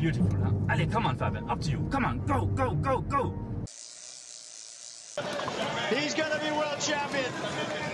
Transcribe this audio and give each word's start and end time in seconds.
Beautiful, 0.00 0.30
huh? 0.42 0.50
Allez, 0.70 0.90
come 0.90 1.04
on, 1.04 1.18
Fabian. 1.18 1.50
Up 1.50 1.60
to 1.60 1.70
you. 1.70 1.86
Come 1.90 2.06
on, 2.06 2.24
go, 2.24 2.46
go, 2.46 2.70
go, 2.70 3.02
go. 3.02 3.34
He's 5.94 6.14
going 6.14 6.32
to 6.32 6.38
be 6.40 6.50
world 6.52 6.80
champion. 6.80 7.30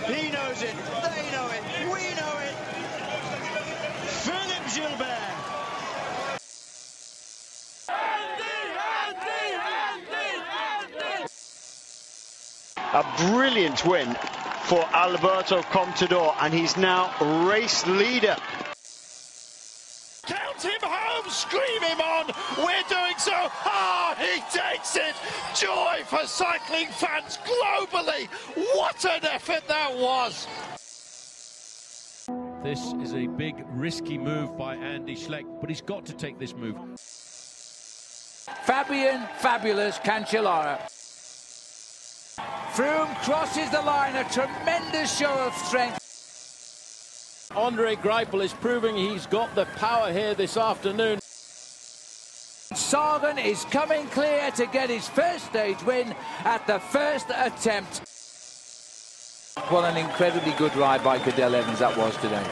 He 0.07 0.31
knows 0.31 0.63
it. 0.63 0.73
They 1.03 1.31
know 1.33 1.49
it. 1.51 1.63
We 1.83 2.15
know 2.15 2.33
it. 2.39 2.55
Philippe 4.23 4.71
Gilbert. 4.73 5.37
A 12.93 13.03
brilliant 13.33 13.85
win 13.85 14.15
for 14.63 14.79
Alberto 14.93 15.61
Contador, 15.61 16.33
and 16.39 16.53
he's 16.53 16.77
now 16.77 17.11
race 17.49 17.85
leader. 17.85 18.37
Count 21.37 21.59
him 21.59 21.77
home, 21.77 21.77
scream 21.77 21.81
him 21.81 22.01
on. 22.01 22.25
We're 22.57 22.87
doing 22.89 23.17
so. 23.17 23.31
Ah, 23.65 24.15
he 24.17 24.41
takes 24.57 24.95
it. 24.95 25.15
Joy 25.55 26.03
for 26.05 26.25
cycling 26.25 26.87
fans 26.87 27.37
globally. 27.45 28.27
What 28.75 29.03
an 29.05 29.25
effort 29.25 29.67
that 29.67 29.95
was. 29.95 30.47
This 32.63 32.93
is 33.01 33.13
a 33.13 33.27
big, 33.27 33.63
risky 33.69 34.17
move 34.17 34.57
by 34.57 34.75
Andy 34.75 35.15
Schleck, 35.15 35.45
but 35.61 35.69
he's 35.69 35.81
got 35.81 36.05
to 36.07 36.13
take 36.13 36.39
this 36.39 36.53
move. 36.53 36.75
Fabian 38.63 39.27
Fabulous 39.37 39.97
Cancellara. 39.99 40.79
Froome 42.73 43.15
crosses 43.23 43.69
the 43.71 43.81
line, 43.81 44.15
a 44.15 44.23
tremendous 44.29 45.17
show 45.17 45.31
of 45.31 45.53
strength. 45.53 46.03
Andre 47.55 47.95
Greipel 47.95 48.43
is 48.43 48.53
proving 48.53 48.95
he's 48.95 49.25
got 49.25 49.55
the 49.55 49.65
power 49.77 50.11
here 50.11 50.35
this 50.35 50.57
afternoon. 50.57 51.19
Sagan 52.73 53.37
is 53.37 53.63
coming 53.65 54.05
clear 54.07 54.51
to 54.51 54.65
get 54.65 54.89
his 54.89 55.07
first 55.07 55.45
stage 55.45 55.81
win 55.83 56.13
at 56.43 56.67
the 56.67 56.79
first 56.79 57.27
attempt. 57.29 58.01
What 59.69 59.85
an 59.85 59.97
incredibly 59.97 60.51
good 60.53 60.75
ride 60.75 61.03
by 61.03 61.17
Cadell 61.17 61.55
Evans 61.55 61.79
that 61.79 61.97
was 61.97 62.15
today. 62.17 62.45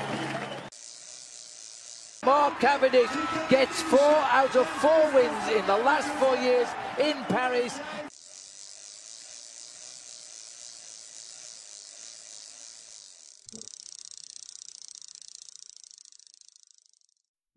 Mark 2.25 2.59
Cavendish 2.59 3.11
gets 3.49 3.81
four 3.83 3.99
out 3.99 4.55
of 4.55 4.67
four 4.67 5.11
wins 5.13 5.49
in 5.49 5.65
the 5.67 5.77
last 5.77 6.07
four 6.15 6.35
years 6.37 6.67
in 6.97 7.15
Paris. 7.25 7.79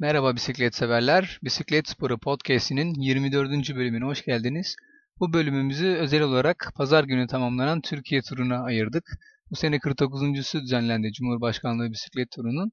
Merhaba 0.01 0.35
bisiklet 0.37 0.75
severler. 0.75 1.39
Bisiklet 1.45 1.89
Sporu 1.89 2.19
Podcast'inin 2.19 2.95
24. 2.95 3.51
bölümüne 3.77 4.05
hoş 4.05 4.25
geldiniz. 4.25 4.77
Bu 5.21 5.33
bölümümüzü 5.33 5.87
özel 5.87 6.23
olarak 6.23 6.73
pazar 6.77 7.05
günü 7.05 7.27
tamamlanan 7.27 7.81
Türkiye 7.81 8.23
turuna 8.23 8.65
ayırdık. 8.65 9.05
Bu 9.51 9.57
sene 9.57 9.77
49.sü 9.77 10.63
düzenlendi 10.63 11.13
Cumhurbaşkanlığı 11.13 11.91
bisiklet 11.93 12.31
turunun. 12.31 12.71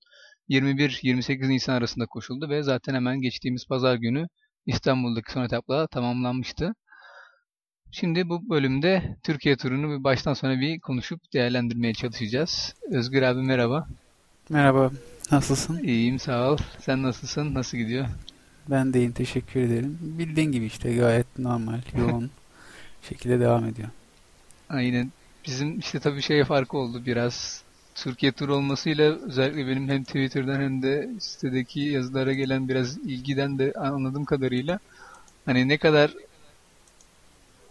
21-28 0.49 1.49
Nisan 1.49 1.73
arasında 1.73 2.05
koşuldu 2.05 2.49
ve 2.49 2.63
zaten 2.63 2.93
hemen 2.93 3.21
geçtiğimiz 3.21 3.67
pazar 3.67 3.95
günü 3.95 4.27
İstanbul'daki 4.65 5.31
son 5.31 5.43
etapla 5.43 5.87
tamamlanmıştı. 5.87 6.73
Şimdi 7.91 8.29
bu 8.29 8.49
bölümde 8.49 9.17
Türkiye 9.23 9.57
turunu 9.57 9.99
bir 9.99 10.03
baştan 10.03 10.33
sona 10.33 10.59
bir 10.59 10.79
konuşup 10.79 11.19
değerlendirmeye 11.33 11.93
çalışacağız. 11.93 12.73
Özgür 12.91 13.21
abi 13.21 13.41
merhaba. 13.41 13.87
Merhaba, 14.49 14.91
nasılsın? 15.31 15.83
İyiyim 15.83 16.19
sağ 16.19 16.51
ol. 16.51 16.57
Sen 16.79 17.03
nasılsın? 17.03 17.53
Nasıl 17.53 17.77
gidiyor? 17.77 18.05
Ben 18.69 18.93
de 18.93 18.99
iyiyim, 18.99 19.11
teşekkür 19.11 19.59
ederim. 19.59 19.97
Bildiğin 20.01 20.51
gibi 20.51 20.65
işte 20.65 20.95
gayet 20.95 21.39
normal, 21.39 21.81
yoğun 21.97 22.31
şekilde 23.01 23.39
devam 23.39 23.65
ediyor. 23.65 23.89
Aynen. 24.69 25.11
Bizim 25.47 25.79
işte 25.79 25.99
tabii 25.99 26.21
şey 26.21 26.43
farkı 26.43 26.77
oldu 26.77 27.05
biraz. 27.05 27.63
Türkiye 27.95 28.31
tur 28.31 28.49
olmasıyla 28.49 29.15
özellikle 29.15 29.67
benim 29.67 29.89
hem 29.89 30.03
Twitter'dan 30.03 30.61
hem 30.61 30.81
de 30.81 31.09
sitedeki 31.19 31.79
yazılara 31.79 32.33
gelen 32.33 32.69
biraz 32.69 32.97
ilgiden 32.97 33.59
de 33.59 33.73
anladığım 33.77 34.25
kadarıyla 34.25 34.79
hani 35.45 35.67
ne 35.67 35.77
kadar 35.77 36.13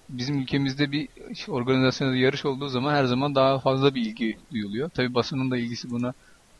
bizim 0.08 0.38
ülkemizde 0.38 0.92
bir 0.92 1.08
organizasyonda 1.48 2.16
yarış 2.16 2.44
olduğu 2.44 2.68
zaman 2.68 2.94
her 2.94 3.04
zaman 3.04 3.34
daha 3.34 3.58
fazla 3.58 3.94
bir 3.94 4.00
ilgi 4.00 4.38
duyuluyor. 4.52 4.88
Tabii 4.88 5.14
basının 5.14 5.50
da 5.50 5.56
ilgisi 5.56 5.90
buna 5.90 6.14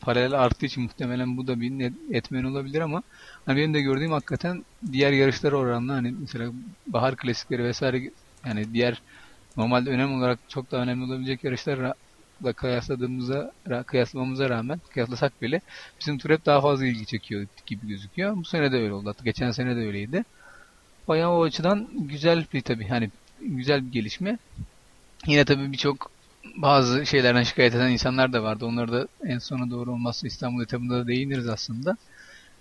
paralel 0.04 0.32
arttığı 0.32 0.66
için 0.66 0.82
muhtemelen 0.82 1.36
bu 1.36 1.46
da 1.46 1.60
bir 1.60 1.92
etmen 2.16 2.44
olabilir 2.44 2.80
ama 2.80 3.02
hani 3.46 3.56
benim 3.56 3.74
de 3.74 3.80
gördüğüm 3.80 4.12
hakikaten 4.12 4.64
diğer 4.92 5.12
yarışlara 5.12 5.56
oranla 5.56 5.94
hani 5.94 6.12
mesela 6.12 6.50
bahar 6.86 7.16
klasikleri 7.16 7.64
vesaire 7.64 8.10
yani 8.46 8.74
diğer 8.74 9.02
normalde 9.56 9.90
önem 9.90 10.14
olarak 10.14 10.40
çok 10.48 10.70
daha 10.70 10.82
önemli 10.82 11.04
olabilecek 11.04 11.44
yarışlarla 11.44 11.94
kıyasladığımızda 12.56 13.52
kıyaslamamıza 13.86 14.50
rağmen 14.50 14.80
kıyaslasak 14.92 15.42
bile 15.42 15.60
bizim 16.00 16.18
tur 16.18 16.30
hep 16.30 16.46
daha 16.46 16.60
fazla 16.60 16.86
ilgi 16.86 17.06
çekiyor 17.06 17.46
gibi 17.66 17.88
gözüküyor. 17.88 18.36
Bu 18.36 18.44
sene 18.44 18.72
de 18.72 18.76
öyle 18.76 18.92
oldu. 18.94 19.08
Hatta 19.08 19.24
geçen 19.24 19.50
sene 19.50 19.76
de 19.76 19.80
öyleydi. 19.80 20.24
Bayağı 21.08 21.32
o 21.32 21.44
açıdan 21.44 21.88
güzel 22.08 22.46
bir 22.52 22.62
tabii 22.62 22.88
hani 22.88 23.10
güzel 23.40 23.86
bir 23.86 23.92
gelişme. 23.92 24.38
Yine 25.26 25.44
tabii 25.44 25.72
birçok 25.72 26.13
bazı 26.56 27.06
şeylerden 27.06 27.42
şikayet 27.42 27.74
eden 27.74 27.90
insanlar 27.90 28.32
da 28.32 28.42
vardı. 28.42 28.66
Onları 28.66 28.92
da 28.92 29.08
en 29.26 29.38
sona 29.38 29.70
doğru 29.70 29.92
olmazsa 29.92 30.26
İstanbul 30.26 30.62
etapında 30.62 30.98
da 30.98 31.06
değiniriz 31.06 31.48
aslında. 31.48 31.96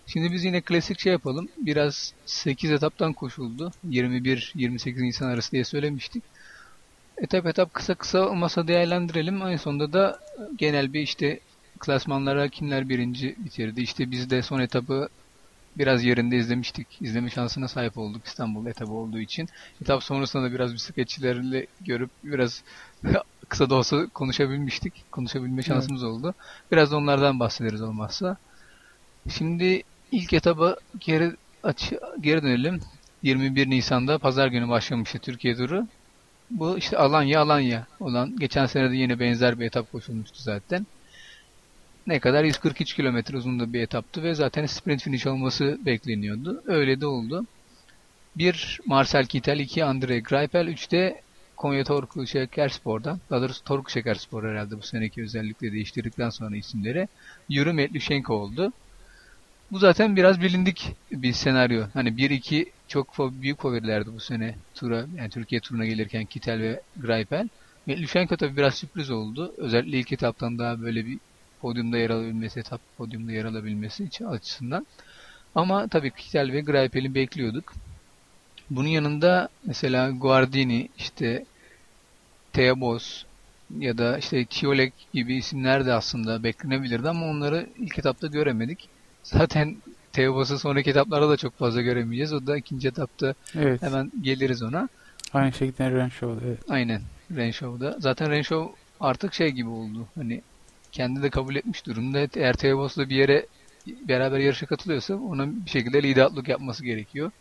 Şimdi 0.07 0.31
biz 0.31 0.43
yine 0.43 0.61
klasik 0.61 0.99
şey 0.99 1.11
yapalım. 1.11 1.49
Biraz 1.57 2.13
8 2.25 2.71
etaptan 2.71 3.13
koşuldu. 3.13 3.71
21-28 3.89 5.03
Nisan 5.03 5.29
arası 5.29 5.51
diye 5.51 5.63
söylemiştik. 5.63 6.23
Etap 7.17 7.45
etap 7.45 7.73
kısa 7.73 7.95
kısa 7.95 8.29
olmasa 8.29 8.67
değerlendirelim. 8.67 9.41
En 9.41 9.57
sonunda 9.57 9.93
da 9.93 10.19
genel 10.57 10.93
bir 10.93 11.01
işte 11.01 11.39
klasmanlara 11.79 12.47
kimler 12.47 12.89
birinci 12.89 13.35
bitirdi. 13.37 13.81
İşte 13.81 14.11
biz 14.11 14.29
de 14.29 14.41
son 14.41 14.59
etabı 14.59 15.09
biraz 15.77 16.03
yerinde 16.03 16.37
izlemiştik. 16.37 16.87
İzleme 17.01 17.29
şansına 17.29 17.67
sahip 17.67 17.97
olduk 17.97 18.25
İstanbul 18.25 18.65
etabı 18.65 18.91
olduğu 18.91 19.19
için. 19.19 19.49
Etap 19.81 20.03
sonrasında 20.03 20.43
da 20.43 20.53
biraz 20.53 20.73
bisikletçilerle 20.73 21.67
görüp 21.81 22.09
biraz 22.23 22.63
kısa 23.49 23.69
da 23.69 23.75
olsa 23.75 24.07
konuşabilmiştik. 24.13 24.93
Konuşabilme 25.11 25.63
şansımız 25.63 26.03
evet. 26.03 26.13
oldu. 26.13 26.33
Biraz 26.71 26.91
da 26.91 26.97
onlardan 26.97 27.39
bahsederiz 27.39 27.81
olmazsa. 27.81 28.37
Şimdi 29.29 29.83
ilk 30.11 30.33
etaba 30.33 30.77
geri 30.99 31.31
aç 31.63 31.93
geri 32.21 32.43
dönelim. 32.43 32.81
21 33.23 33.69
Nisan'da 33.69 34.17
pazar 34.17 34.47
günü 34.47 34.69
başlamıştı 34.69 35.19
Türkiye 35.19 35.55
turu. 35.55 35.87
Bu 36.49 36.77
işte 36.77 36.97
Alanya 36.97 37.41
Alanya 37.41 37.87
olan 37.99 38.35
geçen 38.39 38.65
sene 38.65 38.91
de 38.91 38.95
yine 38.95 39.19
benzer 39.19 39.59
bir 39.59 39.65
etap 39.65 39.91
koşulmuştu 39.91 40.41
zaten. 40.41 40.87
Ne 42.07 42.19
kadar 42.19 42.43
143 42.43 42.93
kilometre 42.93 43.37
uzunluğunda 43.37 43.73
bir 43.73 43.81
etaptı 43.81 44.23
ve 44.23 44.35
zaten 44.35 44.65
sprint 44.65 45.03
finish 45.03 45.27
olması 45.27 45.77
bekleniyordu. 45.85 46.63
Öyle 46.65 47.01
de 47.01 47.05
oldu. 47.05 47.45
Bir 48.37 48.79
Marcel 48.85 49.25
Kittel, 49.25 49.59
iki 49.59 49.85
Andre 49.85 50.19
Greipel, 50.19 50.67
üç 50.67 50.91
de 50.91 51.21
Konya 51.63 51.83
Torku 51.83 52.27
Şekerspor'dan, 52.27 53.19
daha 53.29 53.41
doğrusu 53.41 53.63
Torku 53.63 53.91
Şekerspor 53.91 54.43
herhalde 54.43 54.77
bu 54.77 54.81
seneki 54.81 55.23
özellikle 55.23 55.71
değiştirdikten 55.71 56.29
sonra 56.29 56.55
isimleri, 56.55 57.07
Yuri 57.49 57.73
Metlüşenko 57.73 58.33
oldu. 58.33 58.73
Bu 59.71 59.79
zaten 59.79 60.15
biraz 60.15 60.41
bilindik 60.41 60.91
bir 61.11 61.33
senaryo. 61.33 61.83
Hani 61.93 62.09
1-2 62.09 62.65
çok 62.87 63.19
büyük 63.19 63.61
favorilerdi 63.61 64.09
bu 64.13 64.19
sene 64.19 64.55
tura, 64.75 65.05
yani 65.17 65.29
Türkiye 65.29 65.61
turuna 65.61 65.85
gelirken 65.85 66.25
Kittel 66.25 66.59
ve 66.59 66.81
Greipel. 66.97 67.49
Metlüşenko 67.85 68.37
tabii 68.37 68.57
biraz 68.57 68.75
sürpriz 68.75 69.09
oldu. 69.11 69.53
Özellikle 69.57 69.99
ilk 69.99 70.11
etaptan 70.11 70.59
daha 70.59 70.81
böyle 70.81 71.05
bir 71.05 71.17
podyumda 71.61 71.97
yer 71.97 72.09
alabilmesi, 72.09 72.59
etap 72.59 72.81
podyumda 72.97 73.31
yer 73.31 73.45
alabilmesi 73.45 74.03
için 74.03 74.25
açısından. 74.25 74.87
Ama 75.55 75.87
tabii 75.87 76.11
Kittel 76.11 76.51
ve 76.51 76.61
Greipel'i 76.61 77.15
bekliyorduk. 77.15 77.73
Bunun 78.69 78.87
yanında 78.87 79.49
mesela 79.65 80.11
Guardini, 80.11 80.89
işte 80.97 81.45
Teabos 82.53 83.23
ya 83.79 83.97
da 83.97 84.17
işte 84.17 84.45
Tiolek 84.45 84.93
gibi 85.13 85.35
isimler 85.35 85.85
de 85.85 85.93
aslında 85.93 86.43
beklenebilirdi 86.43 87.09
ama 87.09 87.25
onları 87.25 87.67
ilk 87.77 87.99
etapta 87.99 88.27
göremedik. 88.27 88.89
Zaten 89.23 89.77
Teobos'u 90.13 90.59
sonraki 90.59 90.89
etaplarda 90.89 91.29
da 91.29 91.37
çok 91.37 91.57
fazla 91.57 91.81
göremeyeceğiz. 91.81 92.33
O 92.33 92.47
da 92.47 92.57
ikinci 92.57 92.87
etapta 92.87 93.33
evet. 93.55 93.81
hemen 93.81 94.11
geliriz 94.21 94.63
ona. 94.63 94.89
Aynı 95.33 95.53
şekilde 95.53 95.91
Renshaw'da 95.91 96.39
evet. 96.45 96.59
Aynen 96.69 97.01
Renshaw'da. 97.35 97.97
Zaten 97.99 98.31
Renshaw 98.31 98.71
artık 98.99 99.33
şey 99.33 99.49
gibi 99.49 99.69
oldu. 99.69 100.07
Hani 100.15 100.41
kendi 100.91 101.23
de 101.23 101.29
kabul 101.29 101.55
etmiş 101.55 101.85
durumda. 101.85 102.27
Eğer 102.35 102.53
Teobos'la 102.53 103.09
bir 103.09 103.15
yere 103.15 103.45
beraber 103.87 104.39
yarışa 104.39 104.65
katılıyorsa 104.65 105.15
ona 105.15 105.65
bir 105.65 105.69
şekilde 105.69 106.03
liderlik 106.03 106.47
yapması 106.47 106.83
gerekiyor. 106.85 107.31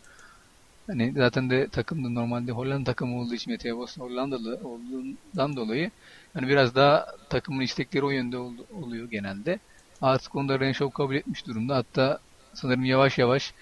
Hani 0.87 1.13
zaten 1.17 1.49
de 1.49 1.67
takımda 1.67 2.09
normalde 2.09 2.51
Hollanda 2.51 2.83
takımı 2.83 3.19
olduğu 3.19 3.33
için 3.33 3.53
Mateo 3.53 3.77
Bos 3.77 3.97
Hollandalı 3.97 4.59
olduğundan 4.63 5.55
dolayı 5.55 5.91
hani 6.33 6.47
biraz 6.47 6.75
daha 6.75 7.05
takımın 7.29 7.61
istekleri 7.61 8.05
o 8.05 8.09
yönde 8.09 8.37
oldu, 8.37 8.65
oluyor 8.81 9.09
genelde. 9.09 9.59
Artık 10.01 10.35
onu 10.35 10.49
da 10.49 10.59
Renshaw 10.59 10.93
kabul 10.93 11.15
etmiş 11.15 11.47
durumda. 11.47 11.75
Hatta 11.75 12.19
sanırım 12.53 12.85
yavaş 12.85 13.17
yavaş 13.17 13.53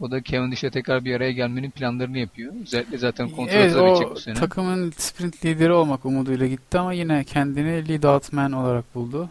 O 0.00 0.10
da 0.10 0.22
Cavendish'le 0.22 0.70
tekrar 0.72 1.04
bir 1.04 1.14
araya 1.14 1.32
gelmenin 1.32 1.70
planlarını 1.70 2.18
yapıyor. 2.18 2.52
Özellikle 2.62 2.98
zaten 2.98 3.28
kontratı 3.28 3.58
Evet 3.58 3.74
da 3.74 3.86
bitecek 3.86 4.12
o 4.12 4.14
bu 4.14 4.20
sene. 4.20 4.34
takımın 4.34 4.90
sprint 4.90 5.44
lideri 5.44 5.72
olmak 5.72 6.04
umuduyla 6.04 6.46
gitti 6.46 6.78
ama 6.78 6.92
yine 6.92 7.24
kendini 7.24 7.88
lead 7.88 8.02
out 8.02 8.32
man 8.32 8.52
olarak 8.52 8.94
buldu. 8.94 9.30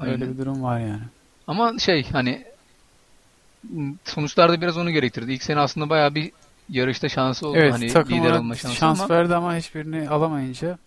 Öyle 0.00 0.12
Aynen. 0.12 0.32
bir 0.32 0.38
durum 0.38 0.62
var 0.62 0.80
yani. 0.80 1.02
Ama 1.46 1.78
şey 1.78 2.04
hani 2.12 2.44
sonuçlarda 4.04 4.60
biraz 4.60 4.76
onu 4.78 4.90
gerektirdi. 4.90 5.32
İlk 5.32 5.42
sene 5.42 5.60
aslında 5.60 5.90
bayağı 5.90 6.14
bir 6.14 6.32
yarışta 6.68 7.08
şansı 7.08 7.46
oldu. 7.48 7.56
Evet 7.58 7.72
hani 7.72 7.88
takım 7.88 8.18
lider 8.18 8.32
olma 8.32 8.56
şansı 8.56 8.76
şans 8.76 9.00
ama 9.00 9.14
verdi 9.16 9.34
ama 9.34 9.56
hiçbirini 9.56 10.08
alamayınca 10.08 10.78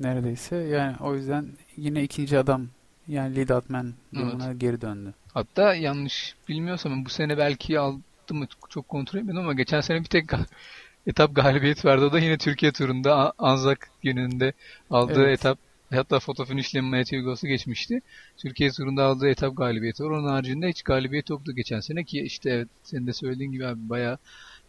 neredeyse 0.00 0.56
yani 0.56 0.96
o 1.00 1.14
yüzden 1.14 1.46
yine 1.76 2.02
ikinci 2.02 2.38
adam 2.38 2.66
yani 3.08 3.36
lead 3.36 3.48
out 3.48 3.70
man 3.70 3.94
durumuna 4.14 4.52
geri 4.52 4.80
döndü. 4.80 5.14
hatta 5.34 5.74
yanlış 5.74 6.34
bilmiyorsam 6.48 7.04
bu 7.04 7.08
sene 7.10 7.38
belki 7.38 7.78
aldı 7.78 8.00
mı 8.30 8.46
çok 8.68 8.88
kontrol 8.88 9.18
etmedim 9.20 9.40
ama 9.40 9.52
geçen 9.54 9.80
sene 9.80 10.00
bir 10.00 10.04
tek 10.04 10.30
etap 11.06 11.34
galibiyet 11.36 11.84
verdi. 11.84 12.04
O 12.04 12.12
da 12.12 12.18
yine 12.18 12.38
Türkiye 12.38 12.72
turunda 12.72 13.32
Anzak 13.38 13.88
gününde 14.02 14.52
aldığı 14.90 15.22
Evet. 15.26 15.38
etap 15.40 15.58
hatta 15.96 16.20
foto 16.20 16.44
finişle 16.44 16.80
Matthew 16.80 17.20
Goss'u 17.20 17.46
geçmişti. 17.46 18.00
Türkiye 18.36 18.70
turunda 18.70 19.04
aldığı 19.04 19.28
etap 19.28 19.56
galibiyeti 19.56 20.04
var. 20.04 20.10
Onun 20.10 20.28
haricinde 20.28 20.68
hiç 20.68 20.82
galibiyet 20.82 21.30
yoktu 21.30 21.52
geçen 21.54 21.80
sene 21.80 22.04
ki 22.04 22.20
işte 22.20 22.50
evet 22.50 22.68
senin 22.82 23.06
de 23.06 23.12
söylediğin 23.12 23.52
gibi 23.52 23.66
abi 23.66 23.88
bayağı 23.88 24.18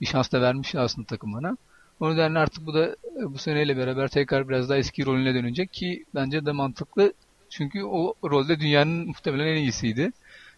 bir 0.02 0.06
şans 0.06 0.32
da 0.32 0.42
vermiş 0.42 0.76
aslında 0.76 1.08
takımına. 1.08 1.58
O 2.00 2.14
nedenle 2.14 2.40
artık 2.40 2.66
bu 2.66 2.74
da 2.74 2.96
bu 3.24 3.38
seneyle 3.38 3.78
beraber 3.78 4.08
tekrar 4.08 4.50
biraz 4.50 4.70
daha 4.70 4.78
eski 4.78 5.06
rolüne 5.06 5.34
dönecek 5.34 5.74
ki 5.74 6.06
bence 6.16 6.46
de 6.46 6.52
mantıklı. 6.52 7.14
Çünkü 7.50 7.84
o 7.84 8.14
rolde 8.24 8.60
dünyanın 8.60 9.08
muhtemelen 9.08 9.48
en 9.48 9.62
iyisiydi. 9.62 10.12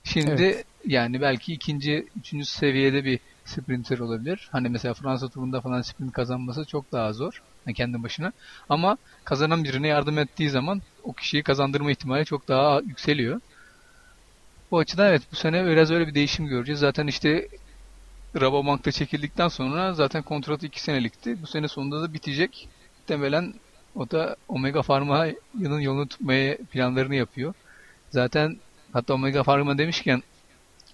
Şimdi 0.03 0.43
Evet. 0.43 0.65
yani 0.85 1.21
belki 1.21 1.53
ikinci, 1.53 2.07
üçüncü 2.15 2.45
seviyede 2.45 3.03
bir 3.03 3.19
sprinter 3.45 3.99
olabilir. 3.99 4.49
Hani 4.51 4.69
mesela 4.69 4.93
Fransa 4.93 5.29
turunda 5.29 5.61
falan 5.61 5.81
sprint 5.81 6.13
kazanması 6.13 6.65
çok 6.65 6.91
daha 6.91 7.13
zor. 7.13 7.41
Yani 7.67 7.75
kendi 7.75 8.03
başına. 8.03 8.31
Ama 8.69 8.97
kazanan 9.25 9.63
birine 9.63 9.87
yardım 9.87 10.17
ettiği 10.17 10.49
zaman 10.49 10.81
o 11.03 11.13
kişiyi 11.13 11.43
kazandırma 11.43 11.91
ihtimali 11.91 12.25
çok 12.25 12.47
daha 12.47 12.79
yükseliyor. 12.79 13.41
Bu 14.71 14.79
açıdan 14.79 15.07
evet 15.07 15.21
bu 15.31 15.35
sene 15.35 15.65
biraz 15.65 15.91
öyle 15.91 16.07
bir 16.07 16.15
değişim 16.15 16.47
göreceğiz. 16.47 16.79
Zaten 16.79 17.07
işte 17.07 17.47
Rabobank'ta 18.41 18.91
çekildikten 18.91 19.47
sonra 19.47 19.93
zaten 19.93 20.23
kontratı 20.23 20.65
2 20.65 20.81
senelikti. 20.81 21.41
Bu 21.41 21.47
sene 21.47 21.67
sonunda 21.67 22.01
da 22.01 22.13
bitecek. 22.13 22.67
Muhtemelen 22.99 23.53
o 23.95 24.11
da 24.11 24.35
Omega 24.47 24.81
Pharma'nın 24.81 25.79
yolunu 25.79 26.07
tutmaya 26.07 26.57
planlarını 26.57 27.15
yapıyor. 27.15 27.53
Zaten 28.09 28.57
hatta 28.93 29.13
Omega 29.13 29.43
Pharma 29.43 29.77
demişken 29.77 30.23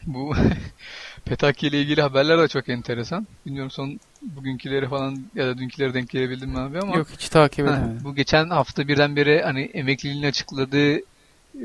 bu 0.05 0.35
Petaki 1.25 1.67
ile 1.67 1.81
ilgili 1.81 2.01
haberler 2.01 2.39
de 2.39 2.47
çok 2.47 2.69
enteresan. 2.69 3.27
Bilmiyorum 3.45 3.71
son 3.71 3.99
bugünküleri 4.23 4.87
falan 4.87 5.19
ya 5.35 5.47
da 5.47 5.57
dünküleri 5.57 5.93
denk 5.93 6.09
gelebildim 6.09 6.49
mi 6.49 6.59
abi 6.59 6.79
ama 6.79 6.95
Yok 6.97 7.07
hiç 7.17 7.29
takip 7.29 7.67
Ha, 7.67 7.71
edemedim. 7.73 7.99
bu 8.03 8.15
geçen 8.15 8.49
hafta 8.49 8.87
birdenbire 8.87 9.41
hani 9.43 9.61
emekliliğini 9.61 10.27
açıkladığı 10.27 10.95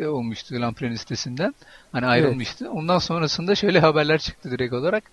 e, 0.00 0.06
olmuştu 0.06 0.55
Lampre'nin 0.60 0.94
sitesinden. 0.94 1.55
Hani 1.93 2.06
ayrılmıştı. 2.06 2.70
Ondan 2.70 2.99
sonrasında 2.99 3.55
şöyle 3.55 3.81
haberler 3.81 4.19
çıktı 4.19 4.50
direkt 4.50 4.72
olarak. 4.72 5.05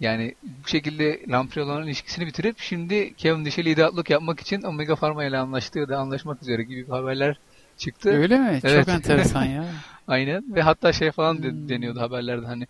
Yani 0.00 0.34
bu 0.64 0.68
şekilde 0.68 1.20
Lampre 1.28 1.62
olan 1.62 1.84
ilişkisini 1.86 2.26
bitirip 2.26 2.58
şimdi 2.58 3.14
Kevin 3.14 3.44
Dish'e 3.44 3.64
liderlik 3.64 4.10
yapmak 4.10 4.40
için 4.40 4.62
Omega 4.62 4.96
Pharma 4.96 5.24
ile 5.24 5.38
anlaştığı 5.38 5.88
da 5.88 5.98
anlaşmak 5.98 6.42
üzere 6.42 6.62
gibi 6.62 6.88
haberler 6.90 7.38
çıktı. 7.78 8.10
Öyle 8.10 8.38
mi? 8.38 8.60
Evet. 8.64 8.84
Çok 8.86 8.94
enteresan 8.94 9.44
ya. 9.44 9.64
Aynen 10.08 10.54
ve 10.54 10.62
hatta 10.62 10.92
şey 10.92 11.10
falan 11.10 11.42
de- 11.42 11.50
Hmm. 11.50 11.68
deniyordu 11.68 12.00
haberlerde 12.00 12.46
hani 12.46 12.66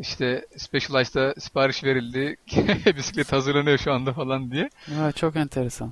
işte 0.00 0.46
Specialized'a 0.56 1.34
sipariş 1.40 1.84
verildi. 1.84 2.36
Bisiklet 2.96 3.32
hazırlanıyor 3.32 3.78
şu 3.78 3.92
anda 3.92 4.12
falan 4.12 4.50
diye. 4.50 4.70
ya 4.98 5.12
çok 5.12 5.36
enteresan. 5.36 5.90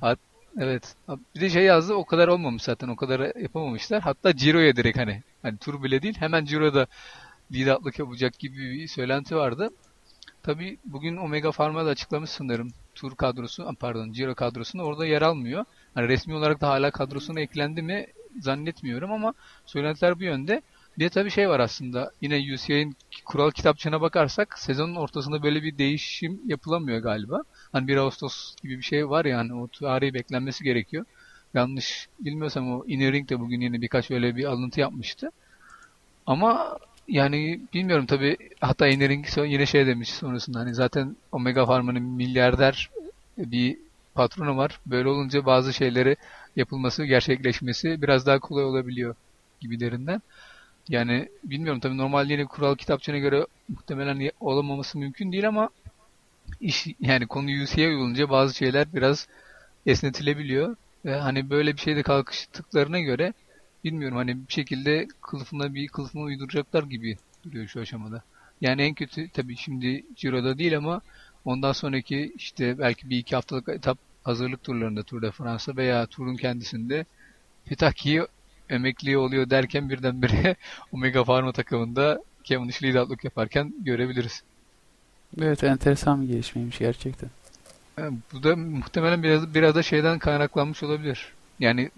Evet. 0.59 0.95
Bir 1.35 1.41
de 1.41 1.49
şey 1.49 1.63
yazdı 1.63 1.93
o 1.93 2.05
kadar 2.05 2.27
olmamış 2.27 2.63
zaten 2.63 2.87
o 2.87 2.95
kadar 2.95 3.35
yapamamışlar. 3.35 4.01
Hatta 4.01 4.35
Ciro'ya 4.35 4.75
direkt 4.75 4.97
hani 4.97 5.23
hani 5.41 5.57
tur 5.57 5.83
bile 5.83 6.01
değil 6.01 6.15
hemen 6.19 6.45
Ciro'da 6.45 6.87
liderlik 7.51 7.99
yapacak 7.99 8.39
gibi 8.39 8.57
bir 8.57 8.87
söylenti 8.87 9.35
vardı. 9.35 9.69
Tabii 10.43 10.77
bugün 10.85 11.17
Omega 11.17 11.51
Pharma 11.51 11.85
da 11.85 11.89
açıklamış 11.89 12.29
sanırım 12.29 12.71
tur 12.95 13.15
kadrosu 13.15 13.65
ah, 13.67 13.73
pardon 13.79 14.11
Ciro 14.11 14.35
kadrosunda 14.35 14.83
orada 14.83 15.05
yer 15.05 15.21
almıyor. 15.21 15.65
Hani 15.95 16.07
resmi 16.07 16.35
olarak 16.35 16.61
da 16.61 16.67
hala 16.67 16.91
kadrosuna 16.91 17.39
eklendi 17.39 17.81
mi 17.81 18.07
zannetmiyorum 18.41 19.11
ama 19.11 19.33
söylentiler 19.65 20.19
bu 20.19 20.23
yönde. 20.23 20.61
Bir 20.97 21.03
de 21.05 21.09
tabii 21.09 21.29
şey 21.31 21.49
var 21.49 21.59
aslında 21.59 22.11
yine 22.21 22.53
UCI'nin 22.53 22.95
kural 23.25 23.51
kitapçığına 23.51 24.01
bakarsak 24.01 24.59
sezonun 24.59 24.95
ortasında 24.95 25.43
böyle 25.43 25.63
bir 25.63 25.77
değişim 25.77 26.41
yapılamıyor 26.45 26.99
galiba. 26.99 27.41
Hani 27.71 27.87
1 27.87 27.97
Ağustos 27.97 28.55
gibi 28.63 28.77
bir 28.77 28.83
şey 28.83 29.09
var 29.09 29.25
ya 29.25 29.37
hani 29.37 29.53
o 29.53 29.67
tarihi 29.67 30.13
beklenmesi 30.13 30.63
gerekiyor. 30.63 31.05
Yanlış 31.53 32.07
bilmiyorsam 32.19 32.71
o 32.73 32.83
Inner 32.87 33.13
Ring 33.13 33.29
de 33.29 33.39
bugün 33.39 33.61
yine 33.61 33.81
birkaç 33.81 34.11
öyle 34.11 34.35
bir 34.35 34.45
alıntı 34.45 34.79
yapmıştı. 34.79 35.31
Ama 36.25 36.77
yani 37.07 37.61
bilmiyorum 37.73 38.05
tabii 38.05 38.37
hatta 38.61 38.87
Inner 38.87 39.09
Ring 39.09 39.25
yine 39.37 39.65
şey 39.65 39.87
demiş 39.87 40.09
sonrasında 40.13 40.59
hani 40.59 40.73
zaten 40.75 41.17
Omega 41.31 41.65
Pharma'nın 41.65 42.03
milyarder 42.03 42.89
bir 43.37 43.77
patronu 44.15 44.57
var. 44.57 44.79
Böyle 44.85 45.09
olunca 45.09 45.45
bazı 45.45 45.73
şeyleri 45.73 46.15
yapılması, 46.55 47.05
gerçekleşmesi 47.05 48.01
biraz 48.01 48.25
daha 48.25 48.39
kolay 48.39 48.65
olabiliyor 48.65 49.15
gibilerinden. 49.61 50.21
Yani 50.89 51.29
bilmiyorum 51.43 51.79
tabii 51.79 51.97
normal 51.97 52.29
yeni 52.29 52.45
kural 52.45 52.75
kitapçığına 52.75 53.17
göre 53.17 53.45
muhtemelen 53.69 54.31
olamaması 54.39 54.97
mümkün 54.97 55.31
değil 55.31 55.47
ama 55.47 55.69
iş 56.61 56.87
yani 56.99 57.27
konu 57.27 57.45
UC'ye 57.63 57.87
uyulunca 57.87 58.29
bazı 58.29 58.55
şeyler 58.55 58.93
biraz 58.93 59.27
esnetilebiliyor. 59.85 60.75
Ve 61.05 61.15
hani 61.15 61.49
böyle 61.49 61.73
bir 61.73 61.81
şeyde 61.81 62.03
kalkıştıklarına 62.03 62.99
göre 62.99 63.33
bilmiyorum 63.83 64.17
hani 64.17 64.47
bir 64.47 64.53
şekilde 64.53 65.07
kılıfına 65.21 65.73
bir 65.73 65.87
kılıfına 65.87 66.21
uyduracaklar 66.21 66.83
gibi 66.83 67.17
duruyor 67.43 67.67
şu 67.67 67.79
aşamada. 67.79 68.23
Yani 68.61 68.81
en 68.81 68.93
kötü 68.93 69.29
tabii 69.29 69.57
şimdi 69.57 70.05
Ciro'da 70.15 70.57
değil 70.57 70.77
ama 70.77 71.01
ondan 71.45 71.71
sonraki 71.71 72.33
işte 72.35 72.79
belki 72.79 73.09
bir 73.09 73.17
iki 73.17 73.35
haftalık 73.35 73.69
etap 73.69 73.97
hazırlık 74.23 74.63
turlarında 74.63 75.03
Tour 75.03 75.21
de 75.21 75.31
France'da 75.31 75.77
veya 75.77 76.05
turun 76.05 76.35
kendisinde 76.35 77.05
Petaki 77.65 78.21
emekli 78.69 79.17
oluyor 79.17 79.49
derken 79.49 79.89
birdenbire 79.89 80.55
Omega 80.91 81.23
Pharma 81.23 81.51
takımında 81.51 82.23
Kevin 82.43 82.67
Dish 82.67 82.83
liderlik 82.83 83.23
yaparken 83.23 83.73
görebiliriz. 83.79 84.43
Evet 85.41 85.63
enteresan 85.63 86.21
bir 86.21 86.27
gelişmeymiş 86.27 86.79
gerçekten. 86.79 87.29
Yani 87.97 88.17
bu 88.33 88.43
da 88.43 88.55
muhtemelen 88.55 89.23
biraz 89.23 89.53
biraz 89.53 89.75
da 89.75 89.83
şeyden 89.83 90.19
kaynaklanmış 90.19 90.83
olabilir. 90.83 91.33
Yani 91.59 91.91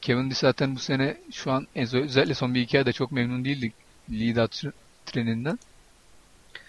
Kevin 0.00 0.30
Dish 0.30 0.38
zaten 0.38 0.74
bu 0.74 0.78
sene 0.78 1.16
şu 1.32 1.52
an 1.52 1.66
özellikle 1.74 2.34
son 2.34 2.54
bir 2.54 2.60
iki 2.60 2.78
ayda 2.78 2.92
çok 2.92 3.12
memnun 3.12 3.44
değildik 3.44 3.72
out 4.38 4.62
treninden. 5.06 5.58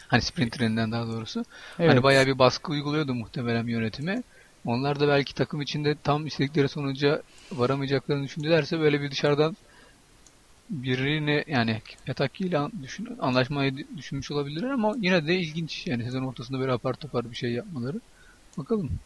Hani 0.08 0.22
sprint 0.22 0.52
treninden 0.52 0.92
daha 0.92 1.08
doğrusu. 1.08 1.46
Evet. 1.80 1.92
Hani 1.92 2.04
bayağı 2.04 2.26
bir 2.26 2.40
baskı 2.40 2.72
uyguluyordu 2.72 3.16
muhtemelen 3.16 3.68
yönetime. 3.68 4.24
Onlar 4.66 5.00
da 5.00 5.08
belki 5.08 5.36
takım 5.36 5.62
içinde 5.62 5.96
tam 6.04 6.28
istedikleri 6.28 6.70
sonuca 6.70 7.22
varamayacaklarını 7.52 8.24
düşündülerse 8.24 8.80
böyle 8.80 9.02
bir 9.02 9.12
dışarıdan 9.12 9.58
birini 10.70 11.44
yani 11.48 11.82
Petaki 12.06 12.46
ile 12.46 12.60
düşün, 12.82 13.08
anlaşmayı 13.20 13.98
düşünmüş 13.98 14.32
olabilirler 14.32 14.70
ama 14.70 14.96
yine 14.98 15.28
de 15.28 15.36
ilginç 15.40 15.88
yani 15.88 16.04
sezon 16.04 16.24
ortasında 16.24 16.60
böyle 16.60 16.72
apar 16.72 16.94
topar 16.94 17.32
bir 17.32 17.36
şey 17.36 17.52
yapmaları. 17.52 18.02
Bakalım. 18.58 19.00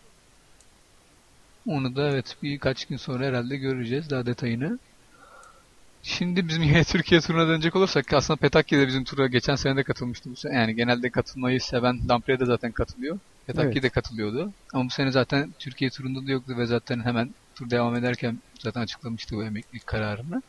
Onu 1.66 1.96
da 1.96 2.10
evet 2.10 2.38
birkaç 2.42 2.86
gün 2.86 2.98
sonra 2.98 3.26
herhalde 3.26 3.58
göreceğiz 3.58 4.10
daha 4.10 4.26
detayını. 4.26 4.80
Şimdi 6.02 6.48
bizim 6.48 6.64
yine 6.70 6.84
Türkiye 6.84 7.22
turuna 7.22 7.48
dönecek 7.48 7.76
olursak 7.76 8.14
aslında 8.14 8.38
Petaki 8.38 8.78
de 8.78 8.88
bizim 8.88 9.04
tura 9.04 9.28
geçen 9.28 9.56
sene 9.56 9.78
de 9.78 9.84
katılmıştı 9.84 10.30
bu 10.32 10.36
sene. 10.36 10.56
Yani 10.56 10.76
genelde 10.76 11.12
katılmayı 11.12 11.62
seven 11.62 12.10
Dampre 12.10 12.40
de 12.40 12.46
zaten 12.46 12.72
katılıyor. 12.72 13.20
Petaki 13.46 13.80
Evet. 13.80 13.84
de 13.84 13.90
katılıyordu. 13.90 14.54
Ama 14.74 14.86
bu 14.86 14.90
sene 14.90 15.12
zaten 15.12 15.56
Türkiye 15.60 15.90
turunda 15.90 16.28
da 16.28 16.32
yoktu 16.32 16.54
ve 16.58 16.66
zaten 16.66 17.00
hemen 17.06 17.36
tur 17.56 17.70
devam 17.70 17.96
ederken 17.96 18.40
zaten 18.60 18.82
açıklamıştı 18.82 19.36
bu 19.36 19.44
emeklilik 19.44 19.88
kararını. 19.88 20.42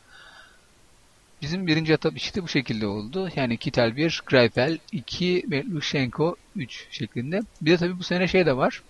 Bizim 1.41 1.67
birinci 1.67 1.93
etap 1.93 2.17
işte 2.17 2.43
bu 2.43 2.47
şekilde 2.47 2.87
oldu. 2.87 3.29
Yani 3.35 3.57
Kitel 3.57 3.95
1, 3.95 4.21
Greipel 4.25 4.77
2 4.91 5.45
ve 5.51 5.63
Lushenko 5.63 6.35
3 6.55 6.87
şeklinde. 6.91 7.41
Bir 7.61 7.71
de 7.71 7.77
tabii 7.77 7.99
bu 7.99 8.03
sene 8.03 8.27
şey 8.27 8.45
de 8.45 8.57
var. 8.57 8.81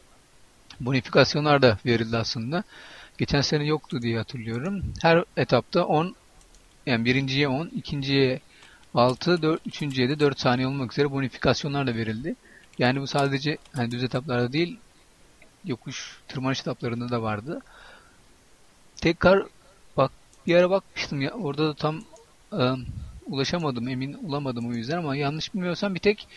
Bonifikasyonlar 0.79 1.62
da 1.62 1.77
verildi 1.86 2.17
aslında. 2.17 2.63
Geçen 3.17 3.41
sene 3.41 3.65
yoktu 3.65 4.01
diye 4.01 4.17
hatırlıyorum. 4.17 4.84
Her 5.01 5.24
etapta 5.38 5.86
10 5.86 6.15
yani 6.86 7.05
birinciye 7.05 7.48
10, 7.48 7.67
ikinciye 7.67 8.39
6, 8.93 9.41
4, 9.41 9.62
üçüncüye 9.67 10.10
de 10.10 10.19
4 10.19 10.39
saniye 10.39 10.67
olmak 10.67 10.91
üzere 10.91 11.12
bonifikasyonlar 11.12 11.88
da 11.88 11.95
verildi. 11.95 12.36
Yani 12.79 13.01
bu 13.01 13.07
sadece 13.07 13.57
hani 13.74 13.91
düz 13.91 14.03
etaplarda 14.03 14.53
değil 14.53 14.79
yokuş 15.65 16.17
tırmanış 16.27 16.62
etaplarında 16.62 17.10
da 17.10 17.22
vardı. 17.22 17.62
Tekrar 19.05 19.43
bak 19.97 20.12
bir 20.47 20.55
ara 20.55 20.69
bakmıştım 20.69 21.21
ya 21.21 21.31
orada 21.31 21.67
da 21.67 21.74
tam 21.74 22.01
e, 22.53 22.62
ulaşamadım, 23.25 23.88
emin 23.88 24.13
olamadım 24.13 24.69
o 24.69 24.74
yüzden 24.74 24.97
ama 24.97 25.15
yanlış 25.15 25.53
bilmiyorsam 25.53 25.95
bir 25.95 26.00
tek 26.00 26.27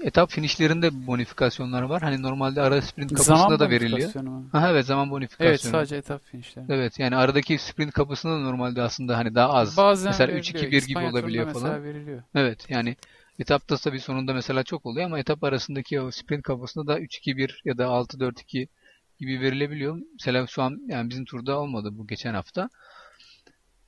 etap 0.00 0.30
finişlerinde 0.30 1.06
bonifikasyonlar 1.06 1.82
var. 1.82 2.02
Hani 2.02 2.22
normalde 2.22 2.62
ara 2.62 2.82
sprint 2.82 3.12
kapısında 3.12 3.36
Zaman 3.36 3.60
da 3.60 3.70
veriliyor. 3.70 4.12
Aha, 4.52 4.70
evet 4.70 4.86
zaman 4.86 5.10
bonifikasyonu. 5.10 5.50
Evet 5.50 5.60
sadece 5.60 5.96
etap 5.96 6.24
finişleri. 6.24 6.64
Evet 6.68 6.98
yani 6.98 7.16
aradaki 7.16 7.58
sprint 7.58 7.92
kapısında 7.92 8.32
da 8.32 8.38
normalde 8.38 8.82
aslında 8.82 9.16
hani 9.16 9.34
daha 9.34 9.52
az. 9.52 9.76
Bazen 9.76 10.10
mesela 10.10 10.32
veriliyor. 10.32 10.54
3-2-1 10.54 10.68
gibi 10.68 10.76
İspanya 10.76 11.10
turunda 11.10 11.18
olabiliyor 11.18 11.52
falan. 11.52 11.84
veriliyor. 11.84 12.22
Evet 12.34 12.66
yani 12.68 12.96
etapta 13.38 13.76
tabii 13.76 14.00
sonunda 14.00 14.34
mesela 14.34 14.62
çok 14.62 14.86
oluyor 14.86 15.06
ama 15.06 15.18
etap 15.18 15.44
arasındaki 15.44 16.00
o 16.00 16.10
sprint 16.10 16.42
kapısında 16.42 16.86
da 16.86 17.00
3-2-1 17.00 17.60
ya 17.64 17.78
da 17.78 17.84
6-4-2 17.84 18.68
gibi 19.18 19.40
verilebiliyor. 19.40 20.00
Mesela 20.12 20.46
şu 20.46 20.62
an 20.62 20.80
yani 20.88 21.10
bizim 21.10 21.24
turda 21.24 21.60
olmadı 21.60 21.88
bu 21.92 22.06
geçen 22.06 22.34
hafta. 22.34 22.68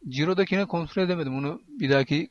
Ciro'dakine 0.08 0.66
kontrol 0.66 1.02
edemedim. 1.02 1.34
Onu 1.38 1.62
bir 1.68 1.90
dahaki 1.90 2.28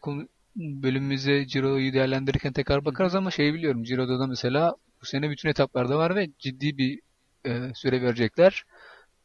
bölümümüze 0.56 1.48
Ciro'yu 1.48 1.94
değerlendirirken 1.94 2.54
tekrar 2.54 2.86
bakarız 2.86 3.16
ama 3.16 3.32
şey 3.32 3.54
biliyorum. 3.54 3.84
Ciro'da 3.84 4.20
da 4.20 4.28
mesela 4.28 4.76
bu 5.02 5.06
sene 5.06 5.30
bütün 5.30 5.50
etaplarda 5.50 5.98
var 5.98 6.16
ve 6.16 6.30
ciddi 6.40 6.78
bir 6.78 7.00
e, 7.46 7.74
süre 7.74 8.02
verecekler. 8.02 8.66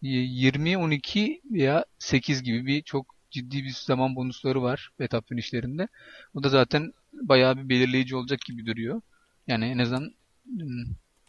20, 0.03 0.79
12 0.79 1.41
veya 1.51 1.85
8 1.99 2.43
gibi 2.43 2.67
bir 2.67 2.83
çok 2.83 3.15
ciddi 3.31 3.65
bir 3.65 3.71
zaman 3.71 4.17
bonusları 4.17 4.63
var 4.63 4.91
etap 5.01 5.29
finişlerinde. 5.29 5.89
Bu 6.35 6.43
da 6.43 6.49
zaten 6.49 6.93
bayağı 7.13 7.57
bir 7.57 7.69
belirleyici 7.69 8.17
olacak 8.17 8.41
gibi 8.41 8.67
duruyor. 8.67 9.01
Yani 9.47 9.65
en 9.65 9.79
azından 9.79 10.15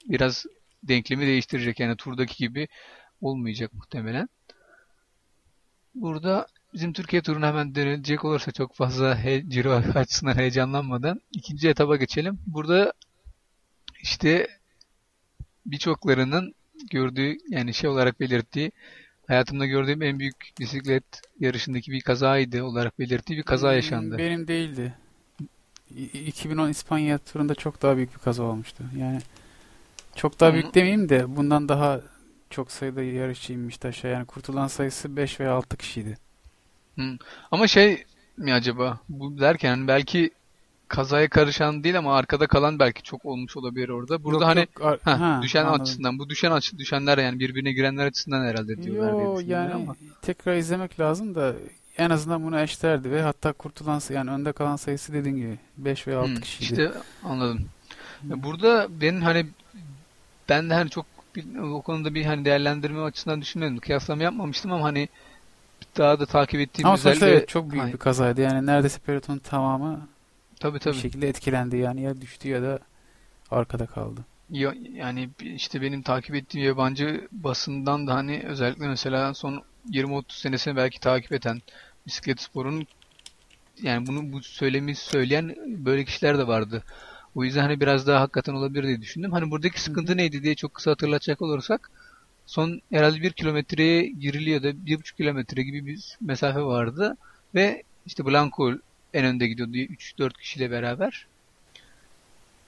biraz 0.05 0.45
denklemi 0.83 1.27
değiştirecek. 1.27 1.79
Yani 1.79 1.95
turdaki 1.95 2.37
gibi 2.37 2.67
olmayacak 3.21 3.73
muhtemelen. 3.73 4.29
Burada 5.95 6.47
bizim 6.73 6.93
Türkiye 6.93 7.21
turuna 7.21 7.47
hemen 7.47 7.75
dönecek 7.75 8.25
olursa 8.25 8.51
çok 8.51 8.75
fazla 8.75 9.17
he, 9.23 9.43
Ciro 9.49 9.71
açısından 9.95 10.35
heyecanlanmadan 10.35 11.21
ikinci 11.31 11.69
etaba 11.69 11.95
geçelim. 11.95 12.39
Burada 12.47 12.93
işte 14.01 14.47
birçoklarının 15.65 16.55
gördüğü 16.91 17.37
yani 17.49 17.73
şey 17.73 17.89
olarak 17.89 18.19
belirttiği 18.19 18.71
hayatımda 19.27 19.65
gördüğüm 19.65 20.01
en 20.01 20.19
büyük 20.19 20.53
bisiklet 20.59 21.03
yarışındaki 21.39 21.91
bir 21.91 22.01
kazaydı 22.01 22.63
olarak 22.63 22.99
belirttiği 22.99 23.39
bir 23.39 23.43
kaza 23.43 23.73
yaşandı. 23.73 24.17
Benim 24.17 24.47
değildi. 24.47 24.93
İ- 25.95 26.25
2010 26.25 26.69
İspanya 26.69 27.17
turunda 27.17 27.55
çok 27.55 27.81
daha 27.81 27.97
büyük 27.97 28.13
bir 28.13 28.19
kaza 28.19 28.43
olmuştu. 28.43 28.83
Yani 28.97 29.19
çok 30.15 30.39
daha 30.39 30.53
büyük 30.53 30.75
demeyeyim 30.75 31.09
de 31.09 31.35
bundan 31.35 31.69
daha 31.69 32.01
çok 32.49 32.71
sayıda 32.71 33.03
yarışçı 33.03 33.53
inmişti 33.53 33.87
aşağı. 33.87 34.11
Yani 34.11 34.25
kurtulan 34.25 34.67
sayısı 34.67 35.15
5 35.15 35.39
veya 35.39 35.53
6 35.53 35.77
kişiydi. 35.77 36.17
Ama 37.51 37.67
şey 37.67 38.03
mi 38.37 38.53
acaba 38.53 38.99
bu 39.09 39.39
derken 39.39 39.87
belki 39.87 40.31
kazaya 40.87 41.29
karışan 41.29 41.83
değil 41.83 41.97
ama 41.97 42.15
arkada 42.17 42.47
kalan 42.47 42.79
belki 42.79 43.03
çok 43.03 43.25
olmuş 43.25 43.57
olabilir 43.57 43.89
orada. 43.89 44.23
Burada 44.23 44.37
Yok, 44.37 44.45
hani 44.45 44.59
yok, 44.59 44.81
ar- 44.81 44.99
heh, 45.15 45.19
ha, 45.19 45.39
düşen 45.43 45.65
anladım. 45.65 45.81
açısından 45.81 46.19
bu 46.19 46.29
düşen 46.29 46.51
açı 46.51 46.77
düşenler 46.77 47.17
yani 47.17 47.39
birbirine 47.39 47.71
girenler 47.73 48.05
açısından 48.05 48.45
herhalde 48.45 48.83
diyorlar 48.83 49.23
Yo 49.23 49.39
yani 49.45 49.73
ama. 49.73 49.95
tekrar 50.21 50.55
izlemek 50.55 50.99
lazım 50.99 51.35
da 51.35 51.53
en 51.97 52.09
azından 52.09 52.43
bunu 52.43 52.59
eşlerdi 52.59 53.11
ve 53.11 53.21
hatta 53.21 53.53
kurtulan 53.53 54.01
yani 54.09 54.31
önde 54.31 54.51
kalan 54.51 54.75
sayısı 54.75 55.13
dediğin 55.13 55.35
gibi 55.35 55.57
5 55.77 56.07
veya 56.07 56.19
6 56.19 56.29
Hmm, 56.29 56.35
kişiydi. 56.41 56.63
işte 56.81 56.91
anladım. 57.23 57.65
Burada 58.23 58.87
benim 59.01 59.21
hani 59.21 59.45
ben 60.51 60.69
de 60.69 60.73
hani 60.73 60.89
çok 60.89 61.05
bir- 61.35 61.57
o 61.57 61.81
konuda 61.81 62.13
bir 62.13 62.25
hani 62.25 62.45
değerlendirme 62.45 63.01
açısından 63.01 63.41
düşünmedim. 63.41 63.77
Kıyaslama 63.79 64.23
yapmamıştım 64.23 64.71
ama 64.71 64.83
hani 64.85 65.09
daha 65.97 66.19
da 66.19 66.25
takip 66.25 66.59
ettiğim 66.59 66.85
Ama 66.87 66.95
özellikle 66.95 67.27
evet, 67.29 67.47
çok 67.49 67.71
büyük 67.71 67.83
Hani- 67.83 67.93
bir 67.93 67.97
kazaydı. 67.97 68.41
Yani 68.41 68.65
neredeyse 68.65 68.99
pelotonun 68.99 69.39
tamamı 69.39 70.07
tabii 70.59 70.75
bir 70.75 70.79
tabii. 70.79 70.95
şekilde 70.97 71.27
etkilendi. 71.29 71.77
Yani 71.77 72.01
ya 72.01 72.21
düştü 72.21 72.49
ya 72.49 72.61
da 72.61 72.79
arkada 73.51 73.85
kaldı. 73.85 74.21
Ya- 74.49 74.75
yani 74.93 75.29
bir- 75.39 75.51
işte 75.53 75.81
benim 75.81 76.01
takip 76.01 76.35
ettiğim 76.35 76.65
yabancı 76.65 77.27
basından 77.31 78.07
da 78.07 78.13
hani 78.15 78.43
özellikle 78.47 78.87
mesela 78.87 79.33
son 79.33 79.63
20-30 79.89 80.37
senesini 80.37 80.75
belki 80.75 80.99
takip 80.99 81.31
eden 81.31 81.61
bisiklet 82.07 82.41
sporunun 82.41 82.87
yani 83.81 84.07
bunu 84.07 84.33
bu 84.33 84.43
söylemi 84.43 84.95
söyleyen 84.95 85.55
böyle 85.67 86.05
kişiler 86.05 86.37
de 86.37 86.47
vardı. 86.47 86.83
O 87.35 87.43
yüzden 87.43 87.61
hani 87.61 87.79
biraz 87.79 88.07
daha 88.07 88.21
hakikaten 88.21 88.53
olabilir 88.53 88.83
diye 88.83 89.01
düşündüm. 89.01 89.31
Hani 89.31 89.51
buradaki 89.51 89.81
sıkıntı 89.81 90.17
neydi 90.17 90.43
diye 90.43 90.55
çok 90.55 90.73
kısa 90.73 90.91
hatırlatacak 90.91 91.41
olursak 91.41 91.91
son 92.45 92.81
herhalde 92.91 93.21
bir 93.21 93.31
kilometreye 93.31 94.05
giriliyor 94.07 94.63
da 94.63 94.85
bir 94.85 94.99
buçuk 94.99 95.17
kilometre 95.17 95.63
gibi 95.63 95.85
bir 95.85 96.17
mesafe 96.21 96.61
vardı 96.61 97.17
ve 97.55 97.83
işte 98.05 98.25
Blanco 98.25 98.73
en 99.13 99.25
önde 99.25 99.47
gidiyordu 99.47 99.77
3-4 99.77 100.33
kişiyle 100.33 100.71
beraber. 100.71 101.27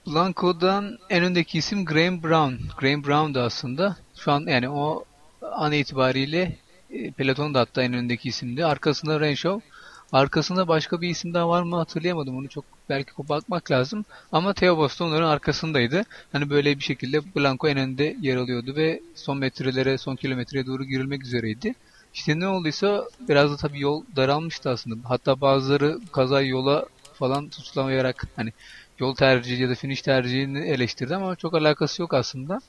Blanco'dan 0.06 0.98
en 1.10 1.24
öndeki 1.24 1.58
isim 1.58 1.84
Graham 1.84 2.22
Brown. 2.22 2.54
Graham 2.80 3.04
Brown 3.04 3.34
da 3.34 3.42
aslında 3.42 3.96
şu 4.16 4.32
an 4.32 4.46
yani 4.46 4.68
o 4.68 5.04
an 5.52 5.72
itibariyle 5.72 6.56
e, 6.90 7.10
pelotonun 7.10 7.54
da 7.54 7.60
hatta 7.60 7.82
en 7.82 7.94
öndeki 7.94 8.28
isimdi. 8.28 8.64
Arkasında 8.64 9.20
Renshaw. 9.20 9.73
Arkasında 10.14 10.68
başka 10.68 11.00
bir 11.00 11.08
isim 11.08 11.34
daha 11.34 11.48
var 11.48 11.62
mı 11.62 11.76
hatırlayamadım. 11.76 12.36
Onu 12.36 12.48
çok 12.48 12.64
belki 12.88 13.10
bakmak 13.18 13.70
lazım. 13.70 14.04
Ama 14.32 14.52
Theo 14.54 14.76
Boston 14.76 15.08
onların 15.08 15.28
arkasındaydı. 15.28 16.02
Hani 16.32 16.50
böyle 16.50 16.78
bir 16.78 16.84
şekilde 16.84 17.34
Blanco 17.34 17.68
en 17.68 17.76
önde 17.76 18.16
yer 18.20 18.36
alıyordu 18.36 18.76
ve 18.76 19.00
son 19.14 19.38
metrelere, 19.38 19.98
son 19.98 20.16
kilometreye 20.16 20.66
doğru 20.66 20.84
girilmek 20.84 21.22
üzereydi. 21.22 21.74
İşte 22.14 22.40
ne 22.40 22.48
olduysa 22.48 23.04
biraz 23.28 23.52
da 23.52 23.56
tabii 23.56 23.80
yol 23.80 24.04
daralmıştı 24.16 24.70
aslında. 24.70 25.08
Hatta 25.08 25.40
bazıları 25.40 25.98
kazayı 26.12 26.48
yola 26.48 26.86
falan 27.12 27.48
suçlamayarak 27.52 28.24
hani 28.36 28.52
yol 28.98 29.14
tercihi 29.14 29.62
ya 29.62 29.68
da 29.68 29.74
finish 29.74 30.02
tercihini 30.02 30.58
eleştirdi 30.58 31.16
ama 31.16 31.36
çok 31.36 31.54
alakası 31.54 32.02
yok 32.02 32.14
aslında. 32.14 32.60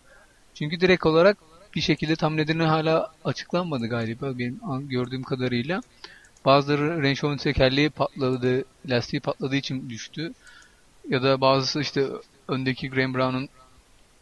Çünkü 0.53 0.79
direkt 0.79 1.05
olarak 1.05 1.37
bir 1.75 1.81
şekilde 1.81 2.15
tam 2.15 2.37
nedeni 2.37 2.63
hala 2.63 3.11
açıklanmadı 3.25 3.87
galiba 3.87 4.37
benim 4.37 4.59
gördüğüm 4.89 5.23
kadarıyla. 5.23 5.81
Bazıları 6.45 7.03
Range 7.03 7.21
Rover'ın 7.23 7.37
tekerleği 7.37 7.89
patladı, 7.89 8.65
lastiği 8.89 9.19
patladığı 9.19 9.55
için 9.55 9.89
düştü. 9.89 10.33
Ya 11.09 11.23
da 11.23 11.41
bazısı 11.41 11.81
işte 11.81 12.07
öndeki 12.47 12.89
Graham 12.89 13.13
Brown'un 13.13 13.49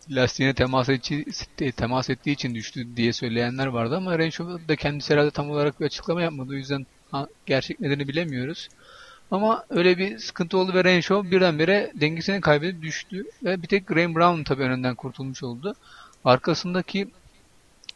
lastiğine 0.10 0.54
temas, 0.54 0.90
ettiği, 0.90 1.26
temas 1.72 2.10
ettiği 2.10 2.32
için 2.32 2.56
düştü 2.56 2.88
diye 2.96 3.14
söyleyenler 3.14 3.68
vardı 3.68 3.98
ama 3.98 4.20
Range 4.20 4.40
Rover 4.40 4.68
da 4.68 4.76
kendisi 4.76 5.14
herhalde 5.14 5.32
tam 5.32 5.50
olarak 5.50 5.80
bir 5.80 5.86
açıklama 5.86 6.22
yapmadı. 6.22 6.50
O 6.52 6.54
yüzden 6.54 6.86
gerçek 7.46 7.80
nedeni 7.80 8.08
bilemiyoruz. 8.08 8.70
Ama 9.32 9.66
öyle 9.70 9.98
bir 9.98 10.20
sıkıntı 10.20 10.58
oldu 10.58 10.74
ve 10.74 10.84
Renshaw 10.84 11.32
birdenbire 11.32 11.92
dengesini 11.96 12.42
kaybedip 12.42 12.82
düştü. 12.82 13.26
Ve 13.44 13.62
bir 13.62 13.68
tek 13.68 13.88
Graham 13.88 14.16
Brown 14.16 14.44
tabii 14.44 14.64
önünden 14.64 14.96
kurtulmuş 14.96 15.44
oldu. 15.44 15.76
Arkasındaki 16.26 17.08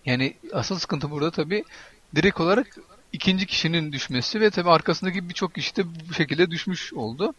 yani 0.06 0.34
asıl 0.54 0.80
sıkıntı 0.80 1.12
burada 1.12 1.32
tabii 1.32 1.64
direkt 2.16 2.40
olarak 2.40 2.78
ikinci 3.14 3.46
kişinin 3.46 3.92
düşmesi 3.92 4.42
ve 4.42 4.50
tabii 4.50 4.70
arkasındaki 4.70 5.30
birçok 5.30 5.56
kişi 5.56 5.76
de 5.76 5.84
bu 6.10 6.14
şekilde 6.14 6.52
düşmüş 6.52 6.94
oldu. 6.94 7.34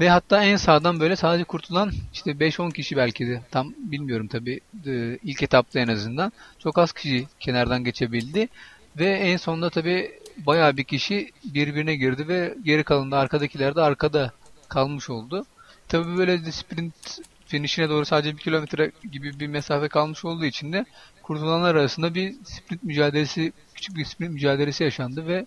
Ve 0.00 0.10
hatta 0.10 0.44
en 0.44 0.56
sağdan 0.56 1.00
böyle 1.00 1.16
sadece 1.16 1.44
kurtulan 1.44 1.92
işte 2.12 2.30
5-10 2.30 2.72
kişi 2.72 2.96
belki 2.96 3.26
de 3.26 3.42
tam 3.50 3.74
bilmiyorum 3.78 4.28
tabii 4.28 4.60
e, 4.86 5.18
ilk 5.22 5.42
etapta 5.42 5.80
en 5.80 5.88
azından 5.88 6.32
çok 6.58 6.78
az 6.78 6.92
kişi 6.92 7.26
kenardan 7.40 7.84
geçebildi. 7.84 8.48
Ve 8.96 9.06
en 9.06 9.36
sonunda 9.36 9.70
tabii 9.70 10.12
bayağı 10.46 10.76
bir 10.76 10.84
kişi 10.84 11.30
birbirine 11.44 11.96
girdi 11.96 12.28
ve 12.28 12.54
geri 12.62 12.84
kalan 12.84 13.10
da 13.10 13.18
arkadakiler 13.18 13.76
de 13.76 13.80
arkada 13.80 14.32
kalmış 14.68 15.10
oldu. 15.10 15.46
Tabii 15.88 16.16
böyle 16.16 16.52
sprint 16.52 17.20
finishine 17.46 17.88
doğru 17.88 18.04
sadece 18.04 18.36
bir 18.36 18.42
kilometre 18.42 18.92
gibi 19.12 19.40
bir 19.40 19.46
mesafe 19.46 19.88
kalmış 19.88 20.24
olduğu 20.24 20.44
için 20.44 20.72
de 20.72 20.84
kurtulanlar 21.22 21.74
arasında 21.74 22.14
bir 22.14 22.34
sprint 22.44 22.82
mücadelesi, 22.82 23.52
küçük 23.78 23.96
bir 23.96 24.04
sprint 24.04 24.32
mücadelesi 24.32 24.84
yaşandı 24.84 25.26
ve 25.26 25.46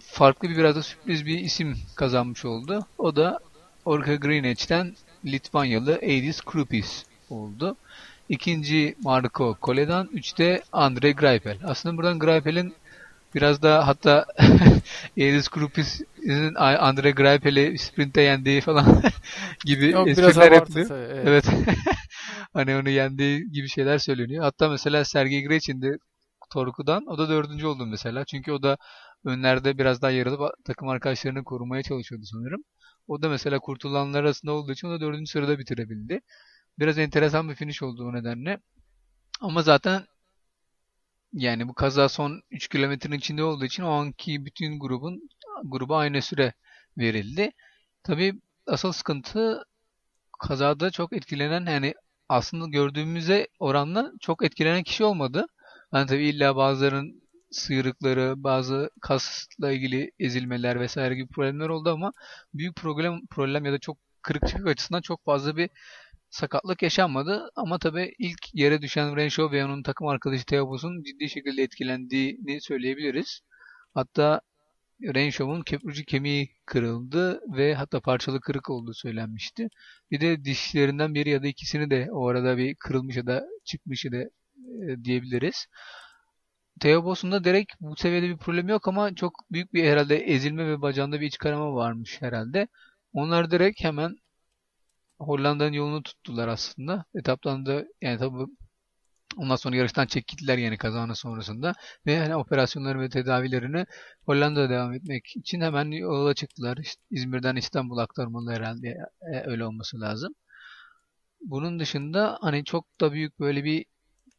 farklı 0.00 0.50
bir 0.50 0.56
biraz 0.56 0.76
da 0.76 0.82
sürpriz 0.82 1.26
bir 1.26 1.38
isim 1.38 1.76
kazanmış 1.96 2.44
oldu. 2.44 2.86
O 2.98 3.16
da 3.16 3.38
Orca 3.84 4.14
Greenwich'ten 4.14 4.94
Litvanyalı 5.24 5.98
Aidis 6.02 6.40
Krupis 6.40 7.04
oldu. 7.30 7.76
İkinci 8.28 8.94
Marco 9.02 9.54
Kole'dan, 9.60 10.08
üçte 10.12 10.62
Andre 10.72 11.12
Greipel. 11.12 11.58
Aslında 11.64 11.96
buradan 11.96 12.18
Greipel'in 12.18 12.74
biraz 13.34 13.62
da 13.62 13.86
hatta 13.86 14.26
Aidis 15.18 15.48
Krupis'in 15.48 16.54
Andre 16.54 17.10
Greipel'i 17.10 17.78
sprintte 17.78 18.22
yendiği 18.22 18.60
falan 18.60 19.02
gibi 19.64 19.90
Yok, 19.90 20.08
espriler 20.08 20.52
yapılıyor. 20.52 20.88
tabii, 20.88 20.98
evet. 21.00 21.44
Evet. 21.48 21.76
hani 22.52 22.76
onu 22.76 22.88
yendiği 22.88 23.52
gibi 23.52 23.68
şeyler 23.68 23.98
söyleniyor. 23.98 24.44
Hatta 24.44 24.68
mesela 24.68 25.04
Sergey 25.04 25.44
Grachin 25.44 25.82
de 25.82 25.98
Torku'dan 26.52 27.06
o 27.06 27.18
da 27.18 27.28
dördüncü 27.28 27.66
oldu 27.66 27.86
mesela. 27.86 28.24
Çünkü 28.24 28.52
o 28.52 28.62
da 28.62 28.78
önlerde 29.24 29.78
biraz 29.78 30.02
daha 30.02 30.10
yer 30.10 30.26
alıp 30.26 30.52
takım 30.64 30.88
arkadaşlarını 30.88 31.44
korumaya 31.44 31.82
çalışıyordu 31.82 32.24
sanırım. 32.26 32.64
O 33.08 33.22
da 33.22 33.28
mesela 33.28 33.58
kurtulanlar 33.58 34.20
arasında 34.20 34.52
olduğu 34.52 34.72
için 34.72 34.88
o 34.88 34.90
da 34.90 35.00
dördüncü 35.00 35.30
sırada 35.30 35.58
bitirebildi. 35.58 36.20
Biraz 36.78 36.98
enteresan 36.98 37.48
bir 37.48 37.54
finish 37.54 37.82
oldu 37.82 38.04
o 38.08 38.14
nedenle. 38.14 38.58
Ama 39.40 39.62
zaten 39.62 40.06
yani 41.32 41.68
bu 41.68 41.74
kaza 41.74 42.08
son 42.08 42.42
3 42.50 42.68
kilometrenin 42.68 43.18
içinde 43.18 43.42
olduğu 43.42 43.64
için 43.64 43.82
o 43.82 43.90
anki 43.90 44.44
bütün 44.44 44.78
grubun 44.80 45.20
gruba 45.64 45.98
aynı 45.98 46.22
süre 46.22 46.52
verildi. 46.98 47.50
Tabii 48.02 48.40
asıl 48.66 48.92
sıkıntı 48.92 49.64
kazada 50.40 50.90
çok 50.90 51.12
etkilenen 51.12 51.66
yani 51.72 51.94
aslında 52.28 52.68
gördüğümüze 52.68 53.48
oranla 53.58 54.12
çok 54.20 54.44
etkilenen 54.44 54.82
kişi 54.82 55.04
olmadı. 55.04 55.46
Hani 55.90 56.06
tabii 56.06 56.24
illa 56.28 56.56
bazılarının 56.56 57.22
sıyrıkları, 57.50 58.34
bazı 58.44 58.90
kasla 59.00 59.72
ilgili 59.72 60.12
ezilmeler 60.18 60.80
vesaire 60.80 61.14
gibi 61.14 61.28
problemler 61.28 61.68
oldu 61.68 61.90
ama 61.90 62.12
büyük 62.54 62.76
problem 62.76 63.26
problem 63.26 63.64
ya 63.64 63.72
da 63.72 63.78
çok 63.78 63.98
kırıkçılık 64.22 64.66
açısından 64.68 65.00
çok 65.00 65.24
fazla 65.24 65.56
bir 65.56 65.70
sakatlık 66.30 66.82
yaşanmadı. 66.82 67.50
Ama 67.56 67.78
tabii 67.78 68.14
ilk 68.18 68.54
yere 68.54 68.82
düşen 68.82 69.16
Renshaw 69.16 69.58
ve 69.58 69.64
onun 69.64 69.82
takım 69.82 70.06
arkadaşı 70.06 70.44
Theo 70.46 70.78
ciddi 71.06 71.28
şekilde 71.30 71.62
etkilendiğini 71.62 72.60
söyleyebiliriz. 72.60 73.40
Hatta 73.94 74.40
Renshaw'un 75.02 75.62
köprücük 75.62 76.08
kemiği 76.08 76.50
kırıldı 76.66 77.40
ve 77.56 77.74
hatta 77.74 78.00
parçalı 78.00 78.40
kırık 78.40 78.70
olduğu 78.70 78.94
söylenmişti. 78.94 79.68
Bir 80.10 80.20
de 80.20 80.44
dişlerinden 80.44 81.14
biri 81.14 81.30
ya 81.30 81.42
da 81.42 81.46
ikisini 81.46 81.90
de 81.90 82.08
o 82.12 82.28
arada 82.28 82.56
bir 82.58 82.74
kırılmış 82.74 83.16
ya 83.16 83.26
da 83.26 83.46
çıkmış 83.64 84.04
ya 84.04 84.12
da 84.12 84.30
e, 84.88 85.04
diyebiliriz. 85.04 85.66
Theo 86.80 87.04
Bos'unda 87.04 87.44
direkt 87.44 87.72
bu 87.80 87.96
seviyede 87.96 88.28
bir 88.28 88.36
problem 88.36 88.68
yok 88.68 88.88
ama 88.88 89.14
çok 89.14 89.32
büyük 89.50 89.74
bir 89.74 89.84
herhalde 89.84 90.16
ezilme 90.16 90.66
ve 90.66 90.82
bacağında 90.82 91.20
bir 91.20 91.26
iç 91.26 91.38
kanama 91.38 91.74
varmış 91.74 92.22
herhalde. 92.22 92.68
Onlar 93.12 93.50
direkt 93.50 93.84
hemen 93.84 94.16
Hollanda'nın 95.18 95.72
yolunu 95.72 96.02
tuttular 96.02 96.48
aslında. 96.48 97.04
Etaptan 97.14 97.66
da 97.66 97.84
yani 98.02 98.18
tabi 98.18 98.46
ondan 99.36 99.56
sonra 99.56 99.76
yarıştan 99.76 100.06
çekildiler 100.06 100.58
yani 100.58 100.78
kazanın 100.78 101.12
sonrasında 101.12 101.74
ve 102.06 102.18
hani 102.18 102.36
operasyonları 102.36 103.00
ve 103.00 103.08
tedavilerini 103.08 103.86
Hollanda'da 104.26 104.70
devam 104.70 104.92
etmek 104.92 105.36
için 105.36 105.60
hemen 105.60 105.90
yola 105.90 106.34
çıktılar. 106.34 106.76
İşte 106.76 107.02
İzmir'den 107.10 107.56
İstanbul 107.56 107.98
aktarmalı 107.98 108.52
herhalde 108.52 108.88
e, 109.34 109.50
öyle 109.50 109.64
olması 109.64 110.00
lazım. 110.00 110.34
Bunun 111.40 111.80
dışında 111.80 112.38
hani 112.40 112.64
çok 112.64 113.00
da 113.00 113.12
büyük 113.12 113.40
böyle 113.40 113.64
bir 113.64 113.84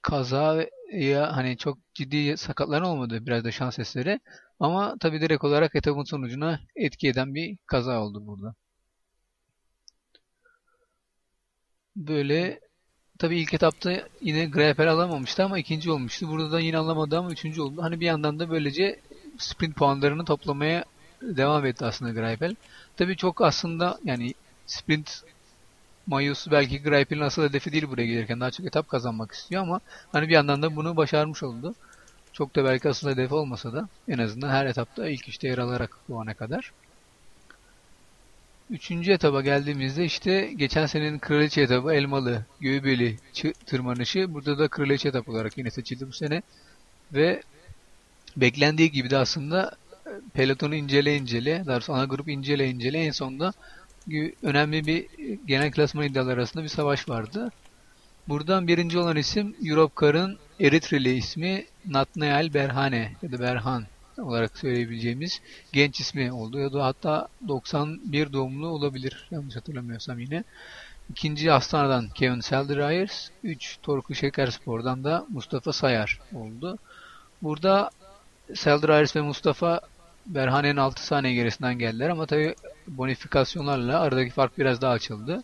kaza 0.01 0.67
ya 0.93 1.35
hani 1.37 1.57
çok 1.57 1.77
ciddi 1.93 2.37
sakatlar 2.37 2.81
olmadı 2.81 3.25
biraz 3.25 3.43
da 3.43 3.51
şans 3.51 3.79
eseri 3.79 4.19
ama 4.59 4.97
tabi 4.99 5.21
direkt 5.21 5.43
olarak 5.43 5.75
etapın 5.75 6.03
sonucuna 6.03 6.59
etki 6.75 7.07
eden 7.07 7.35
bir 7.35 7.57
kaza 7.67 8.01
oldu 8.01 8.27
burada. 8.27 8.55
Böyle 11.95 12.59
tabi 13.19 13.39
ilk 13.39 13.53
etapta 13.53 13.91
yine 14.21 14.45
Greipel 14.45 14.91
alamamıştı 14.91 15.43
ama 15.43 15.59
ikinci 15.59 15.91
olmuştu. 15.91 16.27
Burada 16.29 16.51
da 16.51 16.59
yine 16.59 16.77
alamadı 16.77 17.17
ama 17.17 17.31
üçüncü 17.31 17.61
oldu. 17.61 17.83
Hani 17.83 17.99
bir 17.99 18.05
yandan 18.05 18.39
da 18.39 18.49
böylece 18.49 18.99
sprint 19.37 19.75
puanlarını 19.75 20.25
toplamaya 20.25 20.85
devam 21.21 21.65
etti 21.65 21.85
aslında 21.85 22.11
Greipel. 22.11 22.55
Tabi 22.97 23.17
çok 23.17 23.41
aslında 23.41 23.99
yani 24.03 24.33
sprint 24.67 25.23
mayosu 26.07 26.51
belki 26.51 26.83
Greipel'in 26.83 27.21
asıl 27.21 27.43
hedefi 27.43 27.71
değil 27.71 27.87
buraya 27.87 28.05
gelirken 28.05 28.39
daha 28.39 28.51
çok 28.51 28.65
etap 28.65 28.89
kazanmak 28.89 29.31
istiyor 29.31 29.61
ama 29.61 29.81
hani 30.11 30.27
bir 30.27 30.33
yandan 30.33 30.61
da 30.61 30.75
bunu 30.75 30.97
başarmış 30.97 31.43
oldu. 31.43 31.75
Çok 32.33 32.55
da 32.55 32.65
belki 32.65 32.89
asıl 32.89 33.09
hedefi 33.09 33.33
olmasa 33.33 33.73
da 33.73 33.89
en 34.07 34.17
azından 34.17 34.49
her 34.49 34.65
etapta 34.65 35.09
ilk 35.09 35.27
işte 35.27 35.47
yer 35.47 35.57
alarak 35.57 35.97
bu 36.09 36.21
ana 36.21 36.33
kadar. 36.33 36.71
Üçüncü 38.69 39.11
etaba 39.11 39.41
geldiğimizde 39.41 40.05
işte 40.05 40.53
geçen 40.55 40.85
senenin 40.85 41.19
kraliçe 41.19 41.61
etabı 41.61 41.93
Elmalı, 41.93 42.45
Göğübeli 42.59 43.19
tırmanışı 43.65 44.33
burada 44.33 44.59
da 44.59 44.67
kraliçe 44.67 45.09
etap 45.09 45.29
olarak 45.29 45.57
yine 45.57 45.71
seçildi 45.71 46.07
bu 46.07 46.13
sene. 46.13 46.41
Ve 47.13 47.41
beklendiği 48.37 48.91
gibi 48.91 49.09
de 49.09 49.17
aslında 49.17 49.71
pelotonu 50.33 50.75
incele 50.75 51.15
incele, 51.17 51.63
daha 51.65 51.75
doğrusu 51.75 51.93
ana 51.93 52.05
grup 52.05 52.29
incele 52.29 52.69
incele 52.69 52.97
en 52.97 53.11
sonunda 53.11 53.53
önemli 54.43 54.85
bir 54.85 55.07
genel 55.47 55.71
klasman 55.71 56.05
iddiaları 56.05 56.33
arasında 56.33 56.63
bir 56.63 56.69
savaş 56.69 57.09
vardı. 57.09 57.51
Buradan 58.27 58.67
birinci 58.67 58.99
olan 58.99 59.17
isim 59.17 59.55
Europcar'ın 59.65 60.37
Eritreli 60.59 61.13
ismi 61.13 61.65
Natnael 61.85 62.53
Berhane 62.53 63.11
ya 63.21 63.31
da 63.31 63.39
Berhan 63.39 63.85
olarak 64.17 64.57
söyleyebileceğimiz 64.57 65.41
genç 65.73 65.99
ismi 65.99 66.31
oldu. 66.31 66.59
Ya 66.59 66.73
da 66.73 66.85
hatta 66.85 67.27
91 67.47 68.33
doğumlu 68.33 68.67
olabilir 68.67 69.27
yanlış 69.31 69.55
hatırlamıyorsam 69.55 70.19
yine. 70.19 70.43
İkinci 71.09 71.49
Hastana'dan 71.49 72.09
Kevin 72.09 72.39
Selderayers, 72.39 73.29
3 73.43 73.77
Torku 73.83 74.15
Şekerspor'dan 74.15 75.03
da 75.03 75.25
Mustafa 75.29 75.73
Sayar 75.73 76.19
oldu. 76.33 76.77
Burada 77.41 77.89
Selderayers 78.55 79.15
ve 79.15 79.21
Mustafa 79.21 79.81
Berhane'nin 80.25 80.77
6 80.77 81.05
saniye 81.05 81.33
gerisinden 81.33 81.79
geldiler 81.79 82.09
ama 82.09 82.25
tabi 82.25 82.55
bonifikasyonlarla 82.87 83.99
aradaki 83.99 84.31
fark 84.31 84.57
biraz 84.57 84.81
daha 84.81 84.91
açıldı. 84.91 85.43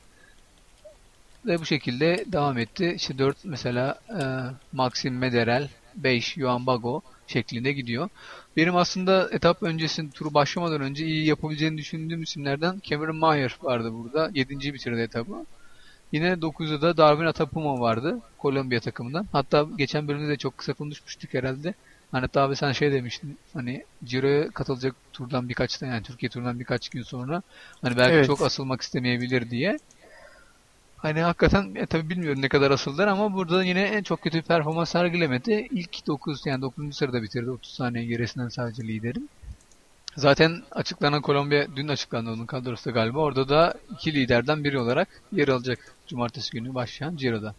Ve 1.45 1.59
bu 1.59 1.65
şekilde 1.65 2.25
devam 2.27 2.57
etti. 2.57 2.93
İşte 2.95 3.17
4 3.17 3.37
mesela 3.43 3.99
e, 4.09 4.23
Maxim 4.71 5.17
Mederel, 5.17 5.69
5 5.95 6.37
Yuan 6.37 6.65
Bago 6.65 7.01
şeklinde 7.27 7.71
gidiyor. 7.71 8.09
Benim 8.57 8.75
aslında 8.75 9.29
etap 9.31 9.63
öncesinde 9.63 10.11
turu 10.11 10.33
başlamadan 10.33 10.81
önce 10.81 11.05
iyi 11.05 11.25
yapabileceğini 11.25 11.77
düşündüğüm 11.77 12.23
isimlerden 12.23 12.81
Cameron 12.83 13.15
Mayer 13.15 13.57
vardı 13.61 13.93
burada. 13.93 14.31
7. 14.33 14.73
bitirdi 14.73 15.01
etabı. 15.01 15.45
Yine 16.11 16.27
9'da 16.27 16.81
da 16.81 16.97
Darwin 16.97 17.25
Atapuma 17.25 17.79
vardı 17.79 18.19
Kolombiya 18.37 18.81
takımından. 18.81 19.27
Hatta 19.31 19.67
geçen 19.77 20.07
bölümde 20.07 20.29
de 20.29 20.37
çok 20.37 20.57
kısa 20.57 20.73
konuşmuştuk 20.73 21.33
herhalde. 21.33 21.73
Hani 22.11 22.27
tabi 22.27 22.55
sen 22.55 22.71
şey 22.71 22.91
demiştin 22.91 23.37
hani 23.53 23.85
Ciro'ya 24.05 24.49
katılacak 24.51 24.95
turdan 25.13 25.49
birkaç 25.49 25.81
yani 25.81 26.03
Türkiye 26.03 26.29
turundan 26.29 26.59
birkaç 26.59 26.89
gün 26.89 27.03
sonra 27.03 27.41
hani 27.81 27.97
belki 27.97 28.13
evet. 28.13 28.27
çok 28.27 28.41
asılmak 28.41 28.81
istemeyebilir 28.81 29.49
diye. 29.49 29.77
Hani 30.97 31.21
hakikaten 31.21 31.75
e, 31.75 31.85
tabi 31.85 32.09
bilmiyorum 32.09 32.41
ne 32.41 32.49
kadar 32.49 32.71
asıldılar 32.71 33.07
ama 33.07 33.33
burada 33.33 33.63
yine 33.63 33.81
en 33.81 34.03
çok 34.03 34.21
kötü 34.21 34.41
performans 34.41 34.89
sergilemedi. 34.89 35.67
İlk 35.71 36.07
9 36.07 36.45
yani 36.45 36.61
9. 36.61 36.95
sırada 36.97 37.23
bitirdi 37.23 37.49
30 37.51 37.73
saniye 37.73 38.05
gerisinden 38.05 38.49
sadece 38.49 38.83
liderin. 38.83 39.29
Zaten 40.17 40.63
açıklanan 40.71 41.21
Kolombiya 41.21 41.67
dün 41.75 41.87
açıklandı 41.87 42.31
onun 42.31 42.45
kadrosu 42.45 42.93
galiba. 42.93 43.19
Orada 43.19 43.49
da 43.49 43.73
iki 43.93 44.13
liderden 44.13 44.63
biri 44.63 44.79
olarak 44.79 45.07
yer 45.31 45.47
alacak 45.47 45.95
cumartesi 46.07 46.51
günü 46.51 46.75
başlayan 46.75 47.15
Ciro'da. 47.15 47.55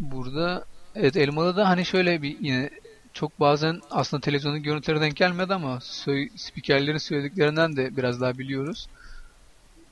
Burada 0.00 0.64
evet 0.94 1.16
Elmalı'da 1.16 1.68
hani 1.68 1.84
şöyle 1.84 2.22
bir 2.22 2.38
yine 2.40 2.70
çok 3.12 3.40
bazen 3.40 3.80
aslında 3.90 4.20
televizyonun 4.20 4.62
görüntüleri 4.62 5.00
denk 5.00 5.16
gelmedi 5.16 5.54
ama 5.54 5.80
spikerlerin 6.36 6.98
söylediklerinden 6.98 7.76
de 7.76 7.96
biraz 7.96 8.20
daha 8.20 8.38
biliyoruz. 8.38 8.86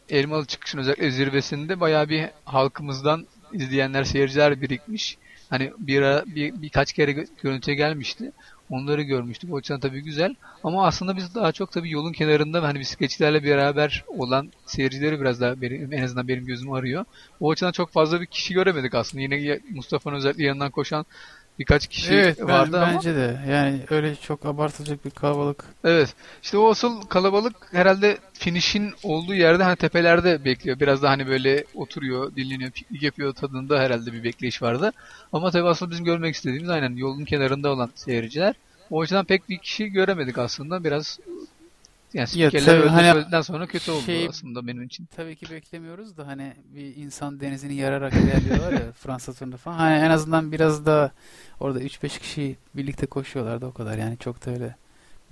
Elmalı 0.08 0.46
çıkışın 0.46 0.78
özellikle 0.78 1.10
zirvesinde 1.10 1.80
bayağı 1.80 2.08
bir 2.08 2.28
halkımızdan 2.44 3.26
izleyenler, 3.52 4.04
seyirciler 4.04 4.60
birikmiş. 4.60 5.18
Hani 5.50 5.72
bir, 5.78 6.02
bir 6.34 6.62
birkaç 6.62 6.92
kere 6.92 7.26
görüntüye 7.42 7.76
gelmişti. 7.76 8.32
Onları 8.70 9.02
görmüştük. 9.02 9.52
O 9.52 9.56
açıdan 9.56 9.80
tabii 9.80 10.00
güzel. 10.02 10.34
Ama 10.64 10.86
aslında 10.86 11.16
biz 11.16 11.34
daha 11.34 11.52
çok 11.52 11.72
tabii 11.72 11.90
yolun 11.90 12.12
kenarında 12.12 12.62
hani 12.62 12.80
bisikletçilerle 12.80 13.44
beraber 13.44 14.04
olan 14.08 14.52
seyircileri 14.66 15.20
biraz 15.20 15.40
daha 15.40 15.60
benim, 15.60 15.92
en 15.92 16.02
azından 16.02 16.28
benim 16.28 16.46
gözüm 16.46 16.72
arıyor. 16.72 17.04
O 17.40 17.50
açıdan 17.50 17.72
çok 17.72 17.90
fazla 17.90 18.20
bir 18.20 18.26
kişi 18.26 18.54
göremedik 18.54 18.94
aslında. 18.94 19.22
Yine 19.22 19.60
Mustafa'nın 19.70 20.16
özellikle 20.16 20.44
yanından 20.44 20.70
koşan 20.70 21.06
birkaç 21.60 21.86
kişi 21.86 22.14
evet, 22.14 22.42
vardı 22.42 22.72
ben, 22.72 22.82
ama. 22.82 22.92
Bence 22.94 23.14
de. 23.14 23.40
Yani 23.48 23.80
öyle 23.90 24.16
çok 24.16 24.46
abartılacak 24.46 25.04
bir 25.04 25.10
kalabalık. 25.10 25.64
Evet. 25.84 26.14
İşte 26.42 26.58
o 26.58 26.70
asıl 26.70 27.02
kalabalık 27.02 27.54
herhalde 27.72 28.18
finish'in 28.32 28.92
olduğu 29.02 29.34
yerde 29.34 29.62
hani 29.62 29.76
tepelerde 29.76 30.44
bekliyor. 30.44 30.80
Biraz 30.80 31.02
da 31.02 31.10
hani 31.10 31.26
böyle 31.26 31.64
oturuyor, 31.74 32.36
dinleniyor, 32.36 32.70
piknik 32.70 33.02
yapıyor 33.02 33.34
tadında 33.34 33.80
herhalde 33.80 34.12
bir 34.12 34.24
bekleyiş 34.24 34.62
vardı. 34.62 34.92
Ama 35.32 35.50
tabii 35.50 35.68
aslında 35.68 35.90
bizim 35.90 36.04
görmek 36.04 36.34
istediğimiz 36.34 36.70
aynen 36.70 36.96
yolun 36.96 37.24
kenarında 37.24 37.70
olan 37.70 37.90
seyirciler. 37.94 38.54
O 38.90 39.00
açıdan 39.00 39.24
pek 39.24 39.48
bir 39.48 39.58
kişi 39.58 39.86
göremedik 39.88 40.38
aslında. 40.38 40.84
Biraz 40.84 41.18
yani 42.14 42.26
spikerler 42.26 42.78
öldü 42.78 42.88
hani 42.88 43.10
söyledikten 43.10 43.42
sonra 43.42 43.66
kötü 43.66 43.90
oldu 43.90 44.02
şey, 44.02 44.28
aslında 44.28 44.66
benim 44.66 44.82
için. 44.82 45.08
Tabii 45.16 45.36
ki 45.36 45.46
beklemiyoruz 45.50 46.16
da 46.16 46.26
hani 46.26 46.52
bir 46.74 46.96
insan 46.96 47.40
denizini 47.40 47.74
yararak 47.74 48.12
ilerliyorlar 48.12 48.72
ya 48.72 48.92
Fransa 48.98 49.32
turunda 49.32 49.56
falan. 49.56 49.76
Hani 49.76 49.98
en 49.98 50.10
azından 50.10 50.52
biraz 50.52 50.86
da 50.86 51.12
orada 51.60 51.82
3-5 51.82 52.18
kişi 52.20 52.56
birlikte 52.74 53.06
koşuyorlardı 53.06 53.66
o 53.66 53.72
kadar. 53.72 53.98
Yani 53.98 54.18
çok 54.18 54.46
da 54.46 54.50
öyle 54.50 54.74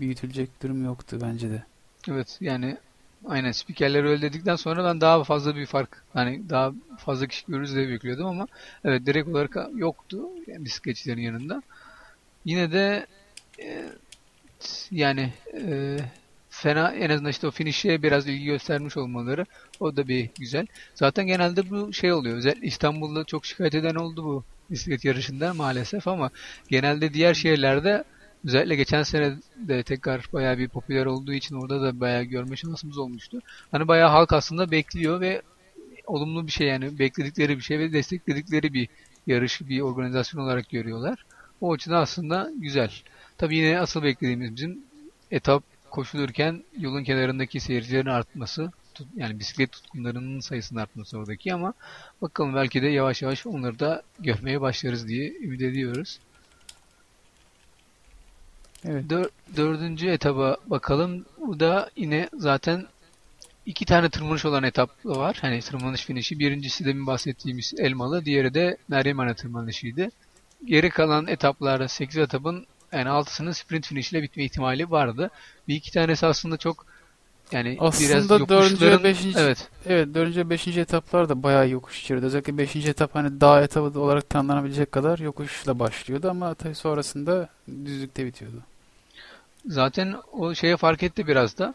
büyütülecek 0.00 0.62
durum 0.62 0.84
yoktu 0.84 1.18
bence 1.22 1.50
de. 1.50 1.62
Evet 2.08 2.36
yani 2.40 2.76
aynen 3.26 3.52
spikerler 3.52 4.04
öyle 4.04 4.22
dedikten 4.22 4.56
sonra 4.56 4.84
ben 4.84 5.00
daha 5.00 5.24
fazla 5.24 5.56
bir 5.56 5.66
fark 5.66 6.04
hani 6.12 6.48
daha 6.48 6.72
fazla 6.98 7.26
kişi 7.26 7.46
görürüz 7.48 7.74
diye 7.74 7.88
bekliyordum 7.88 8.26
ama 8.26 8.46
evet 8.84 9.06
direkt 9.06 9.28
olarak 9.28 9.56
yoktu 9.74 10.28
yani 10.46 10.64
bisikletçilerin 10.64 11.20
yanında. 11.20 11.62
Yine 12.44 12.72
de 12.72 13.06
e, 13.60 13.84
yani 14.90 15.32
e, 15.54 15.98
fena 16.62 16.90
en 16.90 17.10
azından 17.10 17.30
işte 17.30 17.46
o 17.46 17.50
finish'e 17.50 18.02
biraz 18.02 18.26
ilgi 18.26 18.44
göstermiş 18.44 18.96
olmaları 18.96 19.46
o 19.80 19.96
da 19.96 20.08
bir 20.08 20.30
güzel. 20.38 20.66
Zaten 20.94 21.26
genelde 21.26 21.70
bu 21.70 21.92
şey 21.92 22.12
oluyor. 22.12 22.36
Özellikle 22.36 22.66
İstanbul'da 22.66 23.24
çok 23.24 23.46
şikayet 23.46 23.74
eden 23.74 23.94
oldu 23.94 24.24
bu 24.24 24.44
bisiklet 24.70 25.04
yarışında 25.04 25.54
maalesef 25.54 26.08
ama 26.08 26.30
genelde 26.68 27.14
diğer 27.14 27.34
şehirlerde 27.34 28.04
Özellikle 28.44 28.76
geçen 28.76 29.02
sene 29.02 29.36
de 29.56 29.82
tekrar 29.82 30.24
bayağı 30.32 30.58
bir 30.58 30.68
popüler 30.68 31.06
olduğu 31.06 31.32
için 31.32 31.54
orada 31.54 31.82
da 31.82 32.00
bayağı 32.00 32.22
görme 32.22 32.56
şansımız 32.56 32.98
olmuştu. 32.98 33.38
Hani 33.70 33.88
bayağı 33.88 34.10
halk 34.10 34.32
aslında 34.32 34.70
bekliyor 34.70 35.20
ve 35.20 35.42
olumlu 36.06 36.46
bir 36.46 36.52
şey 36.52 36.66
yani 36.66 36.98
bekledikleri 36.98 37.56
bir 37.56 37.62
şey 37.62 37.78
ve 37.78 37.92
destekledikleri 37.92 38.72
bir 38.72 38.88
yarış, 39.26 39.60
bir 39.60 39.80
organizasyon 39.80 40.42
olarak 40.42 40.70
görüyorlar. 40.70 41.24
O 41.60 41.72
açıdan 41.72 42.02
aslında 42.02 42.50
güzel. 42.56 42.92
Tabii 43.38 43.56
yine 43.56 43.80
asıl 43.80 44.02
beklediğimiz 44.02 44.56
bizim 44.56 44.78
etap 45.30 45.62
koşulurken 45.90 46.64
yolun 46.78 47.04
kenarındaki 47.04 47.60
seyircilerin 47.60 48.06
artması, 48.06 48.72
yani 49.16 49.38
bisiklet 49.38 49.72
tutkunlarının 49.72 50.40
sayısının 50.40 50.80
artması 50.80 51.18
oradaki 51.18 51.54
ama 51.54 51.74
bakalım 52.22 52.54
belki 52.54 52.82
de 52.82 52.86
yavaş 52.86 53.22
yavaş 53.22 53.46
onları 53.46 53.78
da 53.78 54.02
görmeye 54.20 54.60
başlarız 54.60 55.08
diye 55.08 55.32
ümit 55.32 55.62
ediyoruz. 55.62 56.18
Evet. 58.84 59.10
Dör, 59.10 59.26
dördüncü 59.56 60.08
etaba 60.08 60.56
bakalım. 60.66 61.24
Bu 61.38 61.60
da 61.60 61.90
yine 61.96 62.28
zaten 62.34 62.86
iki 63.66 63.84
tane 63.84 64.10
tırmanış 64.10 64.44
olan 64.44 64.62
etap 64.62 64.90
var. 65.04 65.38
Hani 65.40 65.60
tırmanış 65.60 66.04
finişi. 66.04 66.38
Birincisi 66.38 66.84
de 66.84 67.06
bahsettiğimiz 67.06 67.74
Elmalı. 67.78 68.24
Diğeri 68.24 68.54
de 68.54 68.76
Meryem 68.88 69.20
Ana 69.20 69.34
tırmanışıydı. 69.34 70.08
Geri 70.64 70.90
kalan 70.90 71.26
etaplarda 71.26 71.88
8 71.88 72.16
etapın 72.16 72.66
yani 72.92 73.08
altısının 73.08 73.52
sprint 73.52 73.86
finişiyle 73.86 74.22
bitme 74.22 74.44
ihtimali 74.44 74.90
vardı. 74.90 75.30
Bir 75.68 75.74
iki 75.74 75.92
tanesi 75.92 76.26
aslında 76.26 76.56
çok 76.56 76.86
yani 77.52 77.80
Aslında 77.80 78.34
biraz 78.34 78.38
yokuşların 78.38 79.04
beşinci, 79.04 79.38
evet 79.38 79.70
evet 79.86 80.14
dördüncü 80.14 80.40
ve 80.40 80.50
beşinci 80.50 80.80
etaplar 80.80 81.28
da 81.28 81.42
bayağı 81.42 81.68
yokuş 81.68 82.00
içeriyordu. 82.02 82.26
Özellikle 82.26 82.58
beşinci 82.58 82.90
etap 82.90 83.14
hani 83.14 83.40
dağ 83.40 83.62
etabı 83.62 84.00
olarak 84.00 84.30
tanımlanabilecek 84.30 84.92
kadar 84.92 85.18
yokuşla 85.18 85.78
başlıyordu 85.78 86.30
ama 86.30 86.54
tabii 86.54 86.74
sonrasında 86.74 87.48
düzlükte 87.68 88.26
bitiyordu. 88.26 88.66
zaten 89.66 90.14
o 90.32 90.54
şeye 90.54 90.76
fark 90.76 91.02
etti 91.02 91.26
biraz 91.26 91.58
da. 91.58 91.74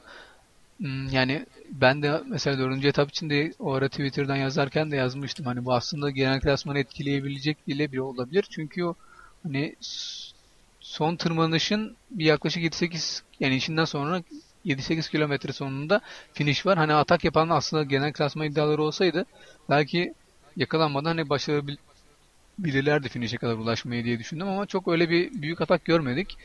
Hmm, 0.80 1.10
Yani 1.10 1.46
ben 1.72 2.02
de 2.04 2.22
mesela 2.28 2.58
dördüncü 2.60 2.88
etap 2.88 3.10
için 3.10 3.30
de 3.30 3.54
o 3.60 3.74
ara 3.74 3.90
Twitter'dan 3.90 4.36
yazarken 4.36 4.92
de 4.92 4.96
yazmıştım. 4.96 5.46
Hani 5.46 5.66
bu 5.66 5.74
aslında 5.74 6.12
genel 6.12 6.42
klasmanı 6.42 6.80
etkileyebilecek 6.80 7.68
bile 7.68 7.92
biri 7.92 8.02
olabilir. 8.02 8.46
Çünkü 8.52 8.84
o 8.86 8.96
hani 9.44 9.76
son 10.84 11.16
tırmanışın 11.16 11.98
bir 12.12 12.26
yaklaşık 12.26 12.64
7-8 12.64 13.22
yani 13.40 13.56
işinden 13.56 13.86
sonra 13.86 14.22
7-8 14.66 15.12
kilometre 15.12 15.54
sonunda 15.54 16.02
finish 16.34 16.66
var. 16.66 16.78
Hani 16.78 16.94
atak 16.94 17.24
yapan 17.24 17.50
aslında 17.50 17.84
genel 17.84 18.14
klasman 18.14 18.48
iddiaları 18.48 18.84
olsaydı 18.84 19.26
belki 19.70 20.14
yakalanmadan 20.58 21.18
hani 21.18 21.30
başarabilirlerdi 21.30 23.10
finish'e 23.10 23.38
kadar 23.38 23.54
ulaşmayı 23.54 24.04
diye 24.04 24.20
düşündüm 24.20 24.48
ama 24.48 24.66
çok 24.66 24.88
öyle 24.88 25.10
bir 25.10 25.42
büyük 25.42 25.62
atak 25.62 25.86
görmedik. 25.86 26.38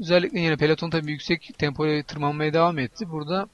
Özellikle 0.00 0.40
yine 0.40 0.56
peloton 0.56 0.90
tabii 0.90 1.12
yüksek 1.12 1.50
tempoya 1.58 2.02
tırmanmaya 2.02 2.52
devam 2.52 2.78
etti. 2.78 3.10
Burada 3.10 3.48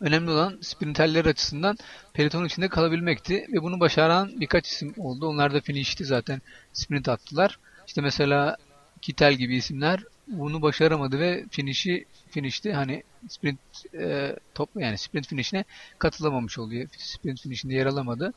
önemli 0.00 0.30
olan 0.30 0.58
sprinterler 0.60 1.24
açısından 1.24 1.76
pelotonun 2.12 2.46
içinde 2.46 2.68
kalabilmekti 2.68 3.46
ve 3.52 3.62
bunu 3.62 3.80
başaran 3.80 4.40
birkaç 4.40 4.68
isim 4.68 4.94
oldu. 4.96 5.26
Onlar 5.26 5.54
da 5.54 5.60
finish'ti 5.60 6.04
zaten 6.04 6.40
sprint 6.72 7.08
attılar. 7.08 7.58
İşte 7.86 8.00
mesela 8.00 8.56
Kittel 9.04 9.34
gibi 9.34 9.56
isimler 9.56 10.04
bunu 10.28 10.62
başaramadı 10.62 11.20
ve 11.20 11.44
finish'i 11.50 12.04
finish'ti. 12.30 12.72
Hani 12.72 13.02
sprint 13.28 13.58
e, 13.94 14.36
top 14.54 14.70
yani 14.76 14.98
sprint 14.98 15.26
finish'ine 15.26 15.64
katılamamış 15.98 16.58
oluyor. 16.58 16.88
Sprint 16.98 17.40
finish'inde 17.40 17.74
yer 17.74 17.86
alamadı. 17.86 18.32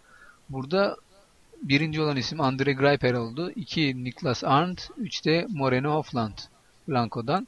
Burada 0.49 0.97
birinci 1.62 2.01
olan 2.01 2.17
isim 2.17 2.41
Andre 2.41 2.73
Greipel 2.73 3.15
oldu. 3.15 3.51
2 3.56 4.03
Niklas 4.03 4.43
Arndt, 4.43 4.89
3 4.97 5.25
de 5.25 5.47
Moreno 5.49 5.93
Hofland 5.93 6.38
Blanco'dan. 6.88 7.47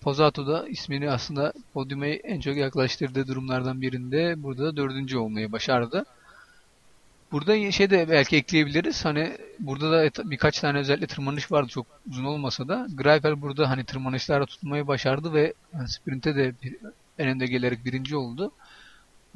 Pozzato 0.00 0.46
da 0.46 0.68
ismini 0.68 1.10
aslında 1.10 1.52
podyuma 1.72 2.06
en 2.06 2.40
çok 2.40 2.56
yaklaştırdığı 2.56 3.28
durumlardan 3.28 3.80
birinde 3.80 4.42
burada 4.42 4.64
da 4.64 4.76
dördüncü 4.76 5.18
olmayı 5.18 5.52
başardı. 5.52 6.04
Burada 7.32 7.72
şey 7.72 7.90
de 7.90 8.08
belki 8.10 8.36
ekleyebiliriz. 8.36 9.04
Hani 9.04 9.32
burada 9.58 9.92
da 9.92 10.30
birkaç 10.30 10.60
tane 10.60 10.78
özellikle 10.78 11.06
tırmanış 11.06 11.52
vardı 11.52 11.68
çok 11.68 11.86
uzun 12.08 12.24
olmasa 12.24 12.68
da. 12.68 12.86
Greipel 12.94 13.42
burada 13.42 13.70
hani 13.70 13.84
tırmanışlarda 13.84 14.46
tutmayı 14.46 14.86
başardı 14.86 15.34
ve 15.34 15.54
hani 15.72 15.88
sprinte 15.88 16.36
de 16.36 16.52
bir, 16.62 16.76
en 17.18 17.28
önde 17.28 17.46
gelerek 17.46 17.84
birinci 17.84 18.16
oldu. 18.16 18.52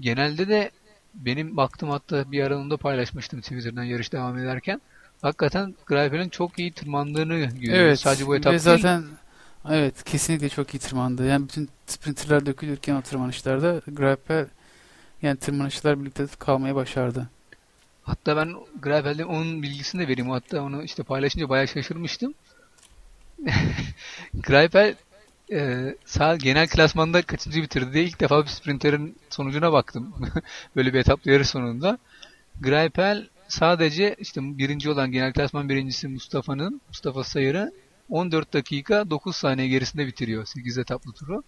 Genelde 0.00 0.48
de 0.48 0.70
benim 1.14 1.56
baktım 1.56 1.90
hatta 1.90 2.32
bir 2.32 2.42
aralığında 2.42 2.76
paylaşmıştım 2.76 3.40
Twitter'dan 3.40 3.84
yarış 3.84 4.12
devam 4.12 4.38
ederken. 4.38 4.80
Hakikaten 5.22 5.74
Greipel'in 5.86 6.28
çok 6.28 6.58
iyi 6.58 6.72
tırmandığını 6.72 7.34
görüyoruz. 7.34 7.68
Evet. 7.70 7.98
Sadece 7.98 8.26
bu 8.26 8.32
ve 8.32 8.36
etap 8.36 8.50
değil. 8.50 8.60
zaten 8.60 9.04
evet 9.70 10.04
kesinlikle 10.04 10.48
çok 10.48 10.74
iyi 10.74 10.78
tırmandı. 10.78 11.26
Yani 11.26 11.44
bütün 11.44 11.68
sprinterler 11.86 12.46
dökülürken 12.46 12.94
o 12.94 13.02
tırmanışlarda 13.02 13.82
Greipel 13.86 14.46
yani 15.22 15.36
tırmanışlar 15.36 16.00
birlikte 16.00 16.26
kalmayı 16.38 16.74
başardı. 16.74 17.28
Hatta 18.02 18.36
ben 18.36 18.54
Gravel'den 18.82 19.24
onun 19.24 19.62
bilgisini 19.62 20.02
de 20.02 20.08
vereyim. 20.08 20.30
Hatta 20.30 20.62
onu 20.62 20.82
işte 20.82 21.02
paylaşınca 21.02 21.48
bayağı 21.48 21.68
şaşırmıştım. 21.68 22.34
Gravel 24.34 24.94
e, 25.52 25.94
sağ 26.04 26.36
genel 26.36 26.68
klasmanda 26.68 27.22
kaçıncı 27.22 27.62
bitirdi 27.62 27.92
diye 27.92 28.04
ilk 28.04 28.20
defa 28.20 28.42
bir 28.42 28.48
sprinterin 28.48 29.16
sonucuna 29.30 29.72
baktım. 29.72 30.14
Böyle 30.76 30.94
bir 30.94 30.98
etaplı 30.98 31.30
yarış 31.30 31.48
sonunda. 31.48 31.98
Greipel 32.60 33.28
sadece 33.48 34.16
işte 34.18 34.40
birinci 34.58 34.90
olan 34.90 35.12
genel 35.12 35.32
klasman 35.32 35.68
birincisi 35.68 36.08
Mustafa'nın 36.08 36.80
Mustafa 36.88 37.24
Sayır'ı 37.24 37.72
14 38.10 38.52
dakika 38.52 39.10
9 39.10 39.36
saniye 39.36 39.68
gerisinde 39.68 40.06
bitiriyor 40.06 40.44
8 40.46 40.78
etaplı 40.78 41.12
turu. 41.12 41.42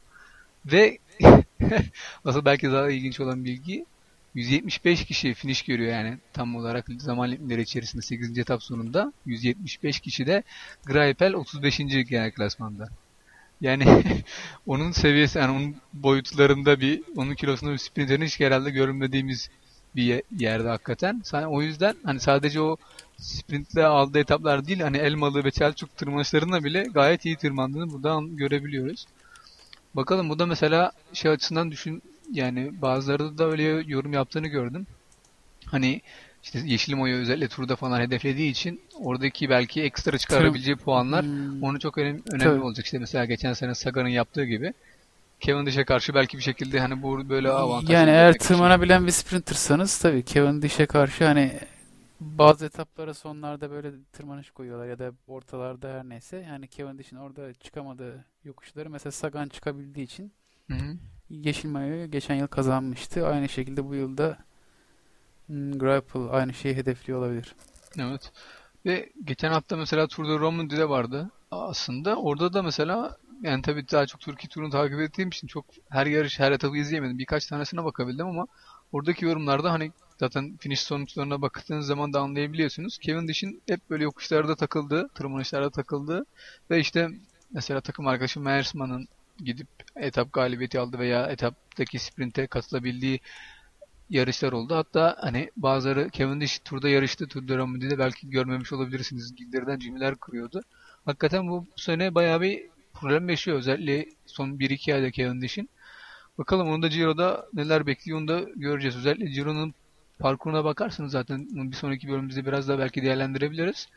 Ve 0.67 0.99
asıl 2.25 2.45
belki 2.45 2.73
daha 2.73 2.91
ilginç 2.91 3.21
olan 3.21 3.45
bilgi 3.45 3.87
175 4.35 5.05
kişi 5.05 5.35
finish 5.35 5.63
görüyor 5.63 5.93
yani 5.93 6.19
tam 6.33 6.57
olarak 6.57 6.87
zaman 6.99 7.31
limitleri 7.31 7.63
içerisinde 7.63 8.03
8. 8.03 8.39
etap 8.39 8.63
sonunda 8.63 9.13
175 9.27 10.01
kişi 10.01 10.27
de 10.27 10.43
Greipel 10.87 11.35
35. 11.35 11.79
genel 11.79 12.33
klasmanda. 12.33 12.89
Yani 13.61 13.85
onun 14.67 14.93
seviyesi 14.93 15.39
yani 15.39 15.57
onun 15.57 15.77
boyutlarında 15.93 16.81
bir 16.81 17.03
onun 17.17 17.35
kilosunda 17.35 17.73
bir 17.73 17.79
sprinterin 17.79 18.25
hiç 18.25 18.41
herhalde 18.41 18.71
görünmediğimiz 18.71 19.51
bir 19.97 20.03
ye- 20.03 20.23
yerde 20.39 20.69
hakikaten. 20.69 21.23
O 21.47 21.63
yüzden 21.63 21.95
hani 22.05 22.21
sadece 22.21 22.61
o 22.61 22.77
sprintle 23.19 23.87
aldığı 23.87 24.19
etaplar 24.19 24.67
değil 24.67 24.81
hani 24.81 24.97
Elmalı 24.97 25.45
ve 25.45 25.51
Çelçuk 25.51 25.97
tırmanışlarında 25.97 26.65
bile 26.65 26.83
gayet 26.95 27.25
iyi 27.25 27.37
tırmandığını 27.37 27.93
buradan 27.93 28.37
görebiliyoruz. 28.37 29.07
Bakalım 29.95 30.31
bu 30.31 30.39
da 30.39 30.47
mesela 30.47 30.93
şey 31.13 31.31
açısından 31.31 31.71
düşün 31.71 32.03
yani 32.33 32.83
bazıları 32.83 33.39
da 33.39 33.45
öyle 33.51 33.63
yorum 33.87 34.13
yaptığını 34.13 34.47
gördüm. 34.49 34.87
Hani 35.67 36.03
işte 36.43 36.61
Yeşilmo'yu 36.65 37.17
özellikle 37.17 37.49
turda 37.49 37.77
falan 37.77 38.01
hedeflediği 38.01 38.51
için 38.51 38.83
oradaki 38.95 39.51
belki 39.51 39.83
ekstra 39.83 40.19
çıkarabileceği 40.19 40.77
puanlar 40.77 41.25
Hmm. 41.25 41.63
onu 41.63 41.81
çok 41.81 41.99
önemli, 41.99 42.23
önemli 42.27 42.45
Tabii. 42.45 42.61
olacak. 42.61 42.85
İşte 42.87 42.99
mesela 42.99 43.25
geçen 43.25 43.53
sene 43.53 43.75
Sagan'ın 43.75 44.09
yaptığı 44.09 44.45
gibi 44.45 44.75
Cavendish'e 45.41 45.85
karşı 45.85 46.15
belki 46.15 46.39
bir 46.39 46.43
şekilde 46.43 46.81
hani 46.81 47.03
bu 47.03 47.29
böyle 47.29 47.51
avantaj 47.51 47.91
Yani 47.91 48.11
eğer 48.11 48.35
etmek 48.35 48.43
için. 48.43 48.55
tırmanabilen 48.55 49.07
bir 49.07 49.11
sprintersanız 49.13 49.99
tabii 49.99 50.25
Kevin 50.25 50.63
Dish'e 50.63 50.87
karşı 50.87 51.25
hani 51.25 51.61
bazı 52.21 52.67
etaplara 52.67 53.15
sonlarda 53.15 53.71
böyle 53.71 53.93
tırmanış 54.13 54.51
koyuyorlar 54.51 54.87
ya 54.89 54.99
da 54.99 55.13
ortalarda 55.27 55.89
her 55.95 56.05
neyse. 56.09 56.37
Yani 56.37 56.69
Kevin 56.69 56.99
Dish'in 56.99 57.17
orada 57.17 57.55
çıkamadığı 57.55 58.25
yokuşları 58.45 58.91
mesela 58.91 59.13
Sagan 59.13 59.49
çıkabildiği 59.49 60.07
için 60.07 60.33
Hı 60.71 60.75
hı. 60.75 60.97
Yeşil 61.33 61.69
Mayo'yu 61.69 62.11
geçen 62.11 62.35
yıl 62.35 62.47
kazanmıştı. 62.47 63.27
Aynı 63.27 63.49
şekilde 63.49 63.89
bu 63.89 63.95
yılda 63.95 64.39
hmm, 65.47 65.79
Greipel 65.79 66.23
aynı 66.31 66.55
şeyi 66.55 66.77
hedefliyor 66.77 67.19
olabilir. 67.19 67.55
Evet. 67.99 68.33
Ve 68.87 69.11
geçen 69.25 69.53
hafta 69.53 69.77
mesela 69.77 70.07
Tour 70.07 70.29
de 70.29 70.39
Romandy'de 70.39 70.89
vardı 70.89 71.31
aslında. 71.51 72.17
Orada 72.17 72.53
da 72.53 72.63
mesela 72.63 73.17
yani 73.43 73.63
tabii 73.63 73.89
daha 73.93 74.07
çok 74.07 74.21
Türkiye 74.21 74.49
turunu 74.49 74.71
takip 74.71 75.01
ettiğim 75.01 75.29
için 75.29 75.47
çok 75.47 75.65
her 75.89 76.07
yarış, 76.07 76.41
her 76.41 76.53
etabı 76.53 76.77
izleyemedim. 76.77 77.19
Birkaç 77.19 77.47
tanesine 77.47 77.85
bakabildim 77.85 78.27
ama 78.27 78.47
oradaki 78.93 79.25
yorumlarda 79.25 79.73
hani 79.73 79.93
zaten 80.21 80.57
finish 80.57 80.81
sonuçlarına 80.81 81.43
baktığınız 81.43 81.87
zaman 81.87 82.13
da 82.13 82.21
anlayabiliyorsunuz. 82.21 82.99
Kevin 82.99 83.29
Dish'in 83.29 83.63
hep 83.69 83.91
böyle 83.91 84.05
yokuşlarda 84.05 84.57
takıldığı, 84.57 85.09
tırmanışlarda 85.09 85.71
takıldığı 85.71 86.27
ve 86.71 86.81
işte 86.81 87.09
mesela 87.51 87.81
takım 87.81 88.07
arkadaşı 88.07 88.41
Meyersman'ın 88.41 89.09
gidip 89.39 89.69
etap 89.97 90.33
galibiyeti 90.33 90.81
aldı 90.81 90.99
veya 90.99 91.27
etaptaki 91.27 91.99
sprinte 91.99 92.47
katılabildiği 92.47 93.21
yarışlar 94.11 94.53
oldu. 94.53 94.77
Hatta 94.77 95.17
hani 95.21 95.51
bazıları 95.57 96.11
Cavendish 96.13 96.59
turda 96.59 96.89
yarıştı. 96.89 97.29
Tour 97.29 97.49
de 97.49 97.57
Romandy'de 97.57 97.99
belki 97.99 98.31
görmemiş 98.31 98.73
olabilirsiniz. 98.73 99.35
Gilder'den 99.35 99.79
cümleler 99.79 100.15
kuruyordu. 100.15 100.63
Hakikaten 101.05 101.49
bu, 101.49 101.67
bu 101.77 101.81
sene 101.81 102.15
bayağı 102.15 102.41
bir 102.41 102.63
problem 102.95 103.29
yaşıyor. 103.29 103.59
Özellikle 103.59 104.07
son 104.27 104.51
1-2 104.51 104.95
ayda 104.95 105.13
Cavendish'in. 105.13 105.69
Bakalım 106.39 106.69
onu 106.69 106.83
da 106.83 106.91
Ciro'da 106.91 107.47
neler 107.55 107.87
bekliyor 107.87 108.19
onu 108.19 108.29
da 108.29 108.41
göreceğiz. 108.57 108.97
Özellikle 108.97 109.33
Ciro'nun 109.33 109.75
parkuruna 110.19 110.65
bakarsanız 110.65 111.13
zaten 111.13 111.49
bir 111.71 111.77
sonraki 111.77 112.09
bölümümüzde 112.09 112.47
biraz 112.47 112.69
daha 112.69 112.79
belki 112.79 113.03
değerlendirebiliriz. 113.03 113.89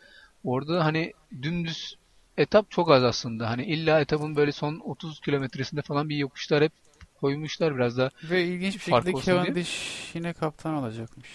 Orada 0.43 0.85
hani 0.85 1.13
dümdüz 1.41 1.97
etap 2.37 2.71
çok 2.71 2.91
az 2.91 3.03
aslında. 3.03 3.49
Hani 3.49 3.65
illa 3.65 3.99
etapın 4.01 4.35
böyle 4.35 4.51
son 4.51 4.79
30 4.79 5.19
kilometresinde 5.19 5.81
falan 5.81 6.09
bir 6.09 6.17
yokuşlar 6.17 6.63
hep 6.63 6.71
koymuşlar 7.21 7.75
biraz 7.75 7.97
da. 7.97 8.11
Ve 8.23 8.43
ilginç 8.43 8.73
bir 8.75 8.79
şekilde. 8.79 9.21
Cavendish 9.21 10.15
yine 10.15 10.33
kaptan 10.33 10.73
olacakmış. 10.73 11.29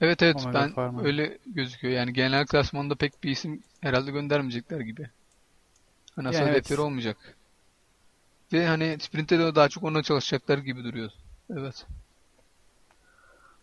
Evet 0.00 0.22
evet 0.22 0.36
Omega 0.36 0.60
ben 0.60 0.72
Pharma. 0.72 1.02
öyle 1.02 1.38
gözüküyor. 1.46 1.94
Yani 1.94 2.12
genel 2.12 2.46
klasmanda 2.46 2.94
pek 2.94 3.24
bir 3.24 3.30
isim 3.30 3.62
herhalde 3.80 4.10
göndermeyecekler 4.10 4.80
gibi. 4.80 5.10
Hani 6.16 6.28
asıl 6.28 6.38
Yani 6.38 6.50
evet. 6.50 6.78
olmayacak. 6.78 7.36
Ve 8.52 8.66
hani 8.66 8.96
sprinte 9.00 9.38
de 9.38 9.54
daha 9.54 9.68
çok 9.68 9.84
ona 9.84 10.02
çalışacaklar 10.02 10.58
gibi 10.58 10.84
duruyor. 10.84 11.10
Evet. 11.50 11.86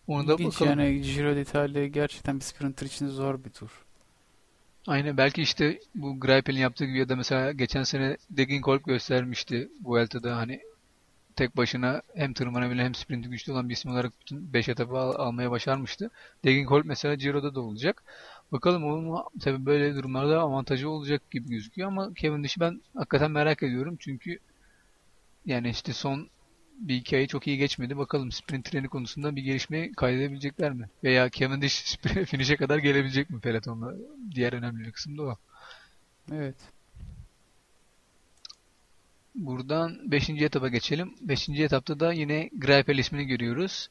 Onu 0.06 0.28
da 0.28 0.32
İlginç 0.32 0.54
bakalım. 0.54 0.80
yani 0.80 1.02
Giro 1.02 1.36
d'Italia 1.36 1.86
gerçekten 1.86 2.36
bir 2.36 2.44
sprinter 2.44 2.86
için 2.86 3.08
zor 3.08 3.44
bir 3.44 3.50
tur. 3.50 3.85
Aynen 4.86 5.16
belki 5.16 5.42
işte 5.42 5.78
bu 5.94 6.20
Greipel'in 6.20 6.58
yaptığı 6.60 6.84
gibi 6.84 6.98
ya 6.98 7.08
da 7.08 7.16
mesela 7.16 7.52
geçen 7.52 7.82
sene 7.82 8.16
Degenkolb 8.30 8.84
göstermişti 8.86 9.68
Vuelta'da 9.84 10.36
hani 10.36 10.60
tek 11.36 11.56
başına 11.56 12.02
hem 12.16 12.34
tırmanabilen 12.34 12.84
hem 12.84 12.94
sprinti 12.96 13.30
güçlü 13.30 13.52
olan 13.52 13.68
bir 13.68 13.74
isim 13.74 13.92
olarak 13.92 14.12
bütün 14.20 14.54
5 14.54 14.68
etapı 14.68 14.98
al- 14.98 15.14
almaya 15.28 15.52
başarmıştı. 15.52 16.10
Degenkolb 16.44 16.84
mesela 16.86 17.14
Giro'da 17.14 17.54
da 17.56 17.60
olacak. 17.60 18.04
Bakalım 18.52 18.84
onun 18.84 19.24
tabii 19.42 19.66
böyle 19.66 19.96
durumlarda 19.96 20.40
avantajı 20.40 20.90
olacak 20.90 21.30
gibi 21.30 21.48
gözüküyor 21.50 21.88
ama 21.88 22.10
Cavendish'i 22.16 22.60
ben 22.60 22.82
hakikaten 22.96 23.32
merak 23.32 23.64
ediyorum 23.64 23.96
çünkü 24.00 24.38
yani 25.44 25.68
işte 25.70 25.92
son 25.92 26.30
bir 26.78 26.94
iki 26.96 27.16
ayı 27.16 27.26
çok 27.26 27.46
iyi 27.46 27.58
geçmedi. 27.58 27.98
Bakalım 27.98 28.32
sprint 28.32 28.64
treni 28.64 28.88
konusunda 28.88 29.36
bir 29.36 29.42
gelişme 29.42 29.92
kaydedebilecekler 29.92 30.72
mi? 30.72 30.88
Veya 31.04 31.30
Cavendish 31.30 31.96
finish'e 32.26 32.56
kadar 32.56 32.78
gelebilecek 32.78 33.30
mi 33.30 33.40
pelotonla? 33.40 33.94
Diğer 34.34 34.52
önemli 34.52 34.86
bir 34.86 34.92
kısım 34.92 35.18
da 35.18 35.22
o. 35.22 35.36
Evet. 36.32 36.56
Buradan 39.34 40.10
5. 40.10 40.30
etapa 40.30 40.68
geçelim. 40.68 41.14
5. 41.20 41.48
etapta 41.48 42.00
da 42.00 42.12
yine 42.12 42.50
Greipel 42.58 42.98
ismini 42.98 43.26
görüyoruz. 43.26 43.88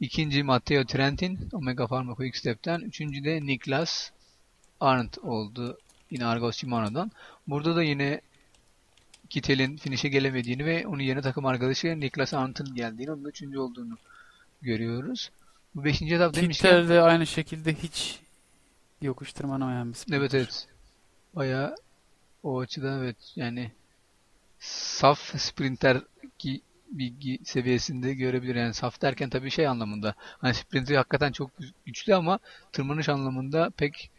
İkinci 0.00 0.42
Matteo 0.42 0.84
Trentin 0.84 1.48
Omega 1.52 1.86
Pharma 1.86 2.14
Quick 2.14 2.36
Step'ten. 2.38 2.80
Üçüncü 2.80 3.24
de 3.24 3.46
Niklas 3.46 4.10
Arndt 4.80 5.18
oldu. 5.18 5.78
Yine 6.10 6.26
Argos 6.26 6.56
Shimano'dan. 6.56 7.10
Burada 7.46 7.76
da 7.76 7.82
yine 7.82 8.20
Kittel'in 9.34 9.76
finish'e 9.76 10.08
gelemediğini 10.08 10.64
ve 10.64 10.86
onun 10.86 11.00
yerine 11.00 11.22
takım 11.22 11.46
arkadaşı 11.46 12.00
Niklas 12.00 12.34
Arndt'ın 12.34 12.74
geldiğini, 12.74 13.12
onun 13.12 13.24
üçüncü 13.24 13.58
olduğunu 13.58 13.98
görüyoruz. 14.62 15.30
Bu 15.74 15.84
5. 15.84 16.02
etap 16.02 16.34
demişken 16.34 16.70
Kittel 16.70 16.88
de 16.88 17.00
aynı 17.00 17.26
şekilde 17.26 17.74
hiç 17.74 18.20
yokuş 19.02 19.32
tırmanamayan 19.32 19.88
bir 19.88 19.94
sprinter. 19.94 20.18
Evet 20.18 20.34
evet. 20.34 20.68
Bayağı 21.34 21.76
o 22.42 22.60
açıdan 22.60 22.98
evet 22.98 23.16
yani 23.36 23.72
saf 24.58 25.40
sprinter 25.40 26.02
ki 26.38 26.60
bilgi 26.90 27.38
seviyesinde 27.44 28.14
görebilir. 28.14 28.54
Yani 28.54 28.74
saf 28.74 29.02
derken 29.02 29.30
tabii 29.30 29.50
şey 29.50 29.66
anlamında. 29.66 30.14
Hani 30.18 30.54
sprinter 30.54 30.96
hakikaten 30.96 31.32
çok 31.32 31.50
gü- 31.60 31.72
güçlü 31.86 32.14
ama 32.14 32.38
tırmanış 32.72 33.08
anlamında 33.08 33.70
pek 33.76 34.10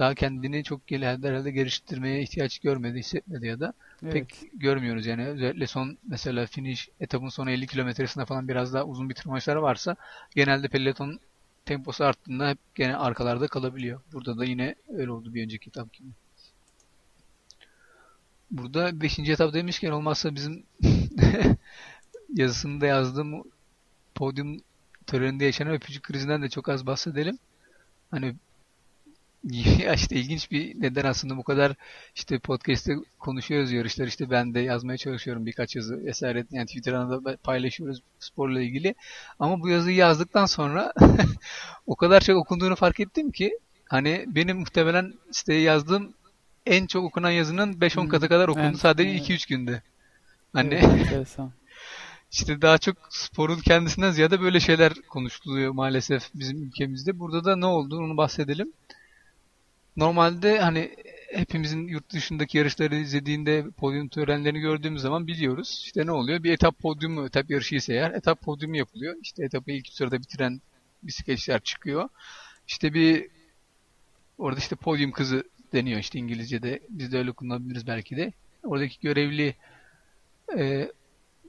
daha 0.00 0.14
kendini 0.14 0.64
çok 0.64 0.90
herhalde 0.90 1.50
geliştirmeye 1.50 2.22
ihtiyaç 2.22 2.58
görmedi, 2.58 2.98
hissetmedi 2.98 3.46
ya 3.46 3.60
da 3.60 3.72
Evet. 4.02 4.12
pek 4.12 4.50
görmüyoruz 4.52 5.06
yani. 5.06 5.26
Özellikle 5.26 5.66
son 5.66 5.98
mesela 6.08 6.46
finish 6.46 6.88
etapın 7.00 7.28
son 7.28 7.46
50 7.46 7.66
kilometresinde 7.66 8.24
falan 8.24 8.48
biraz 8.48 8.74
daha 8.74 8.84
uzun 8.84 9.08
bir 9.08 9.14
tırmanışlar 9.14 9.56
varsa 9.56 9.96
genelde 10.34 10.68
peloton 10.68 11.20
temposu 11.64 12.04
arttığında 12.04 12.48
hep 12.48 12.58
gene 12.74 12.96
arkalarda 12.96 13.48
kalabiliyor. 13.48 14.00
Burada 14.12 14.38
da 14.38 14.44
yine 14.44 14.74
öyle 14.88 15.10
oldu 15.10 15.34
bir 15.34 15.44
önceki 15.44 15.68
etap 15.68 15.92
gibi. 15.92 16.08
Burada 18.50 19.00
5. 19.00 19.32
etap 19.32 19.54
demişken 19.54 19.90
olmazsa 19.90 20.34
bizim 20.34 20.62
yazısında 22.34 22.86
yazdığım 22.86 23.42
podyum 24.14 24.60
töreninde 25.06 25.44
yaşanan 25.44 25.74
öpücük 25.74 26.02
krizinden 26.02 26.42
de 26.42 26.48
çok 26.48 26.68
az 26.68 26.86
bahsedelim. 26.86 27.38
Hani 28.10 28.34
ya 29.84 29.94
işte 29.94 30.16
ilginç 30.16 30.50
bir 30.50 30.82
neden 30.82 31.04
aslında 31.04 31.36
bu 31.36 31.42
kadar 31.42 31.74
işte 32.14 32.38
podcast'te 32.38 32.96
konuşuyoruz 33.18 33.72
yarışlar 33.72 34.06
işte 34.06 34.30
ben 34.30 34.54
de 34.54 34.60
yazmaya 34.60 34.98
çalışıyorum 34.98 35.46
birkaç 35.46 35.76
yazı 35.76 36.04
vesaire 36.04 36.46
yani 36.50 36.66
Twitter'da 36.66 37.24
da 37.24 37.36
paylaşıyoruz 37.36 38.02
sporla 38.18 38.60
ilgili 38.60 38.94
ama 39.38 39.60
bu 39.60 39.68
yazıyı 39.68 39.96
yazdıktan 39.96 40.46
sonra 40.46 40.92
o 41.86 41.96
kadar 41.96 42.20
çok 42.20 42.36
okunduğunu 42.36 42.76
fark 42.76 43.00
ettim 43.00 43.30
ki 43.30 43.58
hani 43.88 44.24
benim 44.28 44.58
muhtemelen 44.58 45.14
siteye 45.32 45.60
yazdığım 45.60 46.14
en 46.66 46.86
çok 46.86 47.04
okunan 47.04 47.30
yazının 47.30 47.72
5-10 47.72 48.00
Hmm, 48.02 48.08
katı 48.08 48.28
kadar 48.28 48.48
okundu 48.48 48.66
evet, 48.66 48.78
sadece 48.78 49.10
evet. 49.10 49.30
2-3 49.30 49.48
günde. 49.48 49.82
Hani 50.52 50.74
Evet, 51.14 51.36
işte 52.32 52.62
daha 52.62 52.78
çok 52.78 52.96
sporun 53.10 53.58
kendisinden 53.58 54.10
ziyade 54.10 54.40
böyle 54.40 54.60
şeyler 54.60 54.92
konuşuluyor 55.08 55.72
maalesef 55.72 56.22
bizim 56.34 56.62
ülkemizde. 56.62 57.18
Burada 57.18 57.44
da 57.44 57.56
ne 57.56 57.66
oldu 57.66 57.98
onu 57.98 58.16
bahsedelim. 58.16 58.72
Normalde 60.00 60.58
hani 60.58 60.96
hepimizin 61.32 61.88
yurt 61.88 62.12
dışındaki 62.12 62.58
yarışları 62.58 62.96
izlediğinde 62.96 63.64
podyum 63.76 64.08
törenlerini 64.08 64.60
gördüğümüz 64.60 65.02
zaman 65.02 65.26
biliyoruz. 65.26 65.82
İşte 65.84 66.06
ne 66.06 66.12
oluyor? 66.12 66.42
Bir 66.42 66.52
etap 66.52 66.78
podyumu, 66.78 67.26
etap 67.26 67.50
yarışı 67.50 67.74
ise 67.74 67.92
eğer 67.92 68.10
etap 68.10 68.40
podyumu 68.40 68.76
yapılıyor. 68.76 69.16
İşte 69.22 69.44
etapı 69.44 69.70
ilk 69.70 69.88
sırada 69.88 70.18
bitiren 70.18 70.60
bisikletçiler 71.02 71.60
çıkıyor. 71.60 72.08
İşte 72.68 72.94
bir 72.94 73.28
orada 74.38 74.58
işte 74.58 74.76
podyum 74.76 75.12
kızı 75.12 75.44
deniyor 75.72 76.00
işte 76.00 76.18
İngilizce'de. 76.18 76.80
Biz 76.88 77.12
de 77.12 77.18
öyle 77.18 77.32
kullanabiliriz 77.32 77.86
belki 77.86 78.16
de. 78.16 78.32
Oradaki 78.64 79.00
görevli 79.00 79.54
e, 80.58 80.90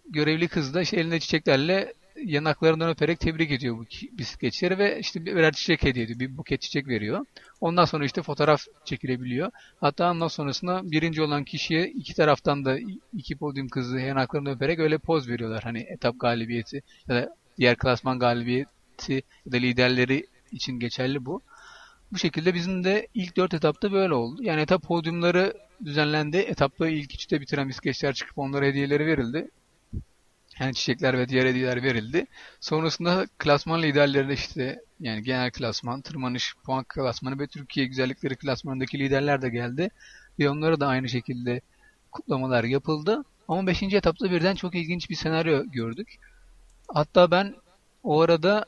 görevli 0.10 0.48
kız 0.48 0.74
da 0.74 0.82
işte 0.82 0.98
elinde 0.98 1.20
çiçeklerle 1.20 1.94
yanaklarından 2.26 2.90
öperek 2.90 3.20
tebrik 3.20 3.52
ediyor 3.52 3.78
bu 3.78 3.86
bisikletçileri 4.18 4.78
ve 4.78 5.00
işte 5.00 5.26
bir- 5.26 5.36
birer 5.36 5.52
çiçek 5.54 5.84
hediye 5.84 6.06
ediyor. 6.06 6.20
Bir 6.20 6.38
buket 6.38 6.62
çiçek 6.62 6.88
veriyor. 6.88 7.26
Ondan 7.62 7.86
sonra 7.86 8.06
işte 8.06 8.22
fotoğraf 8.22 8.62
çekilebiliyor. 8.86 9.52
Hatta 9.80 10.12
ondan 10.12 10.28
sonrasında 10.28 10.92
birinci 10.92 11.22
olan 11.22 11.44
kişiye 11.44 11.88
iki 11.88 12.14
taraftan 12.16 12.66
da 12.66 12.78
iki 13.18 13.36
podyum 13.38 13.68
kızı 13.70 14.00
yanaklarından 14.00 14.56
öperek 14.56 14.80
öyle 14.80 14.98
poz 14.98 15.30
veriyorlar. 15.30 15.64
Hani 15.64 15.80
etap 15.80 16.20
galibiyeti 16.20 16.82
ya 17.08 17.16
da 17.16 17.36
diğer 17.58 17.76
klasman 17.78 18.20
galibiyeti 18.20 19.14
ya 19.46 19.52
da 19.52 19.58
liderleri 19.58 20.26
için 20.52 20.80
geçerli 20.80 21.26
bu. 21.26 21.42
Bu 22.12 22.18
şekilde 22.18 22.54
bizim 22.54 22.84
de 22.84 23.08
ilk 23.14 23.38
dört 23.38 23.54
etapta 23.54 23.92
böyle 23.92 24.14
oldu. 24.14 24.44
Yani 24.44 24.62
etap 24.62 24.84
podyumları 24.84 25.54
düzenlendi. 25.86 26.38
Etapta 26.38 26.90
ilk 26.90 27.14
üçte 27.14 27.42
bitiren 27.42 27.70
bisikletçiler 27.70 28.14
çıkıp 28.14 28.38
onlara 28.38 28.66
hediyeleri 28.66 29.06
verildi. 29.06 29.50
Yani 30.62 30.74
çiçekler 30.74 31.18
ve 31.18 31.30
diğer 31.30 31.46
hediyeler 31.46 31.84
verildi. 31.84 32.26
Sonrasında 32.60 33.28
klasman 33.38 33.82
liderleri 33.82 34.34
işte 34.34 34.80
yani 35.00 35.24
genel 35.24 35.52
klasman, 35.52 36.02
tırmanış, 36.02 36.56
puan 36.66 36.86
klasmanı 36.88 37.40
ve 37.40 37.48
Türkiye 37.48 37.86
güzellikleri 37.86 38.36
klasmanındaki 38.36 39.00
liderler 39.00 39.42
de 39.42 39.50
geldi. 39.50 39.90
Ve 40.40 40.50
onlara 40.50 40.80
da 40.80 40.88
aynı 40.88 41.10
şekilde 41.10 41.62
kutlamalar 42.12 42.64
yapıldı. 42.64 43.24
Ama 43.48 43.68
5. 43.68 43.84
etapta 43.84 44.32
birden 44.32 44.56
çok 44.56 44.76
ilginç 44.76 45.10
bir 45.10 45.16
senaryo 45.16 45.64
gördük. 45.66 46.16
Hatta 46.94 47.32
ben 47.32 47.56
o 48.04 48.22
arada 48.22 48.66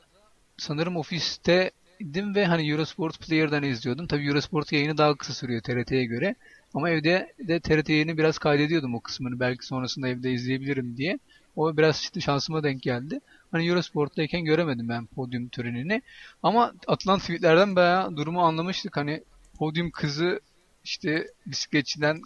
sanırım 0.56 0.96
ofiste 0.96 1.70
idim 1.98 2.34
ve 2.34 2.46
hani 2.46 2.70
Eurosport 2.70 3.20
Player'dan 3.20 3.62
izliyordum. 3.62 4.06
Tabii 4.06 4.26
Eurosport 4.28 4.72
yayını 4.72 4.98
daha 4.98 5.16
kısa 5.16 5.34
sürüyor 5.34 5.62
TRT'ye 5.62 6.04
göre. 6.04 6.34
Ama 6.74 6.90
evde 6.90 7.32
de 7.38 7.60
TRT 7.60 7.88
yayını 7.88 8.18
biraz 8.18 8.38
kaydediyordum 8.38 8.94
o 8.94 9.00
kısmını. 9.00 9.40
Belki 9.40 9.66
sonrasında 9.66 10.08
evde 10.08 10.32
izleyebilirim 10.32 10.96
diye. 10.96 11.18
O 11.56 11.76
biraz 11.76 12.10
şansıma 12.20 12.62
denk 12.62 12.82
geldi. 12.82 13.20
Hani 13.52 13.68
Eurosport'tayken 13.68 14.44
göremedim 14.44 14.88
ben 14.88 15.06
podyum 15.06 15.48
törenini. 15.48 16.02
Ama 16.42 16.72
atılan 16.86 17.18
tweetlerden 17.18 17.76
bayağı 17.76 18.16
durumu 18.16 18.42
anlamıştık. 18.42 18.96
Hani 18.96 19.22
podyum 19.58 19.90
kızı 19.90 20.40
işte 20.84 21.26
bisikletçiden 21.46 22.22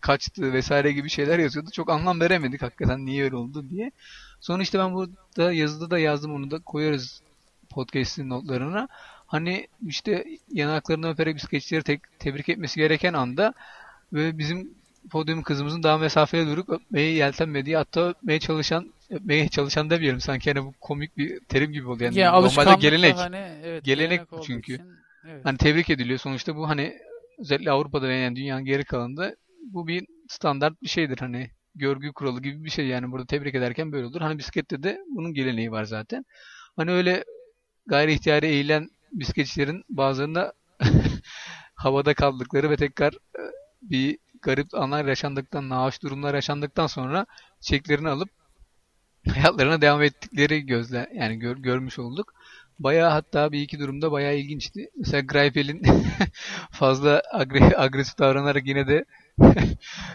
kaçtı 0.00 0.52
vesaire 0.52 0.92
gibi 0.92 1.08
şeyler 1.10 1.38
yazıyordu. 1.38 1.70
Çok 1.70 1.90
anlam 1.90 2.20
veremedik 2.20 2.62
hakikaten 2.62 3.06
niye 3.06 3.24
öyle 3.24 3.36
oldu 3.36 3.70
diye. 3.70 3.90
Sonra 4.40 4.62
işte 4.62 4.78
ben 4.78 4.94
burada 4.94 5.52
yazıda 5.52 5.90
da 5.90 5.98
yazdım 5.98 6.34
onu 6.34 6.50
da 6.50 6.58
koyarız 6.58 7.22
podcast'in 7.70 8.28
notlarına. 8.28 8.88
Hani 9.26 9.68
işte 9.86 10.24
yanaklarını 10.52 11.10
öperek 11.10 11.36
bisikletçileri 11.36 11.82
tek, 11.82 12.00
tebrik 12.18 12.48
etmesi 12.48 12.80
gereken 12.80 13.12
anda 13.12 13.54
ve 14.12 14.38
bizim 14.38 14.74
podyum 15.10 15.42
kızımızın 15.42 15.82
daha 15.82 15.98
mesafeye 15.98 16.46
durup 16.46 16.68
öpmeyi 16.70 17.16
yeltenmediği 17.16 17.76
hatta 17.76 18.08
öpmeye 18.08 18.40
çalışan 18.40 18.92
öpmeye 19.10 19.48
çalışan 19.48 19.90
demeyelim 19.90 20.20
sanki 20.20 20.52
hani 20.52 20.64
bu 20.66 20.72
komik 20.80 21.16
bir 21.16 21.40
terim 21.40 21.72
gibi 21.72 21.88
oluyor. 21.88 22.00
Yani 22.12 22.18
Ya 22.18 22.32
normalde 22.32 22.80
gelenek. 22.80 23.16
hani, 23.16 23.60
evet, 23.64 23.84
Gelenek 23.84 24.20
çünkü. 24.46 24.74
için, 24.74 24.86
evet. 25.28 25.44
Hani 25.44 25.58
tebrik 25.58 25.90
ediliyor. 25.90 26.18
Sonuçta 26.18 26.56
bu 26.56 26.68
hani 26.68 26.98
özellikle 27.38 27.70
Avrupa'da 27.70 28.08
ve 28.08 28.14
yani 28.16 28.36
dünyanın 28.36 28.64
geri 28.64 28.84
kalanında 28.84 29.36
bu 29.62 29.86
bir 29.86 30.06
standart 30.28 30.82
bir 30.82 30.88
şeydir. 30.88 31.18
Hani 31.18 31.50
görgü 31.74 32.12
kuralı 32.12 32.42
gibi 32.42 32.64
bir 32.64 32.70
şey 32.70 32.86
yani 32.86 33.12
burada 33.12 33.26
tebrik 33.26 33.54
ederken 33.54 33.92
böyle 33.92 34.06
olur. 34.06 34.20
Hani 34.20 34.38
bisiklette 34.38 34.82
de 34.82 34.98
bunun 35.08 35.34
geleneği 35.34 35.70
var 35.72 35.84
zaten. 35.84 36.24
Hani 36.76 36.90
öyle 36.90 37.24
gayri 37.86 38.12
ihtiyari 38.12 38.46
eğilen 38.46 38.88
bisikletçilerin 39.12 39.84
bazılarında 39.88 40.52
havada 41.74 42.14
kaldıkları 42.14 42.70
ve 42.70 42.76
tekrar 42.76 43.12
e, 43.12 43.42
bir 43.82 44.18
garip 44.42 44.74
anlar 44.74 45.04
yaşandıktan, 45.04 45.68
naaş 45.68 46.02
durumlar 46.02 46.34
yaşandıktan 46.34 46.86
sonra 46.86 47.26
çiçeklerini 47.60 48.08
alıp 48.08 48.28
hayatlarına 49.34 49.80
devam 49.80 50.02
ettikleri 50.02 50.66
gözle 50.66 51.10
yani 51.14 51.38
gör, 51.38 51.56
görmüş 51.56 51.98
olduk. 51.98 52.34
Bayağı 52.78 53.10
hatta 53.10 53.52
bir 53.52 53.60
iki 53.62 53.78
durumda 53.78 54.12
bayağı 54.12 54.36
ilginçti. 54.36 54.90
Mesela 54.96 55.20
Greipel'in 55.20 55.82
fazla 56.70 57.22
agre 57.32 57.76
agresif 57.76 58.18
davranarak 58.18 58.66
yine 58.66 58.86
de 58.88 59.04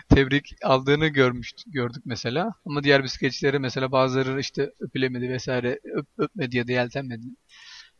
tebrik 0.09 0.55
aldığını 0.63 1.07
görmüş 1.07 1.53
gördük 1.67 2.03
mesela. 2.05 2.53
Ama 2.65 2.83
diğer 2.83 3.03
bisikletçilere 3.03 3.59
mesela 3.59 3.91
bazıları 3.91 4.39
işte 4.39 4.71
öpülemedi 4.79 5.29
vesaire 5.29 5.79
öp, 5.93 6.07
öpmedi 6.17 6.57
ya 6.57 6.67
da 6.67 6.71
yeltenmedi. 6.71 7.25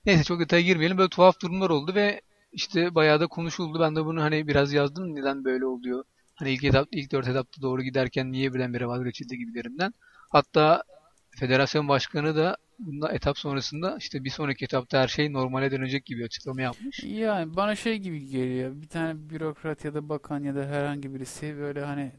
Neyse 0.05 0.23
çok 0.23 0.39
detaya 0.39 0.61
girmeyelim. 0.61 0.97
Böyle 0.97 1.09
tuhaf 1.09 1.41
durumlar 1.41 1.69
oldu 1.69 1.95
ve 1.95 2.21
işte 2.51 2.95
bayağı 2.95 3.19
da 3.19 3.27
konuşuldu. 3.27 3.79
Ben 3.79 3.95
de 3.95 4.05
bunu 4.05 4.21
hani 4.21 4.47
biraz 4.47 4.73
yazdım. 4.73 5.15
Neden 5.15 5.43
böyle 5.45 5.65
oluyor? 5.65 6.03
Hani 6.37 6.51
ilk 6.53 6.63
etap, 6.63 6.87
ilk 6.91 7.11
dört 7.11 7.27
etapta 7.27 7.61
doğru 7.61 7.81
giderken 7.81 8.31
niye 8.31 8.53
birdenbire 8.53 8.87
vazgeçildi 8.87 9.37
gibilerinden. 9.37 9.93
Hatta 10.29 10.83
federasyon 11.31 11.87
başkanı 11.87 12.35
da 12.35 12.57
bunda 12.79 13.11
etap 13.11 13.37
sonrasında 13.37 13.97
işte 13.99 14.23
bir 14.23 14.29
sonraki 14.29 14.65
etapta 14.65 14.99
her 14.99 15.07
şey 15.07 15.33
normale 15.33 15.71
dönecek 15.71 16.05
gibi 16.05 16.25
açıklama 16.25 16.61
yapmış. 16.61 17.03
Yani 17.03 17.55
bana 17.55 17.75
şey 17.75 17.97
gibi 17.97 18.25
geliyor. 18.25 18.81
Bir 18.81 18.87
tane 18.87 19.29
bürokrat 19.29 19.85
ya 19.85 19.93
da 19.93 20.09
bakan 20.09 20.43
ya 20.43 20.55
da 20.55 20.65
herhangi 20.65 21.13
birisi 21.13 21.57
böyle 21.57 21.85
hani 21.85 22.11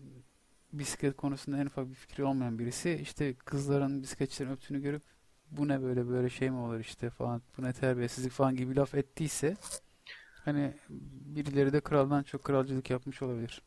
bisiklet 0.72 1.16
konusunda 1.16 1.58
en 1.58 1.66
ufak 1.66 1.90
bir 1.90 1.94
fikri 1.94 2.24
olmayan 2.24 2.58
birisi 2.58 2.98
işte 3.02 3.34
kızların 3.34 4.02
bisikletçilerin 4.02 4.52
öptüğünü 4.52 4.82
görüp 4.82 5.02
bu 5.50 5.68
ne 5.68 5.82
böyle 5.82 6.08
böyle 6.08 6.30
şey 6.30 6.50
mi 6.50 6.56
olur 6.56 6.80
işte 6.80 7.10
falan 7.10 7.42
bu 7.58 7.62
ne 7.62 7.72
terbiyesizlik 7.72 8.32
falan 8.32 8.56
gibi 8.56 8.76
laf 8.76 8.94
ettiyse 8.94 9.56
hani 10.44 10.74
birileri 11.28 11.72
de 11.72 11.80
kraldan 11.80 12.22
çok 12.22 12.44
kralcılık 12.44 12.90
yapmış 12.90 13.22
olabilir. 13.22 13.62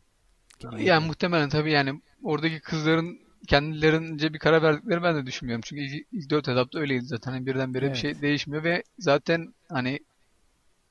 Gibi 0.70 0.86
yani 0.86 1.08
muhtemelen 1.08 1.50
tabii 1.50 1.72
yani 1.72 2.02
oradaki 2.24 2.60
kızların 2.60 3.20
kendilerince 3.48 4.34
bir 4.34 4.40
karar 4.40 4.64
verdikleri 4.64 5.04
ben 5.04 5.16
de 5.16 5.26
düşünmüyorum. 5.26 5.62
Çünkü 5.66 5.82
ilk, 5.82 6.08
ilk 6.12 6.30
dört 6.30 6.50
etapta 6.50 6.80
öyleydi 6.80 7.06
zaten. 7.06 7.32
Hani 7.32 7.46
birdenbire 7.46 7.86
evet. 7.86 7.96
bir 7.96 8.00
şey 8.00 8.22
değişmiyor 8.22 8.64
ve 8.64 8.84
zaten 9.00 9.54
hani 9.70 10.00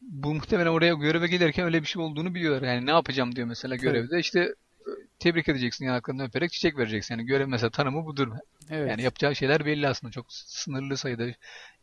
bu 0.01 0.35
muhtemelen 0.35 0.71
oraya 0.71 0.95
göreve 0.95 1.27
gelirken 1.27 1.65
öyle 1.65 1.83
bir 1.83 1.87
şey 1.87 2.03
olduğunu 2.03 2.35
biliyorlar. 2.35 2.69
Yani 2.69 2.87
ne 2.87 2.91
yapacağım 2.91 3.37
diyor 3.37 3.47
mesela 3.47 3.77
görevde. 3.77 4.15
Evet. 4.15 4.25
İşte 4.25 4.55
tebrik 5.19 5.49
edeceksin 5.49 5.85
yanaklarını 5.85 6.25
öperek 6.25 6.53
çiçek 6.53 6.79
vereceksin. 6.79 7.15
Yani 7.15 7.27
görev 7.27 7.47
mesela 7.47 7.71
tanımı 7.71 8.07
budur. 8.07 8.29
Evet. 8.71 8.91
Yani 8.91 9.03
yapacağı 9.03 9.37
şeyler 9.37 9.67
belli 9.67 9.89
aslında. 9.89 10.11
Çok 10.11 10.27
sınırlı 10.33 10.97
sayıda 10.97 11.25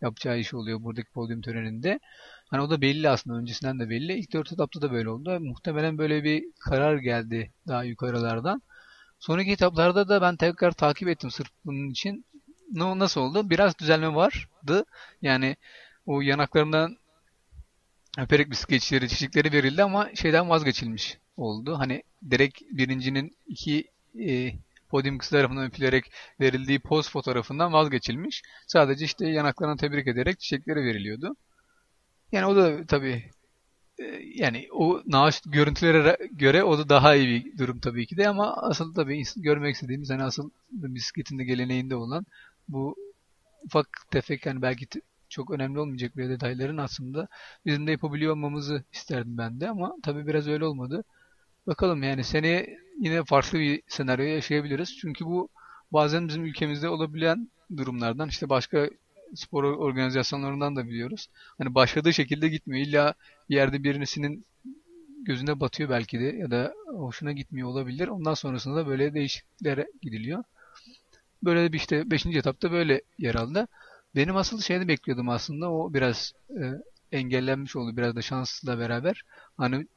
yapacağı 0.01 0.39
iş 0.39 0.53
oluyor 0.53 0.83
buradaki 0.83 1.11
podyum 1.11 1.41
töreninde. 1.41 1.99
Hani 2.47 2.61
o 2.61 2.69
da 2.69 2.81
belli 2.81 3.09
aslında. 3.09 3.37
Öncesinden 3.37 3.79
de 3.79 3.89
belli. 3.89 4.13
İlk 4.13 4.33
dört 4.33 4.53
etapta 4.53 4.81
da 4.81 4.91
böyle 4.91 5.09
oldu. 5.09 5.39
Muhtemelen 5.39 5.97
böyle 5.97 6.23
bir 6.23 6.45
karar 6.59 6.97
geldi 6.97 7.51
daha 7.67 7.83
yukarılardan. 7.83 8.61
Sonraki 9.19 9.51
etaplarda 9.51 10.09
da 10.09 10.21
ben 10.21 10.35
tekrar 10.35 10.71
takip 10.71 11.07
ettim 11.07 11.31
sırf 11.31 11.47
bunun 11.65 11.89
için. 11.89 12.25
Ne 12.71 12.99
nasıl 12.99 13.21
oldu? 13.21 13.49
Biraz 13.49 13.79
düzelme 13.79 14.15
vardı. 14.15 14.85
Yani 15.21 15.55
o 16.05 16.21
yanaklarından 16.21 16.97
öperek 18.17 18.51
bisikletçileri, 18.51 19.09
çiçekleri 19.09 19.51
verildi 19.51 19.83
ama 19.83 20.09
şeyden 20.15 20.49
vazgeçilmiş 20.49 21.17
oldu. 21.37 21.79
Hani 21.79 22.03
direkt 22.31 22.61
birincinin 22.71 23.37
iki 23.47 23.83
e, 24.19 24.53
podyum 24.89 25.17
kız 25.17 25.29
tarafından 25.29 25.65
öpülerek 25.65 26.11
verildiği 26.39 26.79
poz 26.79 27.09
fotoğrafından 27.09 27.73
vazgeçilmiş. 27.73 28.43
Sadece 28.67 29.05
işte 29.05 29.27
yanaklarına 29.27 29.75
tebrik 29.75 30.07
ederek 30.07 30.39
çiçekleri 30.39 30.79
veriliyordu. 30.79 31.35
Yani 32.31 32.45
o 32.45 32.55
da 32.55 32.85
tabii 32.85 33.31
e, 33.99 34.03
yani 34.35 34.67
o 34.71 35.01
naaş 35.05 35.41
görüntülere 35.45 36.17
göre 36.31 36.63
o 36.63 36.77
da 36.77 36.89
daha 36.89 37.15
iyi 37.15 37.27
bir 37.27 37.57
durum 37.57 37.79
tabii 37.79 38.07
ki 38.07 38.17
de 38.17 38.29
ama 38.29 38.53
asıl 38.55 38.93
tabii 38.93 39.23
görmek 39.37 39.75
istediğimiz 39.75 40.09
hani 40.09 40.23
asıl 40.23 40.49
bisikletin 40.71 41.39
de 41.39 41.43
geleneğinde 41.43 41.95
olan 41.95 42.25
bu 42.67 42.95
ufak 43.65 43.87
tefek 44.11 44.45
yani 44.45 44.61
belki 44.61 44.87
çok 45.29 45.51
önemli 45.51 45.79
olmayacak 45.79 46.17
bir 46.17 46.29
detayların 46.29 46.77
aslında 46.77 47.27
bizim 47.65 47.87
de 47.87 47.91
yapabiliyor 47.91 48.31
olmamızı 48.31 48.83
isterdim 48.93 49.37
ben 49.37 49.59
de 49.59 49.69
ama 49.69 49.95
tabii 50.03 50.27
biraz 50.27 50.47
öyle 50.47 50.65
olmadı. 50.65 51.03
Bakalım 51.67 52.03
yani 52.03 52.23
seneye 52.23 52.79
yine 52.99 53.23
farklı 53.23 53.59
bir 53.59 53.81
senaryo 53.87 54.25
yaşayabiliriz. 54.25 54.97
Çünkü 55.01 55.25
bu 55.25 55.49
bazen 55.93 56.27
bizim 56.27 56.45
ülkemizde 56.45 56.89
olabilen 56.89 57.49
durumlardan 57.77 58.29
işte 58.29 58.49
başka 58.49 58.89
spor 59.35 59.63
organizasyonlarından 59.63 60.75
da 60.75 60.87
biliyoruz. 60.87 61.27
Hani 61.57 61.75
başladığı 61.75 62.13
şekilde 62.13 62.49
gitmiyor. 62.49 62.87
İlla 62.87 63.13
bir 63.49 63.55
yerde 63.55 63.83
birisinin 63.83 64.45
gözüne 65.25 65.59
batıyor 65.59 65.89
belki 65.89 66.19
de 66.19 66.23
ya 66.23 66.51
da 66.51 66.73
hoşuna 66.85 67.31
gitmiyor 67.31 67.67
olabilir. 67.67 68.07
Ondan 68.07 68.33
sonrasında 68.33 68.75
da 68.75 68.87
böyle 68.87 69.13
değişikliklere 69.13 69.87
gidiliyor. 70.01 70.43
Böyle 71.43 71.73
bir 71.73 71.77
işte 71.77 72.11
5. 72.11 72.25
etapta 72.25 72.71
böyle 72.71 73.01
yer 73.17 73.35
aldı. 73.35 73.67
Benim 74.15 74.35
asıl 74.35 74.61
şeyini 74.61 74.87
bekliyordum 74.87 75.29
aslında. 75.29 75.71
O 75.71 75.93
biraz 75.93 76.33
e, 76.49 76.63
engellenmiş 77.11 77.75
oldu. 77.75 77.97
Biraz 77.97 78.15
da 78.15 78.21
şansla 78.21 78.79
beraber. 78.79 79.21
Hani 79.57 79.87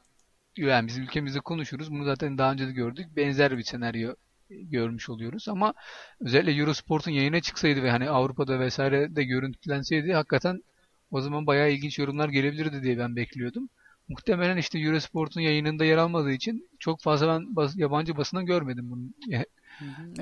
yani 0.56 0.86
bizim 0.88 1.04
ülkemizde 1.04 1.40
konuşuruz. 1.40 1.90
Bunu 1.90 2.04
zaten 2.04 2.38
daha 2.38 2.52
önce 2.52 2.68
de 2.68 2.72
gördük. 2.72 3.16
Benzer 3.16 3.58
bir 3.58 3.62
senaryo 3.62 4.14
görmüş 4.50 5.08
oluyoruz 5.10 5.48
ama 5.48 5.74
özellikle 6.20 6.60
Eurosport'un 6.60 7.10
yayına 7.10 7.40
çıksaydı 7.40 7.82
ve 7.82 7.90
hani 7.90 8.10
Avrupa'da 8.10 8.60
vesaire 8.60 9.16
de 9.16 9.24
görüntülenseydi 9.24 10.12
hakikaten 10.12 10.62
o 11.10 11.20
zaman 11.20 11.46
bayağı 11.46 11.70
ilginç 11.70 11.98
yorumlar 11.98 12.28
gelebilirdi 12.28 12.82
diye 12.82 12.98
ben 12.98 13.16
bekliyordum. 13.16 13.68
Muhtemelen 14.08 14.56
işte 14.56 14.78
Eurosport'un 14.78 15.40
yayınında 15.40 15.84
yer 15.84 15.96
almadığı 15.96 16.32
için 16.32 16.68
çok 16.78 17.00
fazla 17.00 17.28
ben 17.28 17.56
bas, 17.56 17.76
yabancı 17.76 18.16
basından 18.16 18.46
görmedim 18.46 18.90
bunun 18.90 19.14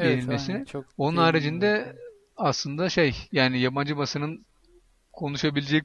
yenilmesini. 0.03 0.57
Evet, 0.57 0.69
Çok 0.69 0.87
Onun 0.99 1.17
haricinde 1.17 1.97
aslında 2.37 2.89
şey 2.89 3.17
yani 3.33 3.61
yabancı 3.61 3.97
basının 3.97 4.47
konuşabileceği 5.19 5.83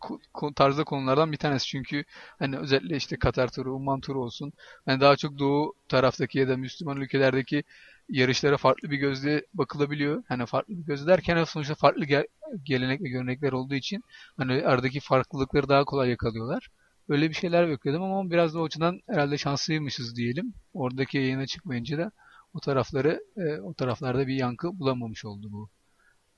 tarzda 0.56 0.84
konulardan 0.84 1.32
bir 1.32 1.38
tanesi. 1.38 1.66
Çünkü 1.66 2.04
hani 2.40 2.58
özellikle 2.58 2.96
işte 2.96 3.20
Katar 3.20 3.48
turu, 3.52 3.76
Umman 3.76 4.00
turu 4.02 4.24
olsun. 4.24 4.54
Hani 4.86 5.02
daha 5.02 5.16
çok 5.16 5.40
doğu 5.40 5.74
taraftaki 5.90 6.40
ya 6.40 6.48
da 6.48 6.58
Müslüman 6.58 6.98
ülkelerdeki 6.98 7.64
yarışlara 8.10 8.58
farklı 8.58 8.92
bir 8.92 8.98
gözle 8.98 9.46
bakılabiliyor. 9.54 10.24
Hani 10.28 10.46
farklı 10.46 10.74
bir 10.78 10.86
gözle 10.86 11.08
derken 11.08 11.44
sonuçta 11.44 11.76
farklı 11.76 12.06
gel 12.06 12.26
gelenek 12.64 13.02
ve 13.02 13.10
görenekler 13.10 13.52
olduğu 13.52 13.76
için 13.76 14.04
hani 14.38 14.68
aradaki 14.68 15.00
farklılıkları 15.00 15.70
daha 15.70 15.84
kolay 15.86 16.10
yakalıyorlar. 16.10 16.68
Öyle 17.10 17.30
bir 17.30 17.36
şeyler 17.36 17.70
bekliyordum 17.70 18.04
ama 18.04 18.32
biraz 18.32 18.54
da 18.54 18.60
o 18.60 18.66
açıdan 18.66 19.00
herhalde 19.10 19.38
şanslıymışız 19.38 20.16
diyelim. 20.16 20.54
Oradaki 20.74 21.18
yayına 21.18 21.46
çıkmayınca 21.48 21.98
da 21.98 22.12
o 22.54 22.60
tarafları 22.60 23.24
e, 23.38 23.60
o 23.62 23.74
taraflarda 23.74 24.28
bir 24.28 24.36
yankı 24.36 24.80
bulamamış 24.80 25.26
oldu 25.26 25.48
bu 25.52 25.70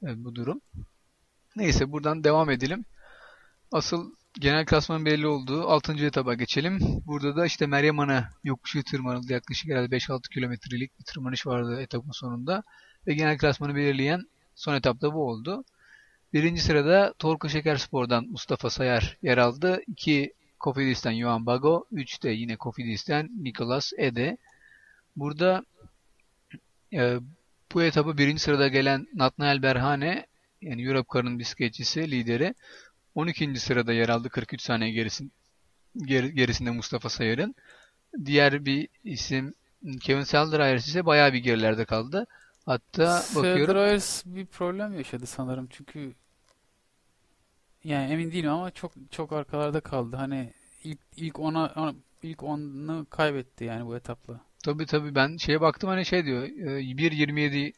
e, 0.04 0.24
bu 0.24 0.36
durum. 0.36 0.62
Neyse 1.56 1.92
buradan 1.92 2.24
devam 2.24 2.50
edelim. 2.50 2.86
Asıl 3.72 4.12
genel 4.40 4.66
klasman 4.66 5.06
belli 5.06 5.28
oldu. 5.28 5.70
6. 5.70 6.06
etaba 6.06 6.34
geçelim. 6.34 6.80
Burada 7.06 7.36
da 7.36 7.46
işte 7.46 7.68
Meryem 7.68 8.00
Ana 8.00 8.30
yokuşu 8.44 8.84
tırmanıldı. 8.84 9.34
Yaklaşık 9.34 9.70
herhalde 9.72 9.96
5-6 9.96 10.30
kilometrelik 10.30 11.00
bir 11.00 11.04
tırmanış 11.04 11.48
vardı 11.48 11.82
etapın 11.82 12.12
sonunda. 12.12 12.64
Ve 13.08 13.14
genel 13.14 13.38
klasmanı 13.38 13.76
belirleyen 13.76 14.22
son 14.56 14.76
etapta 14.76 15.14
bu 15.14 15.30
oldu. 15.30 15.64
Birinci 16.34 16.62
sırada 16.62 17.14
Torku 17.20 17.50
Şekerspor'dan 17.50 18.26
Mustafa 18.26 18.70
Sayar 18.70 19.18
yer 19.22 19.38
aldı. 19.38 19.82
2 19.88 20.34
Kofidis'ten 20.60 21.20
Johan 21.20 21.46
Bago. 21.46 21.86
3 21.92 22.24
de 22.24 22.30
yine 22.30 22.56
Kofidis'ten 22.56 23.30
Nicolas 23.38 23.92
Ede. 23.98 24.38
Burada 25.16 25.66
e, 26.94 27.20
bu 27.74 27.84
etabı 27.84 28.18
birinci 28.18 28.42
sırada 28.42 28.68
gelen 28.68 29.08
Natnael 29.14 29.62
Berhane 29.62 30.26
yani 30.62 30.84
Europe 30.84 31.08
Car'ın 31.14 31.40
bisikletçisi, 31.40 32.12
lideri 32.12 32.56
12. 33.16 33.60
sırada 33.60 33.94
yer 33.94 34.10
aldı 34.10 34.30
43 34.30 34.62
saniye 34.62 34.92
gerisin, 34.92 35.32
ger, 36.06 36.24
gerisinde 36.24 36.72
Mustafa 36.72 37.10
Sayar'ın. 37.10 37.56
Diğer 38.26 38.66
bir 38.66 38.88
isim 39.04 39.54
Kevin 40.02 40.24
Seldryers 40.24 40.88
ise 40.88 41.06
bayağı 41.06 41.34
bir 41.34 41.40
gerilerde 41.40 41.86
kaldı. 41.86 42.28
Hatta 42.66 43.24
bakıyorum. 43.36 43.66
Seldryers 43.66 44.26
bir 44.26 44.46
problem 44.46 44.98
yaşadı 44.98 45.26
sanırım 45.26 45.68
çünkü 45.70 46.14
yani 47.84 48.12
emin 48.12 48.32
değilim 48.32 48.50
ama 48.50 48.72
çok 48.72 48.92
çok 49.12 49.34
arkalarda 49.34 49.80
kaldı. 49.82 50.16
Hani 50.16 50.54
ilk 50.84 51.00
ilk 51.18 51.40
ona 51.40 51.94
ilk 52.24 52.44
onu 52.44 53.06
kaybetti 53.10 53.64
yani 53.64 53.86
bu 53.86 53.96
etapla. 53.96 54.40
Tabii 54.64 54.86
tabii 54.86 55.16
ben 55.16 55.38
şeye 55.38 55.62
baktım 55.62 55.90
hani 55.90 56.06
şey 56.06 56.26
diyor 56.26 56.44
1.27 56.44 57.74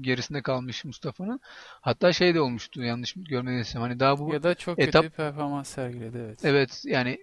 gerisinde 0.00 0.42
kalmış 0.42 0.84
Mustafa'nın. 0.84 1.40
Hatta 1.80 2.12
şey 2.12 2.34
de 2.34 2.40
olmuştu 2.40 2.82
yanlış 2.82 3.14
görmediysem 3.16 3.82
hani 3.82 4.00
daha 4.00 4.18
bu 4.18 4.32
ya 4.32 4.42
da 4.42 4.54
çok 4.54 4.78
etap, 4.78 5.02
kötü 5.02 5.12
bir 5.12 5.16
performans 5.16 5.68
sergiledi 5.68 6.18
evet. 6.18 6.44
Evet 6.44 6.82
yani 6.84 7.18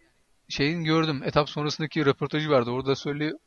şeyin 0.50 0.84
gördüm 0.84 1.22
etap 1.26 1.50
sonrasındaki 1.50 2.06
röportajı 2.06 2.50
vardı. 2.50 2.72
Orada 2.72 2.96
söylüyor 2.96 3.40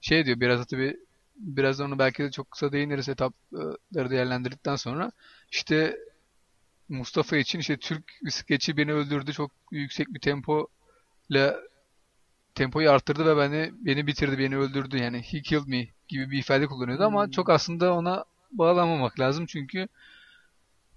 şey 0.00 0.26
diyor 0.26 0.40
biraz 0.40 0.60
da 0.60 0.64
tabii 0.64 0.96
biraz 1.36 1.80
onu 1.80 1.98
belki 1.98 2.22
de 2.22 2.30
çok 2.30 2.50
kısa 2.50 2.72
değiniriz 2.72 3.08
etapları 3.08 4.10
değerlendirdikten 4.10 4.76
sonra 4.76 5.12
işte 5.52 5.96
Mustafa 6.88 7.36
için 7.36 7.58
işte 7.58 7.76
Türk 7.76 8.04
bisikletçi 8.22 8.76
beni 8.76 8.92
öldürdü. 8.92 9.32
Çok 9.32 9.50
yüksek 9.70 10.14
bir 10.14 10.20
tempo 10.20 10.66
ile 11.30 11.56
tempoyu 12.54 12.90
arttırdı 12.90 13.26
ve 13.26 13.36
beni 13.36 13.72
beni 13.74 14.06
bitirdi, 14.06 14.38
beni 14.38 14.56
öldürdü 14.56 14.98
yani 14.98 15.22
he 15.22 15.42
killed 15.42 15.66
me 15.66 15.88
gibi 16.08 16.30
bir 16.30 16.38
ifade 16.38 16.66
kullanıyordu 16.66 17.04
ama 17.04 17.24
Hmm. 17.24 17.30
çok 17.30 17.50
aslında 17.50 17.94
ona 17.94 18.24
bağlamamak 18.58 19.20
lazım 19.20 19.46
çünkü 19.46 19.88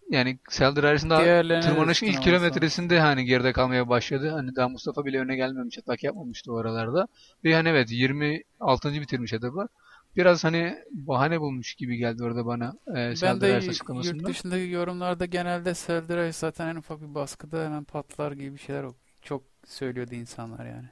yani 0.10 0.40
Selder 0.50 0.84
Harris'in 0.84 1.10
daha 1.10 1.26
de 1.26 1.60
tırmanışın 1.62 2.06
ilk 2.06 2.22
kilometresinde 2.22 3.00
hani 3.00 3.26
geride 3.26 3.54
kalmaya 3.54 3.90
başladı. 3.90 4.30
Hani 4.30 4.56
daha 4.56 4.70
Mustafa 4.70 5.06
bile 5.06 5.20
öne 5.20 5.36
gelmemiş, 5.36 5.78
atak 5.80 6.04
yapmamıştı 6.04 6.54
o 6.54 6.58
aralarda. 6.58 7.08
Ve 7.44 7.56
hani 7.56 7.70
evet 7.70 7.92
26. 7.92 8.94
bitirmiş 8.94 9.34
etabı. 9.34 9.68
Biraz 10.16 10.44
hani 10.44 10.78
bahane 10.92 11.42
bulmuş 11.42 11.76
gibi 11.76 11.98
geldi 11.98 12.24
orada 12.24 12.46
bana 12.46 12.74
e, 12.88 12.94
Ben 12.94 13.14
Selder 13.14 13.42
de 13.42 13.52
Harris 13.52 13.66
yurt 13.66 13.76
açıklamasında. 13.76 14.28
dışındaki 14.28 14.70
yorumlarda 14.70 15.26
genelde 15.26 15.74
Seldiray 15.74 16.34
zaten 16.34 16.68
en 16.68 16.76
ufak 16.76 17.02
bir 17.02 17.16
baskıda 17.16 17.66
hemen 17.66 17.84
patlar 17.84 18.32
gibi 18.32 18.54
bir 18.54 18.60
şeyler 18.60 18.86
çok 19.22 19.44
söylüyordu 19.66 20.16
insanlar 20.16 20.66
yani. 20.66 20.90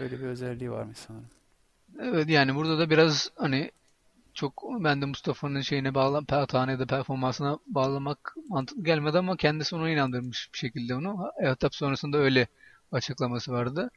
Öyle 0.00 0.18
bir 0.20 0.24
özelliği 0.26 0.70
varmış 0.70 0.98
sanırım. 0.98 1.28
Evet 2.00 2.28
yani 2.28 2.54
burada 2.54 2.78
da 2.78 2.90
biraz 2.90 3.30
hani 3.36 3.70
çok 4.36 4.62
ben 4.80 5.02
de 5.02 5.06
Mustafa'nın 5.06 5.60
şeyine 5.60 5.94
bağlan 5.94 6.28
da 6.28 6.86
performansına 6.86 7.58
bağlamak 7.66 8.34
mantıklı 8.48 8.84
gelmedi 8.84 9.18
ama 9.18 9.36
kendisi 9.36 9.76
ona 9.76 9.90
inandırmış 9.90 10.50
bir 10.52 10.58
şekilde 10.58 10.94
onu. 10.96 11.32
Etap 11.42 11.74
sonrasında 11.74 12.18
öyle 12.18 12.46
açıklaması 12.92 13.52
vardı. 13.52 13.90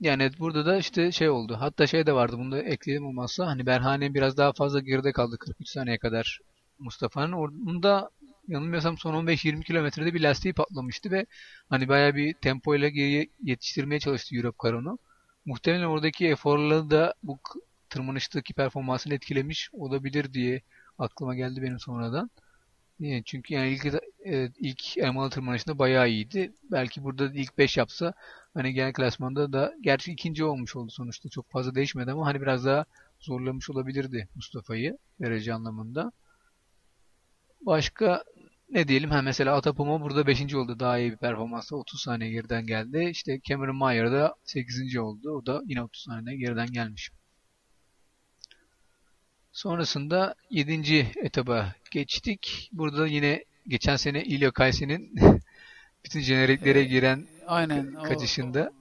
Yani 0.00 0.30
burada 0.38 0.66
da 0.66 0.76
işte 0.76 1.12
şey 1.12 1.30
oldu. 1.30 1.56
Hatta 1.60 1.86
şey 1.86 2.06
de 2.06 2.12
vardı. 2.12 2.36
Bunu 2.38 2.52
da 2.52 2.62
ekleyelim 2.62 3.06
olmazsa. 3.06 3.46
Hani 3.46 3.66
Berhane 3.66 4.14
biraz 4.14 4.36
daha 4.36 4.52
fazla 4.52 4.80
geride 4.80 5.12
kaldı 5.12 5.36
43 5.38 5.68
saniye 5.68 5.98
kadar 5.98 6.40
Mustafa'nın. 6.78 7.32
Orada 7.32 8.10
yanılmıyorsam 8.48 8.98
son 8.98 9.26
15-20 9.26 9.62
kilometrede 9.64 10.14
bir 10.14 10.20
lastiği 10.20 10.54
patlamıştı 10.54 11.10
ve 11.10 11.26
hani 11.68 11.88
bayağı 11.88 12.14
bir 12.14 12.34
tempoyla 12.34 12.88
geriye 12.88 13.28
yetiştirmeye 13.42 14.00
çalıştı 14.00 14.36
Europe 14.36 14.58
Car 14.62 14.72
onu. 14.72 14.98
Muhtemelen 15.46 15.84
oradaki 15.84 16.28
eforları 16.28 16.90
da 16.90 17.14
bu 17.22 17.38
tırmanıştaki 17.92 18.54
performansını 18.54 19.14
etkilemiş 19.14 19.70
olabilir 19.72 20.32
diye 20.32 20.62
aklıma 20.98 21.34
geldi 21.34 21.62
benim 21.62 21.78
sonradan. 21.78 22.30
Niye? 23.00 23.22
Çünkü 23.22 23.54
yani 23.54 23.70
ilk 23.70 23.86
e, 24.26 24.50
ilk 24.58 24.98
elmalı 24.98 25.30
tırmanışında 25.30 25.78
bayağı 25.78 26.08
iyiydi. 26.08 26.52
Belki 26.70 27.04
burada 27.04 27.34
da 27.34 27.38
ilk 27.38 27.58
5 27.58 27.76
yapsa 27.76 28.12
hani 28.54 28.72
genel 28.74 28.92
klasmanda 28.92 29.52
da 29.52 29.74
gerçi 29.80 30.12
ikinci 30.12 30.44
olmuş 30.44 30.76
oldu 30.76 30.90
sonuçta. 30.90 31.28
Çok 31.28 31.50
fazla 31.50 31.74
değişmedi 31.74 32.10
ama 32.12 32.26
hani 32.26 32.40
biraz 32.40 32.64
daha 32.64 32.84
zorlamış 33.20 33.70
olabilirdi 33.70 34.28
Mustafa'yı 34.34 34.98
derece 35.20 35.54
anlamında. 35.54 36.12
Başka 37.60 38.24
ne 38.70 38.88
diyelim? 38.88 39.10
Ha 39.10 39.22
mesela 39.22 39.56
Atapuma 39.56 40.00
burada 40.00 40.26
5. 40.26 40.54
oldu. 40.54 40.78
Daha 40.80 40.98
iyi 40.98 41.12
bir 41.12 41.16
performansla 41.16 41.76
30 41.76 42.00
saniye 42.02 42.30
geriden 42.30 42.66
geldi. 42.66 43.08
İşte 43.10 43.40
Cameron 43.44 43.76
Mayer 43.76 44.12
da 44.12 44.34
8. 44.44 45.00
oldu. 45.00 45.30
O 45.30 45.46
da 45.46 45.62
yine 45.66 45.82
30 45.82 46.02
saniye 46.02 46.36
geriden 46.36 46.72
gelmiş. 46.72 47.10
Sonrasında 49.52 50.34
7. 50.50 51.10
etaba 51.16 51.74
geçtik. 51.90 52.70
Burada 52.72 53.06
yine 53.06 53.44
geçen 53.68 53.96
sene 53.96 54.24
İlya 54.24 54.50
Kayse'nin 54.50 55.14
bütün 56.04 56.20
jeneriklere 56.20 56.84
giren 56.84 57.26
Aynen. 57.46 57.94
o- 57.94 58.02
kaçışında 58.04 58.72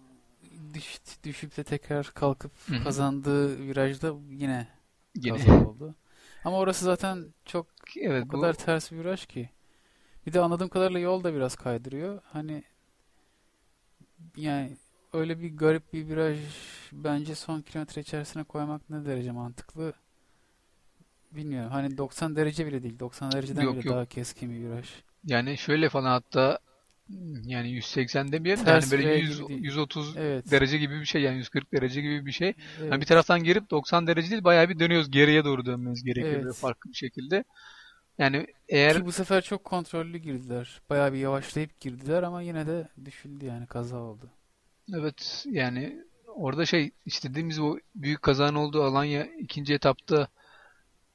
düş, 0.73 0.99
düşüp 1.23 1.57
de 1.57 1.63
tekrar 1.63 2.05
kalkıp 2.07 2.51
Hı 2.67 2.75
hı. 2.75 2.83
kazandığı 2.83 3.59
virajda 3.67 4.13
yine 4.29 4.67
yine 5.15 5.37
kaza 5.37 5.67
oldu. 5.67 5.95
Ama 6.43 6.57
orası 6.57 6.85
zaten 6.85 7.25
çok 7.45 7.67
evet 8.01 8.23
o 8.23 8.27
bu 8.27 8.41
kadar 8.41 8.53
ters 8.53 8.91
bir 8.91 8.97
viraj 8.97 9.25
ki. 9.25 9.49
Bir 10.25 10.33
de 10.33 10.39
anladığım 10.39 10.69
kadarıyla 10.69 10.99
yol 10.99 11.23
da 11.23 11.33
biraz 11.33 11.55
kaydırıyor. 11.55 12.21
Hani 12.33 12.63
yani 14.37 14.77
öyle 15.13 15.39
bir 15.39 15.57
garip 15.57 15.93
bir 15.93 16.07
viraj 16.07 16.39
bence 16.91 17.35
son 17.35 17.61
kilometre 17.61 18.01
içerisine 18.01 18.43
koymak 18.43 18.89
ne 18.89 19.05
derece 19.05 19.31
mantıklı 19.31 19.93
bilmiyorum. 21.35 21.71
Hani 21.71 21.97
90 21.97 22.35
derece 22.35 22.65
bile 22.67 22.83
değil. 22.83 22.99
90 22.99 23.31
dereceden 23.31 23.61
Yok, 23.61 23.73
bile 23.77 23.87
yok. 23.89 23.95
daha 23.95 24.05
keskin 24.05 24.49
bir 24.51 24.59
viraj. 24.59 24.89
yani 25.25 25.57
şöyle 25.57 25.89
falan 25.89 26.09
hatta 26.09 26.59
yani 27.43 27.71
180 27.71 28.31
demeyelim 28.31 28.61
de 28.61 28.65
Ters 28.65 28.91
hani 28.91 28.91
böyle 28.91 29.09
V 29.09 29.15
100, 29.15 29.37
gibi 29.39 29.47
değil. 29.49 29.63
130 29.63 30.17
Evet. 30.17 30.51
derece 30.51 30.77
gibi 30.77 30.99
bir 30.99 31.05
şey 31.05 31.21
yani 31.21 31.37
140 31.37 31.73
derece 31.73 32.01
gibi 32.01 32.25
bir 32.25 32.31
şey. 32.31 32.53
Evet. 32.79 32.91
Hani 32.91 33.01
bir 33.01 33.05
taraftan 33.05 33.43
girip 33.43 33.69
90 33.69 34.07
derece 34.07 34.31
değil 34.31 34.43
bayağı 34.43 34.69
bir 34.69 34.79
dönüyoruz. 34.79 35.11
Geriye 35.11 35.45
doğru 35.45 35.65
dönmemiz 35.65 36.03
gerekiyor 36.03 36.41
Evet. 36.43 36.55
farklı 36.55 36.89
bir 36.89 36.95
şekilde. 36.95 37.43
Yani 38.17 38.47
eğer 38.69 38.97
Ki 38.97 39.05
bu 39.05 39.11
sefer 39.11 39.41
çok 39.41 39.63
kontrollü 39.63 40.17
girdiler. 40.17 40.81
Bayağı 40.89 41.13
bir 41.13 41.17
yavaşlayıp 41.17 41.79
girdiler 41.79 42.23
ama 42.23 42.41
yine 42.41 42.67
de 42.67 42.87
düşüldü 43.05 43.45
yani 43.45 43.67
kaza 43.67 43.97
oldu. 43.97 44.29
evet 44.93 45.45
yani 45.49 46.03
orada 46.27 46.65
şey 46.65 46.91
istediğimiz 47.05 47.59
o 47.59 47.77
büyük 47.95 48.21
kazanın 48.21 48.55
olduğu 48.55 48.83
Alanya 48.83 49.25
ikinci 49.25 49.73
etapta 49.73 50.27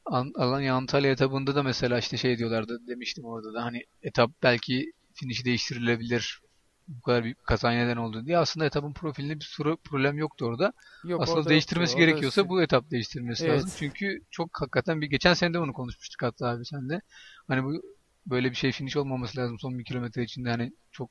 An- 0.07 0.33
Alanya 0.37 0.75
Antalya 0.75 1.11
etabında 1.11 1.55
da 1.55 1.63
mesela 1.63 1.99
işte 1.99 2.17
şey 2.17 2.39
diyorlardı 2.39 2.79
demiştim 2.87 3.25
orada 3.25 3.55
da 3.55 3.65
hani 3.65 3.83
etap 4.03 4.31
belki 4.43 4.93
finişi 5.15 5.45
değiştirilebilir 5.45 6.41
bu 6.89 7.03
kadar 7.03 7.25
bir 7.25 7.35
kaza 7.35 7.71
neden 7.71 7.97
oldu 7.97 8.27
diye. 8.27 8.39
Aslında 8.39 8.67
etapın 8.67 8.93
profilinde 8.93 9.35
bir 9.37 9.45
sürü 9.45 9.77
problem 9.85 10.19
yoktu 10.19 10.45
orada. 10.45 10.73
Yok 11.05 11.23
Asıl 11.23 11.33
orada 11.33 11.51
değiştirmesi 11.51 11.91
yoktu. 11.91 11.99
Orada 11.99 12.11
gerekiyorsa 12.11 12.49
bu 12.49 12.63
etap 12.63 12.91
değiştirmesi 12.91 13.45
Evet. 13.45 13.59
lazım. 13.59 13.73
Çünkü 13.79 14.19
çok 14.31 14.61
hakikaten 14.61 15.01
bir 15.01 15.07
geçen 15.07 15.35
sene 15.35 15.55
de 15.55 15.61
bunu 15.61 15.73
konuşmuştuk 15.73 16.23
hatta 16.23 16.49
abi 16.49 16.65
sen 16.65 16.89
de. 16.89 17.01
Hani 17.49 17.65
bu 17.65 17.83
böyle 18.27 18.51
bir 18.51 18.57
şey 18.57 18.73
finish 18.73 18.97
olmaması 18.97 19.41
lazım 19.41 19.59
son 19.59 19.79
bir 19.79 19.85
kilometre 19.85 20.23
içinde 20.23 20.51
hani 20.51 20.73
çok 20.93 21.11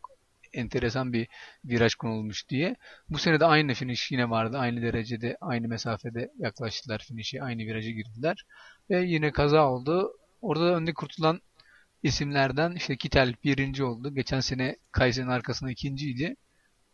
enteresan 0.53 1.13
bir 1.13 1.27
viraj 1.65 1.95
konulmuş 1.95 2.49
diye. 2.49 2.75
Bu 3.09 3.17
sene 3.17 3.39
de 3.39 3.45
aynı 3.45 3.73
finish 3.73 4.11
yine 4.11 4.29
vardı. 4.29 4.57
Aynı 4.57 4.81
derecede, 4.81 5.37
aynı 5.41 5.67
mesafede 5.67 6.31
yaklaştılar 6.39 6.99
finish'e. 7.07 7.43
Aynı 7.43 7.61
viraja 7.61 7.89
girdiler. 7.89 8.45
Ve 8.89 9.01
yine 9.01 9.31
kaza 9.31 9.69
oldu. 9.71 10.13
Orada 10.41 10.75
önde 10.75 10.93
kurtulan 10.93 11.41
isimlerden 12.03 12.71
işte 12.71 12.97
Kittel 12.97 13.33
birinci 13.43 13.83
oldu. 13.83 14.15
Geçen 14.15 14.39
sene 14.39 14.75
Kaiser'in 14.91 15.27
arkasında 15.27 15.71
ikinciydi. 15.71 16.35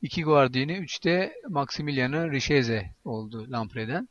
İki 0.01 0.23
Guardini, 0.23 0.77
üçte 0.77 1.33
Maximiliano 1.49 2.31
Richeze 2.31 2.89
oldu 3.05 3.51
Lampre'den. 3.51 4.09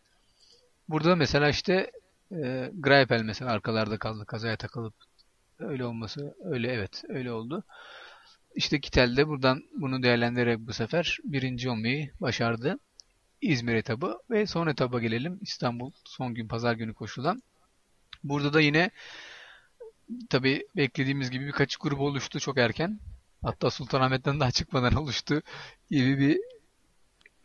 Burada 0.88 1.16
mesela 1.16 1.48
işte 1.48 1.90
e, 2.32 2.70
Greipel 2.74 3.22
mesela 3.22 3.50
arkalarda 3.50 3.98
kaldı 3.98 4.24
kazaya 4.26 4.56
takılıp 4.56 4.94
öyle 5.58 5.84
olması 5.84 6.34
öyle 6.44 6.72
evet 6.72 7.04
öyle 7.08 7.32
oldu. 7.32 7.64
İşte 8.54 8.80
Kittel 8.80 9.16
de 9.16 9.28
buradan 9.28 9.62
bunu 9.76 10.02
değerlendirerek 10.02 10.58
bu 10.58 10.72
sefer 10.72 11.18
birinci 11.24 11.70
olmayı 11.70 12.10
başardı. 12.20 12.78
İzmir 13.40 13.74
etabı 13.74 14.18
ve 14.30 14.46
son 14.46 14.66
etaba 14.66 15.00
gelelim. 15.00 15.38
İstanbul 15.42 15.92
son 16.04 16.34
gün 16.34 16.48
pazar 16.48 16.74
günü 16.74 16.94
koşulan. 16.94 17.42
Burada 18.24 18.52
da 18.52 18.60
yine 18.60 18.90
tabii 20.30 20.66
beklediğimiz 20.76 21.30
gibi 21.30 21.46
birkaç 21.46 21.76
grup 21.76 22.00
oluştu 22.00 22.40
çok 22.40 22.58
erken. 22.58 23.00
Hatta 23.42 23.70
Sultanahmet'ten 23.70 24.40
daha 24.40 24.50
çıkmadan 24.50 24.94
oluştu 25.02 25.42
gibi 25.90 26.18
bir 26.18 26.40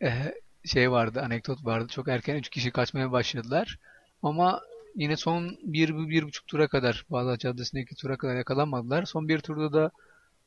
eh, 0.00 0.32
şey 0.64 0.90
vardı, 0.90 1.22
anekdot 1.22 1.64
vardı. 1.64 1.88
Çok 1.88 2.08
erken 2.08 2.36
3 2.36 2.48
kişi 2.48 2.70
kaçmaya 2.70 3.12
başladılar. 3.12 3.78
Ama 4.22 4.60
yine 4.94 5.16
son 5.16 5.58
bir, 5.62 6.08
bir 6.08 6.22
buçuk 6.22 6.46
tura 6.46 6.68
kadar 6.68 7.06
Bağdat 7.10 7.40
Caddesi'ndeki 7.40 7.94
tura 7.94 8.16
kadar 8.16 8.36
yakalanmadılar. 8.36 9.04
Son 9.04 9.28
bir 9.28 9.38
turda 9.38 9.72
da 9.72 9.90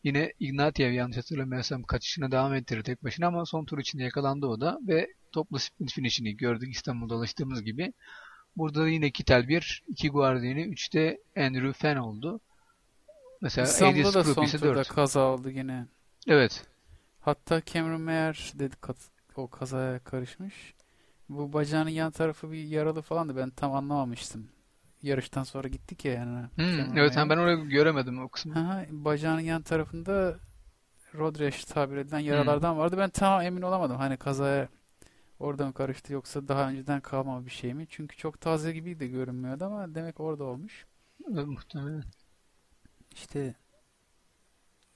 yine 0.03 0.33
Ignatiev 0.39 0.91
yanlış 0.91 1.17
hatırlamıyorsam 1.17 1.83
kaçışına 1.83 2.31
devam 2.31 2.53
ettirdi 2.53 2.83
tek 2.83 3.03
başına 3.03 3.27
ama 3.27 3.45
son 3.45 3.65
tur 3.65 3.79
içinde 3.79 4.03
yakalandı 4.03 4.47
o 4.47 4.61
da 4.61 4.79
ve 4.87 5.07
toplu 5.31 5.59
sprint 5.59 5.93
finishini 5.93 6.37
gördük 6.37 6.75
İstanbul'da 6.75 7.15
alıştığımız 7.15 7.63
gibi. 7.63 7.93
Burada 8.57 8.81
da 8.81 8.89
yine 8.89 9.11
Kittel 9.11 9.47
1, 9.47 9.83
2 9.87 10.09
Guardini, 10.09 10.61
3'te 10.61 11.17
Andrew 11.37 11.73
Fenn 11.73 11.97
oldu. 11.97 12.39
Mesela 13.41 13.67
İstanbul'da 13.67 14.13
da 14.13 14.23
son 14.23 14.45
turda 14.45 14.75
4. 14.75 14.87
kaza 14.87 15.19
oldu 15.21 15.49
yine. 15.49 15.85
Evet. 16.27 16.65
Hatta 17.21 17.61
Cameron 17.65 18.01
Mayer 18.01 18.51
dedi 18.55 18.75
o 19.35 19.47
kazaya 19.47 19.99
karışmış. 19.99 20.73
Bu 21.29 21.53
bacağının 21.53 21.89
yan 21.89 22.11
tarafı 22.11 22.51
bir 22.51 22.63
yaralı 22.63 23.01
falandı. 23.01 23.35
Ben 23.37 23.49
tam 23.49 23.73
anlamamıştım. 23.75 24.47
Yarıştan 25.01 25.43
sonra 25.43 25.67
gittik 25.67 26.05
ya 26.05 26.13
yani. 26.13 26.47
Hmm, 26.55 26.97
evet 26.97 27.15
Mayer. 27.15 27.29
ben 27.29 27.37
orayı 27.37 27.57
göremedim 27.57 28.21
o 28.23 28.27
kısmı. 28.27 28.53
Aha, 28.59 28.85
bacağının 28.89 29.41
yan 29.41 29.61
tarafında 29.61 30.35
road 31.15 31.39
rash 31.39 31.65
tabir 31.65 31.97
edilen 31.97 32.19
Hmm. 32.19 32.27
yaralardan 32.27 32.77
vardı. 32.77 32.95
Ben 32.97 33.09
tam 33.09 33.41
emin 33.41 33.61
olamadım. 33.61 33.97
Hani 33.97 34.17
kazaya 34.17 34.67
oradan 35.39 35.71
karıştı 35.71 36.13
yoksa 36.13 36.47
daha 36.47 36.69
önceden 36.69 37.01
kalma 37.01 37.45
bir 37.45 37.51
şey 37.51 37.73
mi? 37.73 37.87
Çünkü 37.89 38.17
çok 38.17 38.41
taze 38.41 38.71
gibi 38.73 38.99
de 38.99 39.07
görünmüyordu 39.07 39.65
ama 39.65 39.95
demek 39.95 40.19
orada 40.19 40.43
olmuş. 40.43 40.85
Evet, 41.31 41.47
muhtemelen. 41.47 42.03
İşte 43.11 43.55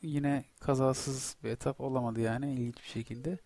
yine 0.01 0.45
kazasız 0.59 1.35
bir 1.43 1.49
etap 1.49 1.81
olamadı 1.81 2.21
yani 2.21 2.53
ilginç 2.53 2.77
bir 2.77 2.89
şekilde. 2.89 3.37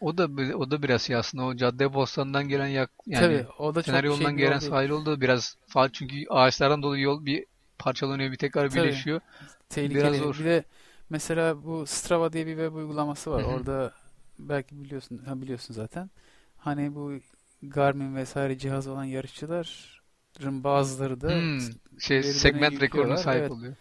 O 0.00 0.18
da 0.18 0.24
o 0.56 0.70
da 0.70 0.82
biraz 0.82 1.02
şey 1.02 1.16
aslında 1.16 1.44
o 1.44 1.56
cadde 1.56 1.94
bostanından 1.94 2.48
gelen 2.48 2.66
yak 2.66 2.90
yani 3.06 3.22
Tabii 3.22 3.46
o 3.58 3.74
da 3.74 3.82
şey 3.82 4.02
yolundan 4.04 4.30
yol 4.30 4.38
gelen 4.38 4.58
sahil 4.58 4.88
yolu 4.88 5.06
da 5.06 5.20
biraz 5.20 5.56
faal 5.66 5.88
çünkü 5.92 6.16
ağaçlardan 6.30 6.82
dolayı 6.82 7.02
yol 7.02 7.24
bir 7.26 7.46
parçalanıyor 7.78 8.32
bir 8.32 8.36
tekrar 8.36 8.70
Tabii. 8.70 8.82
birleşiyor. 8.82 9.20
Tehlikeli. 9.68 10.00
Biraz 10.00 10.16
zor. 10.16 10.38
Bir 10.38 10.44
de 10.44 10.64
mesela 11.10 11.64
bu 11.64 11.86
Strava 11.86 12.32
diye 12.32 12.46
bir 12.46 12.56
web 12.56 12.74
uygulaması 12.74 13.30
var. 13.30 13.42
Hı 13.42 13.46
hı. 13.46 13.50
Orada 13.50 13.92
belki 14.38 14.84
biliyorsun 14.84 15.18
ha 15.18 15.42
biliyorsun 15.42 15.74
zaten. 15.74 16.10
Hani 16.60 16.94
bu 16.94 17.12
Garmin 17.62 18.16
vesaire 18.16 18.58
cihaz 18.58 18.86
olan 18.86 19.04
yarışçıların 19.04 20.64
bazıları 20.64 21.20
da 21.20 21.28
Hmm, 21.28 21.58
şey 21.98 22.22
segment 22.22 22.80
rekoruna 22.80 23.16
sahip 23.16 23.38
Evet. 23.40 23.50
oluyor. 23.50 23.76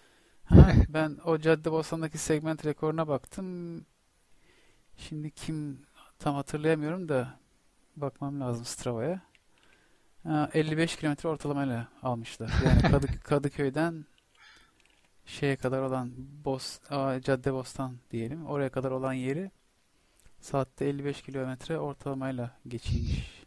Ha, 0.45 0.71
ben 0.89 1.17
o 1.25 1.38
Caddebostan'daki 1.39 2.17
segment 2.17 2.65
rekoruna 2.65 3.07
baktım. 3.07 3.86
Şimdi 4.97 5.32
kim 5.32 5.82
tam 6.19 6.36
hatırlayamıyorum 6.36 7.09
da 7.09 7.39
bakmam 7.95 8.41
lazım 8.41 8.65
Strava'ya. 8.65 9.21
Ha, 10.23 10.49
55 10.53 10.95
kilometre 10.95 11.30
ortalamayla 11.30 11.88
almışlar. 12.03 12.51
Yani 12.65 12.84
Kadık 12.84 13.23
Kadıköy'den 13.23 14.05
şeye 15.25 15.55
kadar 15.55 15.82
olan 15.82 16.11
Bos 16.45 16.80
Caddebostan 17.21 17.97
diyelim. 18.11 18.45
Oraya 18.45 18.69
kadar 18.69 18.91
olan 18.91 19.13
yeri 19.13 19.51
saatte 20.42 20.86
55 20.86 21.22
kilometre 21.22 21.80
ortalamayla 21.80 22.52
geçilmiş. 22.68 23.44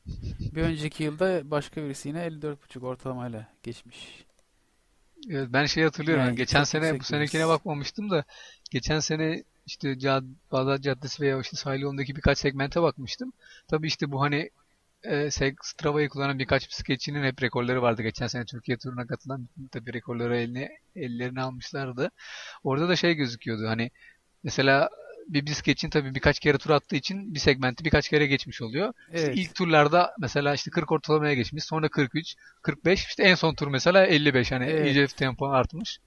Bir 0.54 0.62
önceki 0.62 1.04
yılda 1.04 1.50
başka 1.50 1.82
birisi 1.82 2.08
yine 2.08 2.18
54,5 2.18 2.86
ortalamayla 2.86 3.46
geçmiş. 3.62 4.24
Evet, 5.30 5.48
ben 5.52 5.66
şey 5.66 5.84
hatırlıyorum. 5.84 6.24
Yani 6.24 6.36
geçen 6.36 6.64
sene 6.64 7.00
bu 7.00 7.04
senekine 7.04 7.48
bakmamıştım 7.48 8.10
da 8.10 8.24
geçen 8.70 9.00
sene 9.00 9.44
işte 9.66 9.98
Cad 9.98 10.24
Bağdat 10.52 10.82
Caddesi 10.82 11.22
veya 11.22 11.40
işte 11.40 11.56
sahil 11.56 11.80
yolundaki 11.80 12.16
birkaç 12.16 12.38
segmente 12.38 12.82
bakmıştım. 12.82 13.32
Tabii 13.68 13.86
işte 13.86 14.12
bu 14.12 14.20
hani 14.20 14.50
e, 15.02 15.30
Strava'yı 15.62 16.08
kullanan 16.08 16.38
birkaç 16.38 16.68
bisikletçinin 16.68 17.24
hep 17.24 17.42
rekorları 17.42 17.82
vardı. 17.82 18.02
Geçen 18.02 18.26
sene 18.26 18.44
Türkiye 18.44 18.78
turuna 18.78 19.06
katılan 19.06 19.48
tabii 19.72 19.92
rekorları 19.92 20.36
eline 20.36 20.78
ellerine 20.96 21.42
almışlardı. 21.42 22.10
Orada 22.64 22.88
da 22.88 22.96
şey 22.96 23.14
gözüküyordu. 23.14 23.68
Hani 23.68 23.90
mesela 24.42 24.90
bir 25.28 25.46
bisikletçinin 25.46 25.90
tabii 25.90 26.14
birkaç 26.14 26.38
kere 26.40 26.58
tur 26.58 26.70
attığı 26.70 26.96
için 26.96 27.34
bir 27.34 27.38
segmenti 27.38 27.84
birkaç 27.84 28.08
kere 28.08 28.26
geçmiş 28.26 28.62
oluyor. 28.62 28.92
İşte 29.14 29.26
Evet. 29.26 29.36
ilk 29.36 29.54
turlarda 29.54 30.14
mesela 30.20 30.54
işte 30.54 30.70
40 30.70 30.92
ortalamaya 30.92 31.34
geçmiş, 31.34 31.64
sonra 31.64 31.88
43, 31.88 32.34
45, 32.62 33.06
işte 33.06 33.22
en 33.22 33.34
son 33.34 33.54
tur 33.54 33.68
mesela 33.68 34.06
55 34.06 34.52
hani 34.52 34.64
Evet. 34.64 34.86
iyice 34.86 35.06
tempo 35.06 35.46
artmış. 35.46 35.98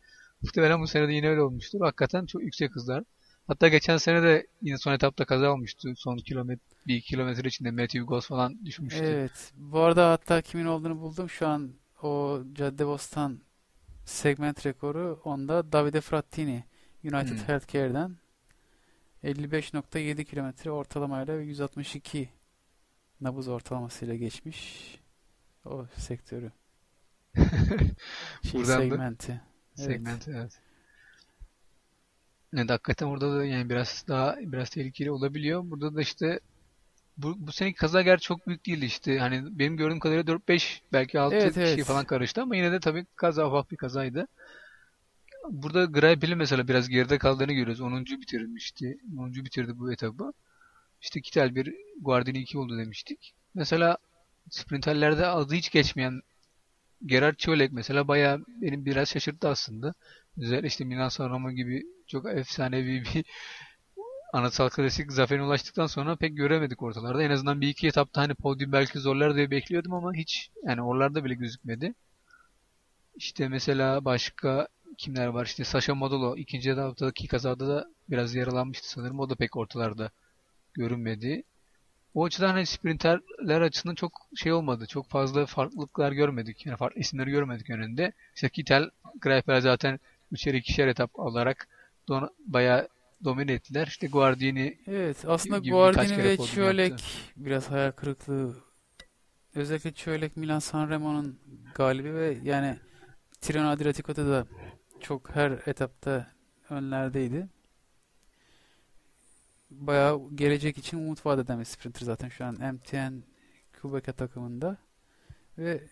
Muhtemelen 0.42 0.82
bu 0.82 0.88
sene 0.88 1.08
de 1.08 1.14
yine 1.14 1.30
öyle 1.30 1.42
olmuştur. 1.42 1.80
Hakikaten 1.82 2.26
çok 2.26 2.44
yüksek 2.44 2.76
hızlar. 2.76 3.04
Hatta 3.48 3.68
geçen 3.68 3.98
sene 3.98 4.24
de 4.24 4.48
yine 4.62 4.78
son 4.78 4.94
etapta 4.94 5.26
kaza 5.26 5.52
olmuştu. 5.54 5.94
Son 5.98 6.18
kilometre, 6.18 6.62
bir 6.88 7.02
kilometre 7.02 7.48
içinde 7.48 7.72
Matthew 7.72 8.00
Goss 8.00 8.28
falan 8.28 8.66
düşmüştü. 8.66 9.04
Evet. 9.04 9.52
Bu 9.58 9.80
arada 9.80 10.12
hatta 10.12 10.42
kimin 10.42 10.66
olduğunu 10.66 11.00
buldum. 11.02 11.30
Şu 11.30 11.48
an 11.48 11.72
o 12.02 12.42
Caddebostan 12.54 13.40
segment 14.06 14.66
rekoru 14.66 15.22
onda 15.24 15.72
Davide 15.72 16.02
Frattini 16.02 16.64
United 17.04 17.30
Hmm. 17.30 17.48
Healthcare'den 17.48 18.16
55.7 19.26 20.26
kilometre 20.26 20.72
ortalamayla 20.72 21.38
ve 21.38 21.44
162 21.44 22.30
nabız 23.22 23.48
ortalamasıyla 23.48 24.16
geçmiş 24.16 25.00
o 25.66 25.86
sektörü. 25.98 26.52
Şey, 28.44 28.54
Buradan 28.54 28.78
da- 28.78 28.82
segmenti. 28.82 29.42
Evet. 29.78 29.88
Segment 29.88 30.28
evet. 30.28 30.60
Evet 32.54 32.70
hakikaten 32.70 33.10
burada 33.10 33.38
da 33.40 33.46
yani 33.46 33.70
biraz 33.70 34.06
daha 34.08 34.38
biraz 34.40 34.70
tehlikeli 34.70 35.12
olabiliyor. 35.12 35.62
Burada 35.66 35.96
da 35.96 36.02
işte 36.02 36.40
bu, 37.18 37.48
bu 37.48 37.52
seneki 37.52 37.76
kaza 37.76 38.02
gerçi 38.02 38.24
çok 38.24 38.48
büyük 38.48 38.66
değildi 38.66 38.86
işte. 38.86 39.20
Hani 39.20 39.60
benim 39.60 39.78
gördüğüm 39.78 40.00
kadarıyla 40.00 40.34
4-5 40.34 40.82
belki 40.94 41.20
6 41.20 41.36
Evet, 41.36 41.54
kişi 41.54 41.62
evet. 41.62 41.86
falan 41.86 42.06
karıştı 42.06 42.42
ama 42.42 42.56
yine 42.56 42.72
de 42.72 42.80
tabii 42.80 43.06
kaza 43.16 43.48
ufak 43.48 43.72
bir 43.72 43.78
kazaydı. 43.78 44.28
Burada 45.50 45.86
Greipel'in 45.86 46.38
mesela 46.38 46.68
biraz 46.68 46.90
geride 46.90 47.18
kaldığını 47.18 47.54
görüyoruz. 47.54 47.82
10. 47.82 48.06
bitirmişti. 48.06 48.98
10. 49.20 49.34
bitirdi 49.34 49.80
bu 49.80 49.92
etabı. 49.94 50.34
İşte 51.02 51.22
Kittel 51.22 51.56
1, 51.56 51.76
Guardini 52.02 52.40
2 52.40 52.58
oldu 52.58 52.78
demiştik. 52.78 53.34
Mesela 53.54 53.98
sprinterlerde 54.50 55.28
adı 55.28 55.54
hiç 55.54 55.72
geçmeyen 55.72 56.22
Gerard 57.06 57.36
Çölek 57.36 57.72
mesela 57.72 58.08
bayağı 58.08 58.46
benim 58.48 58.86
biraz 58.86 59.10
şaşırttı 59.10 59.50
aslında. 59.50 59.94
Özellikle 60.38 60.68
işte 60.68 60.86
Milan 60.86 61.10
San 61.10 61.34
Remo 61.34 61.52
gibi 61.52 61.84
çok 62.08 62.26
efsanevi 62.30 63.04
bir 63.04 63.26
anıtsal 64.34 64.70
klasik 64.70 65.12
zaferine 65.12 65.44
ulaştıktan 65.46 65.88
sonra 65.88 66.16
pek 66.16 66.38
göremedik 66.38 66.84
ortalarda. 66.84 67.24
En 67.24 67.32
azından 67.32 67.62
bir 67.62 67.68
iki 67.68 67.88
etapta 67.88 68.22
hani 68.22 68.34
podyum 68.36 68.72
belki 68.72 69.00
zorlar 69.00 69.36
diye 69.36 69.52
bekliyordum 69.52 69.94
ama 69.94 70.14
hiç 70.14 70.50
yani 70.64 70.82
oralarda 70.82 71.24
bile 71.26 71.34
gözükmedi. 71.34 71.94
İşte 73.16 73.48
mesela 73.48 74.06
başka 74.06 74.68
kimler 74.98 75.28
var? 75.28 75.46
İşte 75.46 75.64
Sasha 75.64 75.96
Modolo 75.96 76.36
ikinci 76.38 76.72
etaptaki 76.72 77.28
kazada 77.28 77.68
da 77.68 77.86
biraz 78.10 78.36
yaralanmıştı 78.36 78.90
sanırım. 78.90 79.20
O 79.20 79.30
da 79.30 79.36
pek 79.36 79.56
ortalarda 79.58 80.12
görünmedi. 80.74 81.44
O 82.14 82.26
açıdan 82.26 82.50
hani 82.50 82.66
sprinterler 82.66 83.62
açısından 83.62 83.96
çok 83.96 84.12
şey 84.36 84.54
olmadı. 84.54 84.86
Çok 84.88 85.10
fazla 85.10 85.46
farklılıklar 85.46 86.12
görmedik. 86.12 86.66
Yani 86.66 86.78
farklı 86.78 87.00
isimleri 87.02 87.32
görmedik 87.32 87.70
önünde. 87.70 88.14
İşte 88.36 88.50
Kittel, 88.50 88.90
Greipel 89.22 89.62
zaten 89.62 90.00
üçer 90.32 90.54
ikişer 90.54 90.88
etap 90.88 91.20
alarak 91.20 91.68
don 92.08 92.30
bayağı 92.48 92.88
domine 93.24 93.52
ettiler. 93.54 93.88
İşte 93.88 94.08
Guardini 94.08 94.78
Evet, 94.88 95.18
aslında 95.28 95.58
Guardini 95.58 96.18
ve 96.24 96.38
Çölek 96.38 96.90
yaptı. 96.90 97.06
biraz 97.36 97.72
hayal 97.72 97.92
kırıklığı. 97.92 98.56
Özellikle 99.56 99.92
Çölek 99.92 100.38
Milan 100.38 100.60
Sanremo'nun 100.60 101.40
galibi 101.76 102.14
ve 102.14 102.38
yani 102.44 102.78
Tirreno 103.42 103.68
Adriatico'da 103.70 104.28
da 104.30 104.48
çok 105.00 105.36
her 105.36 105.52
etapta 105.52 106.28
önlerdeydi. 106.70 107.50
Bayağı 109.72 110.30
gelecek 110.36 110.78
için 110.78 110.98
umut 110.98 111.26
vaat 111.26 111.40
eden 111.40 111.60
bir 111.60 111.66
sprinter 111.66 112.06
zaten 112.06 112.30
şu 112.30 112.46
an 112.46 112.74
MTN 112.74 113.24
Quebec 113.82 114.14
takımında 114.14 114.78
ve 115.58 115.84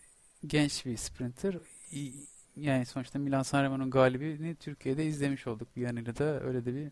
genç 0.48 0.86
bir 0.86 0.98
sprinter. 0.98 1.58
Yani 2.56 2.86
sonuçta 2.86 3.20
Milan 3.20 3.44
Sanremo'nun 3.44 3.92
galibini 3.92 4.56
Türkiye'de 4.56 5.06
izlemiş 5.06 5.48
olduk. 5.48 5.76
Bir 5.76 5.82
yanıyla 5.82 6.16
da 6.16 6.42
öyle 6.42 6.66
de 6.66 6.76
bir 6.76 6.92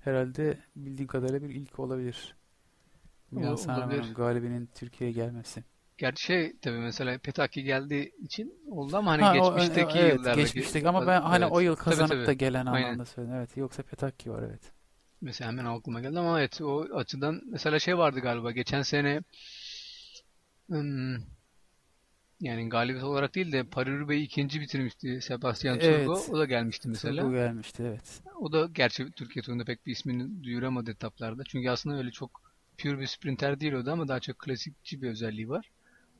herhalde 0.00 0.58
bildiğim 0.76 1.06
kadarıyla 1.06 1.48
bir 1.48 1.54
ilk 1.54 1.78
olabilir. 1.78 2.36
Milan 3.30 3.56
Sanremo'nun 3.56 4.14
galibinin 4.14 4.68
Türkiye'ye 4.74 5.14
gelmesi. 5.14 5.64
Gerçi 5.98 6.22
şey 6.22 6.56
tabii 6.62 6.78
mesela 6.78 7.18
Petaki 7.18 7.62
geldiği 7.62 8.12
için 8.22 8.54
oldu 8.70 8.96
ama 8.96 9.10
hani 9.10 9.22
Ha, 9.22 9.32
o- 9.38 9.54
geçmişteki 9.56 9.98
evet, 9.98 10.18
yıllardaki 10.18 10.42
geçmişteki 10.42 10.88
ama 10.88 11.06
ben 11.06 11.20
hani 11.20 11.44
Evet. 11.44 11.52
o 11.52 11.60
yıl 11.60 11.74
Tabii, 11.76 11.84
kazanıp 11.84 12.10
tabii. 12.10 12.26
da 12.26 12.32
gelen 12.32 12.66
Aynen. 12.66 12.86
anlamda 12.86 13.04
söyledim. 13.04 13.36
Evet, 13.36 13.56
yoksa 13.56 13.82
Petaki 13.82 14.30
var 14.30 14.42
evet. 14.42 14.72
Mesela 15.20 15.50
hemen 15.50 15.64
aklıma 15.64 16.00
geldi 16.00 16.18
ama 16.18 16.40
evet 16.40 16.60
o 16.60 16.80
açıdan 16.96 17.42
mesela 17.46 17.78
şey 17.78 17.98
vardı 17.98 18.20
galiba 18.20 18.50
geçen 18.50 18.82
sene 18.82 19.22
hmm, 20.68 21.16
yani 22.40 22.68
galibiyet 22.68 23.04
olarak 23.04 23.34
değil 23.34 23.52
de 23.52 23.60
Paris-Roubaix'i 23.60 24.22
ikinci 24.22 24.60
bitirmişti 24.60 25.20
Sebastian 25.22 25.78
Evet. 25.80 26.06
Turgo. 26.06 26.20
O 26.30 26.38
da 26.38 26.44
gelmişti 26.44 26.88
mesela. 26.88 27.24
Bu 27.24 27.32
gelmişti 27.32 27.82
evet. 27.86 28.22
O 28.40 28.52
da 28.52 28.66
gerçi 28.66 29.10
Türkiye 29.12 29.42
turunda 29.42 29.64
pek 29.64 29.86
bir 29.86 29.92
ismini 29.92 30.44
duyuramadı 30.44 30.90
etaplarda. 30.90 31.42
Çünkü 31.48 31.70
aslında 31.70 31.96
öyle 31.96 32.10
çok 32.10 32.40
pure 32.78 32.98
bir 33.00 33.06
sprinter 33.06 33.60
değil 33.60 33.72
o 33.72 33.86
da 33.86 33.92
ama 33.92 34.08
daha 34.08 34.20
çok 34.20 34.38
klasikçi 34.38 35.02
bir 35.02 35.10
özelliği 35.10 35.48
var. 35.48 35.70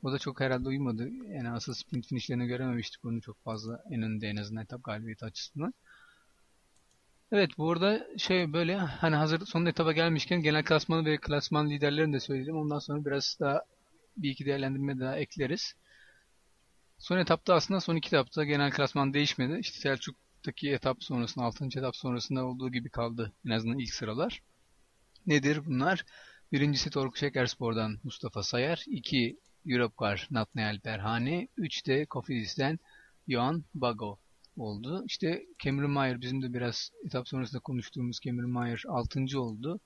O 0.03 0.11
da 0.11 0.19
çok 0.19 0.39
herhalde 0.39 0.67
uymadı. 0.67 1.09
Yani 1.09 1.49
asıl 1.49 1.73
sprint 1.73 2.07
finishlerini 2.07 2.47
görememiştik 2.47 3.05
onu 3.05 3.21
çok 3.21 3.43
fazla 3.43 3.83
en 3.91 4.01
önde 4.01 4.27
en 4.27 4.35
azından 4.35 4.63
etap 4.63 4.83
galibiyeti 4.83 5.25
açısından. 5.25 5.73
Evet 7.31 7.57
bu 7.57 7.71
arada 7.71 8.07
şey 8.17 8.53
böyle 8.53 8.77
hani 8.77 9.15
hazır 9.15 9.45
son 9.45 9.65
etaba 9.65 9.91
gelmişken 9.91 10.41
genel 10.41 10.63
klasmanı 10.63 11.05
ve 11.05 11.17
klasman 11.17 11.69
liderlerini 11.69 12.13
de 12.13 12.19
söyleyelim. 12.19 12.57
Ondan 12.57 12.79
sonra 12.79 13.05
biraz 13.05 13.37
daha 13.39 13.63
bir 14.17 14.29
iki 14.29 14.45
değerlendirme 14.45 14.99
daha 14.99 15.17
ekleriz. 15.17 15.73
Son 16.97 17.17
etapta 17.17 17.53
aslında 17.53 17.81
son 17.81 17.95
iki 17.95 18.07
etapta 18.07 18.43
genel 18.43 18.71
klasman 18.71 19.13
değişmedi. 19.13 19.59
İşte 19.59 19.79
Selçuk'taki 19.79 20.69
etap 20.71 21.03
sonrasında 21.03 21.45
6. 21.45 21.65
etap 21.65 21.95
sonrasında 21.95 22.45
olduğu 22.45 22.71
gibi 22.71 22.89
kaldı 22.89 23.33
en 23.45 23.49
azından 23.51 23.79
ilk 23.79 23.93
sıralar. 23.93 24.41
Nedir 25.25 25.65
bunlar? 25.65 26.05
Birincisi 26.51 26.89
Torku 26.89 27.17
Şekerspor'dan 27.17 27.99
Mustafa 28.03 28.43
Sayar. 28.43 28.83
2 28.87 29.39
Europcar 29.67 30.27
Natnael 30.31 30.79
Berhane. 30.85 31.47
3 31.57 31.87
de 31.87 32.05
Kofidis'ten 32.05 32.79
Johan 33.27 33.63
Bago 33.73 34.17
oldu. 34.57 35.03
İşte 35.07 35.45
Cameron 35.63 35.91
Mayer 35.91 36.21
bizim 36.21 36.41
de 36.41 36.53
biraz 36.53 36.91
etap 37.05 37.27
sonrasında 37.27 37.59
konuştuğumuz 37.59 38.19
Cameron 38.19 38.49
Mayer 38.49 38.83
6. 38.87 39.39
oldu. 39.39 39.79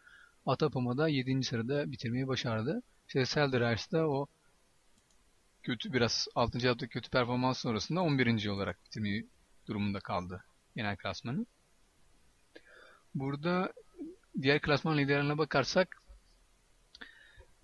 Atapama 0.45 0.97
da 0.97 1.07
7. 1.07 1.43
sırada 1.43 1.91
bitirmeyi 1.91 2.27
başardı. 2.27 2.81
İşte 3.07 3.25
Seldereis 3.25 3.91
da 3.91 4.09
o 4.09 4.27
kötü 5.63 5.93
biraz 5.93 6.27
6. 6.35 6.57
etapta 6.57 6.87
kötü 6.87 7.09
performans 7.09 7.59
sonrasında 7.59 8.01
11. 8.01 8.47
olarak 8.47 8.85
bitirmeyi 8.85 9.27
durumunda 9.67 9.99
kaldı 9.99 10.43
genel 10.75 10.97
klasmanı. 10.97 11.45
Burada 13.15 13.73
diğer 14.41 14.61
klasman 14.61 14.97
liderlerine 14.97 15.37
bakarsak 15.37 16.01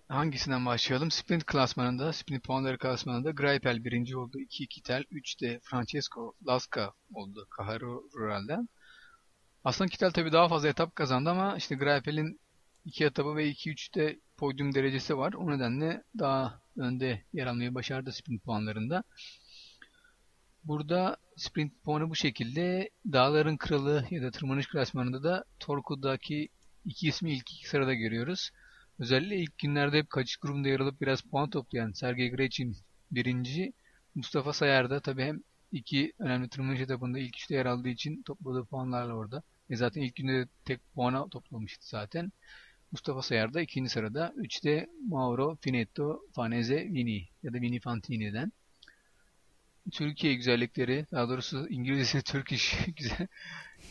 hangisinden 0.08 0.66
başlayalım? 0.66 1.12
Sprint 1.12 1.46
klasmanında, 1.46 2.14
sprint 2.14 2.44
puanları 2.44 2.78
klasmanında 2.78 3.32
Greipel 3.32 3.84
birinci 3.84 4.18
oldu. 4.18 4.40
2 4.40 4.68
Kittel, 4.68 5.04
3 5.12 5.42
de 5.42 5.60
Francesco 5.64 6.34
Lasca 6.48 6.94
oldu 7.14 7.48
Kaharo 7.50 8.04
Rural'den. 8.16 8.70
Aslında 9.64 9.90
Kittel 9.90 10.12
tabii 10.12 10.32
daha 10.32 10.48
fazla 10.48 10.68
etap 10.68 10.96
kazandı 10.96 11.30
ama 11.30 11.58
işte 11.58 11.76
Greipel'in 11.76 12.40
2 12.86 13.06
etabı 13.06 13.36
ve 13.36 13.52
2-3'te 13.52 14.20
podyum 14.38 14.76
derecesi 14.76 15.18
var. 15.18 15.34
O 15.34 15.52
nedenle 15.52 16.04
daha 16.20 16.62
önde 16.78 17.24
yer 17.34 17.48
almayı 17.48 17.76
başardı 17.76 18.12
sprint 18.12 18.44
puanlarında. 18.44 19.04
Burada 20.64 21.18
sprint 21.36 21.84
puanı 21.84 22.10
bu 22.10 22.16
şekilde. 22.16 22.90
Dağların 23.12 23.58
Kralı 23.58 24.06
ya 24.10 24.22
da 24.22 24.32
tırmanış 24.32 24.68
klasmanında 24.68 25.24
da 25.24 25.46
Torku'daki 25.60 26.50
iki 26.86 27.08
ismi 27.08 27.34
ilk 27.34 27.52
iki 27.52 27.70
sırada 27.70 27.94
görüyoruz. 27.94 28.52
Özellikle 29.00 29.36
ilk 29.36 29.58
günlerde 29.58 29.98
hep 29.98 30.10
kaçış 30.10 30.38
grubunda 30.38 30.68
yer 30.68 30.80
alıp 30.80 31.02
biraz 31.02 31.22
puan 31.22 31.50
toplayan 31.50 31.92
Sergey 31.92 32.30
Greçin 32.30 32.78
birinci. 33.12 33.74
Mustafa 34.16 34.54
Sayar 34.54 34.90
da 34.90 35.00
tabii 35.00 35.24
hem 35.24 35.42
iki 35.72 36.14
önemli 36.20 36.50
tırmanış 36.50 36.82
etapında 36.82 37.20
ilk 37.20 37.36
üçte 37.36 37.56
yer 37.56 37.66
aldığı 37.66 37.90
için 37.90 38.24
topladığı 38.24 38.66
puanlarla 38.66 39.14
orada. 39.14 39.44
E 39.70 39.76
zaten 39.76 40.02
ilk 40.02 40.16
günde 40.16 40.34
de 40.34 40.48
tek 40.66 40.94
puana 40.94 41.28
toplamıştı 41.30 41.90
zaten. 41.90 42.32
Mustafa 42.92 43.22
Sayar 43.22 43.54
da 43.54 43.62
ikinci 43.62 43.90
sırada. 43.90 44.34
Üçte 44.36 44.88
Mauro 45.08 45.58
Finetto 45.62 46.22
Faneze 46.36 46.76
Vini 46.76 47.28
ya 47.44 47.54
da 47.54 47.62
Vini 47.62 47.80
Fantini'den. 47.80 48.52
Türkiye 49.92 50.34
güzellikleri, 50.34 51.06
daha 51.12 51.30
doğrusu 51.30 51.68
İngilizcesi 51.70 52.24
Turkish 52.32 52.76
güzel, 52.96 53.28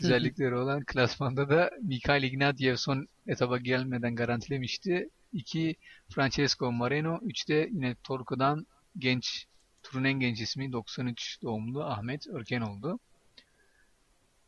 güzellikleri 0.00 0.54
olan 0.54 0.84
klasmanda 0.84 1.48
da 1.48 1.70
Mikael 1.82 2.22
Ignatiev 2.22 2.76
son 2.76 3.08
etaba 3.26 3.58
gelmeden 3.58 4.14
garantilemişti. 4.14 5.10
2 5.32 5.76
Francesco 6.08 6.72
Moreno, 6.72 7.16
3'te 7.16 7.68
yine 7.72 7.94
Torko'dan 8.04 8.66
genç, 8.98 9.46
turun 9.82 10.04
en 10.04 10.20
genç 10.20 10.40
ismi 10.40 10.72
93 10.72 11.42
doğumlu 11.42 11.84
Ahmet 11.84 12.26
Örken 12.26 12.60
oldu. 12.60 12.98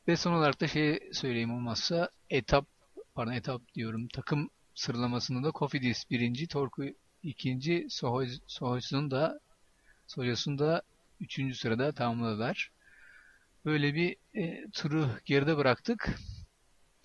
Ve 0.08 0.16
son 0.16 0.32
olarak 0.32 0.60
da 0.60 0.68
şey 0.68 1.10
söyleyeyim 1.12 1.54
olmazsa 1.54 2.10
etap, 2.30 2.66
pardon 3.14 3.32
etap 3.32 3.74
diyorum, 3.74 4.08
takım 4.08 4.50
sıralamasında 4.74 5.48
da 5.48 5.50
Kofidis 5.50 6.10
birinci, 6.10 6.46
Torku 6.46 6.84
ikinci, 7.22 7.86
Sohoys'un 8.46 9.10
da 9.10 9.40
Soyos'un 10.06 10.58
da 10.58 10.82
üçüncü 11.20 11.54
sırada 11.54 11.92
tamamladılar. 11.92 12.70
Böyle 13.64 13.94
bir 13.94 14.16
e, 14.34 14.70
turu 14.70 15.08
geride 15.24 15.56
bıraktık. 15.56 16.18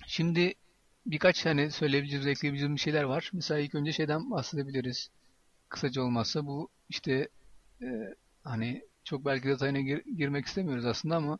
Şimdi 0.07 0.53
birkaç 1.05 1.43
tane 1.43 1.71
söyleyebileceğimiz, 1.71 2.27
ekleyebileceğimiz 2.27 2.81
şeyler 2.81 3.03
var. 3.03 3.29
Mesela 3.33 3.59
ilk 3.59 3.75
önce 3.75 3.91
şeyden 3.91 4.31
bahsedebiliriz. 4.31 5.09
Kısaca 5.69 6.01
olmazsa 6.01 6.45
bu 6.45 6.69
işte 6.89 7.29
e, 7.81 8.15
hani 8.43 8.81
çok 9.03 9.25
belki 9.25 9.47
detayına 9.47 9.79
gir, 9.79 10.03
girmek 10.17 10.45
istemiyoruz 10.45 10.85
aslında 10.85 11.15
ama 11.15 11.39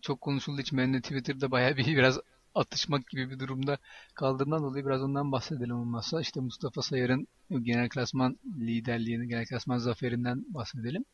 çok 0.00 0.20
konuşulduğu 0.20 0.60
için 0.60 0.78
ben 0.78 1.00
Twitter'da 1.00 1.50
bayağı 1.50 1.76
bir 1.76 1.86
biraz 1.96 2.18
atışmak 2.54 3.06
gibi 3.08 3.30
bir 3.30 3.38
durumda 3.38 3.78
kaldığından 4.14 4.62
dolayı 4.62 4.86
biraz 4.86 5.02
ondan 5.02 5.32
bahsedelim 5.32 5.76
olmazsa. 5.76 6.20
İşte 6.20 6.40
Mustafa 6.40 6.82
Sayar'ın 6.82 7.28
genel 7.62 7.88
klasman 7.88 8.38
liderliğini, 8.60 9.28
genel 9.28 9.46
klasman 9.46 9.78
zaferinden 9.78 10.44
bahsedelim. 10.48 11.04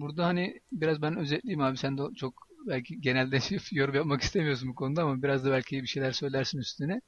Burada 0.00 0.26
hani 0.26 0.60
biraz 0.72 1.02
ben 1.02 1.16
özetleyeyim 1.16 1.60
abi 1.60 1.76
sen 1.76 1.98
de 1.98 2.02
çok 2.16 2.48
belki 2.66 3.00
genelde 3.00 3.38
yorum 3.72 3.94
yapmak 3.94 4.22
istemiyorsun 4.22 4.68
bu 4.68 4.74
konuda 4.74 5.02
ama 5.02 5.22
biraz 5.22 5.44
da 5.44 5.50
belki 5.50 5.82
bir 5.82 5.86
şeyler 5.88 6.12
söylersin 6.12 6.58
üstüne. 6.58 7.00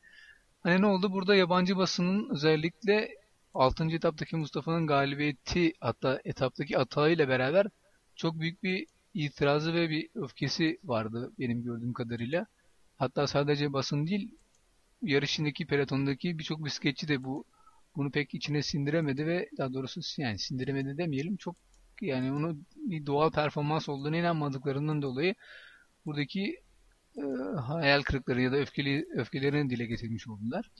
Hani 0.60 0.82
ne 0.82 0.86
oldu? 0.86 1.12
Burada 1.12 1.34
yabancı 1.34 1.76
basının 1.76 2.30
özellikle 2.30 3.08
6. 3.54 3.84
etaptaki 3.84 4.36
Mustafa'nın 4.36 4.86
galibiyeti 4.86 5.72
hatta 5.80 6.20
etaptaki 6.24 6.78
atağıyla 6.78 7.28
beraber 7.28 7.66
çok 8.16 8.40
büyük 8.40 8.62
bir 8.62 8.86
itirazı 9.14 9.74
ve 9.74 9.90
bir 9.90 10.08
öfkesi 10.14 10.78
vardı 10.84 11.32
benim 11.38 11.62
gördüğüm 11.64 11.92
kadarıyla. 11.92 12.46
Hatta 12.96 13.26
sadece 13.26 13.72
basın 13.72 14.06
değil 14.06 14.34
yarışındaki 15.02 15.66
pelotondaki 15.66 16.38
birçok 16.38 16.64
bisikletçi 16.64 17.08
de 17.08 17.24
bu 17.24 17.44
bunu 17.96 18.10
pek 18.10 18.34
içine 18.34 18.62
sindiremedi 18.62 19.26
ve 19.26 19.48
daha 19.58 19.72
doğrusu 19.72 20.00
yani 20.18 20.38
sindiremedi 20.38 20.98
demeyelim 20.98 21.36
çok 21.36 21.56
yani 22.00 22.32
onu 22.32 22.56
bir 22.76 23.06
doğal 23.06 23.30
performans 23.30 23.88
olduğunu 23.88 24.16
inanmadıklarından 24.16 25.02
dolayı 25.02 25.34
buradaki 26.06 26.60
e, 27.16 27.22
hayal 27.60 28.02
kırıkları 28.02 28.42
ya 28.42 28.52
da 28.52 28.56
öfkeli 28.56 29.06
öfkelerini 29.14 29.70
dile 29.70 29.86
getirmiş 29.86 30.28
oldular. 30.28 30.70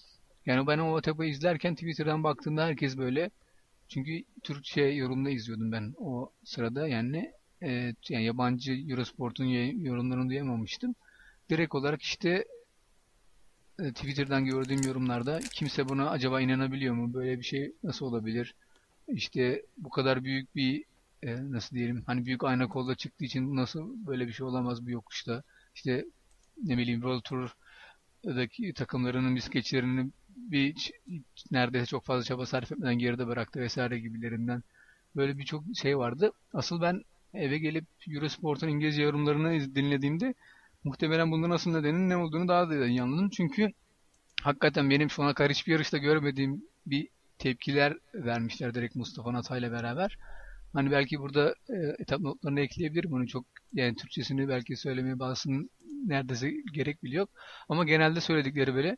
Yani 0.46 0.66
ben 0.66 0.78
o 0.78 0.98
etapı 0.98 1.24
izlerken 1.24 1.74
Twitter'dan 1.74 2.24
baktığımda 2.24 2.66
herkes 2.66 2.98
böyle 2.98 3.30
çünkü 3.88 4.24
Türkçe 4.42 4.82
yorumda 4.82 5.30
izliyordum 5.30 5.72
ben 5.72 5.94
o 5.98 6.32
sırada 6.44 6.88
yani, 6.88 7.32
e, 7.62 7.94
yani 8.08 8.24
yabancı 8.24 8.72
Eurosport'un 8.72 9.44
yorumlarını 9.44 10.28
duyamamıştım. 10.28 10.94
Direkt 11.50 11.74
olarak 11.74 12.02
işte 12.02 12.44
e, 13.78 13.92
Twitter'dan 13.92 14.44
gördüğüm 14.44 14.82
yorumlarda 14.82 15.40
kimse 15.52 15.88
buna 15.88 16.10
acaba 16.10 16.40
inanabiliyor 16.40 16.94
mu? 16.94 17.14
Böyle 17.14 17.38
bir 17.38 17.44
şey 17.44 17.72
nasıl 17.82 18.06
olabilir? 18.06 18.54
İşte 19.08 19.62
bu 19.78 19.90
kadar 19.90 20.24
büyük 20.24 20.56
bir 20.56 20.84
e, 21.22 21.52
nasıl 21.52 21.76
diyelim 21.76 22.02
hani 22.06 22.26
büyük 22.26 22.44
ayna 22.44 22.68
kolda 22.68 22.94
çıktığı 22.94 23.24
için 23.24 23.56
nasıl 23.56 24.06
böyle 24.06 24.26
bir 24.26 24.32
şey 24.32 24.46
olamaz 24.46 24.86
bu 24.86 24.90
yokuşta. 24.90 25.42
İşte 25.74 26.04
ne 26.64 26.78
bileyim 26.78 27.00
World 27.00 27.22
Tour'daki 27.22 28.72
takımlarının 28.74 29.36
bisikletçilerini 29.36 30.10
bir 30.36 30.92
neredeyse 31.50 31.86
çok 31.86 32.04
fazla 32.04 32.24
çaba 32.24 32.46
sarf 32.46 32.72
etmeden 32.72 32.98
geride 32.98 33.26
bıraktı 33.26 33.60
vesaire 33.60 33.98
gibilerinden 33.98 34.62
böyle 35.16 35.38
birçok 35.38 35.64
şey 35.82 35.98
vardı. 35.98 36.32
Asıl 36.52 36.80
ben 36.80 37.02
eve 37.34 37.58
gelip 37.58 37.84
Eurosport'un 38.08 38.68
İngilizce 38.68 39.02
yorumlarını 39.02 39.74
dinlediğimde 39.74 40.34
muhtemelen 40.84 41.30
bunun 41.30 41.50
asıl 41.50 41.70
nedenin 41.72 42.08
ne 42.08 42.16
olduğunu 42.16 42.48
daha 42.48 42.70
da 42.70 42.86
iyi 42.86 43.02
anladım. 43.02 43.30
Çünkü 43.30 43.72
hakikaten 44.42 44.90
benim 44.90 45.10
şu 45.10 45.22
ana 45.22 45.34
kadar 45.34 45.50
hiçbir 45.50 45.72
yarışta 45.72 45.98
görmediğim 45.98 46.62
bir 46.86 47.08
tepkiler 47.38 47.96
vermişler 48.14 48.74
direkt 48.74 48.96
Mustafa 48.96 49.32
Natay'la 49.32 49.72
beraber. 49.72 50.18
Hani 50.72 50.90
belki 50.90 51.20
burada 51.20 51.54
e, 51.68 51.76
etap 51.98 52.20
notlarını 52.20 52.60
ekleyebilirim. 52.60 53.10
Bunu 53.10 53.26
çok 53.26 53.44
yani 53.72 53.96
Türkçesini 53.96 54.48
belki 54.48 54.76
söylemeye 54.76 55.18
bazısının 55.18 55.70
neredeyse 56.06 56.52
gerek 56.72 57.02
bile 57.02 57.16
yok. 57.16 57.30
Ama 57.68 57.84
genelde 57.84 58.20
söyledikleri 58.20 58.74
böyle 58.74 58.96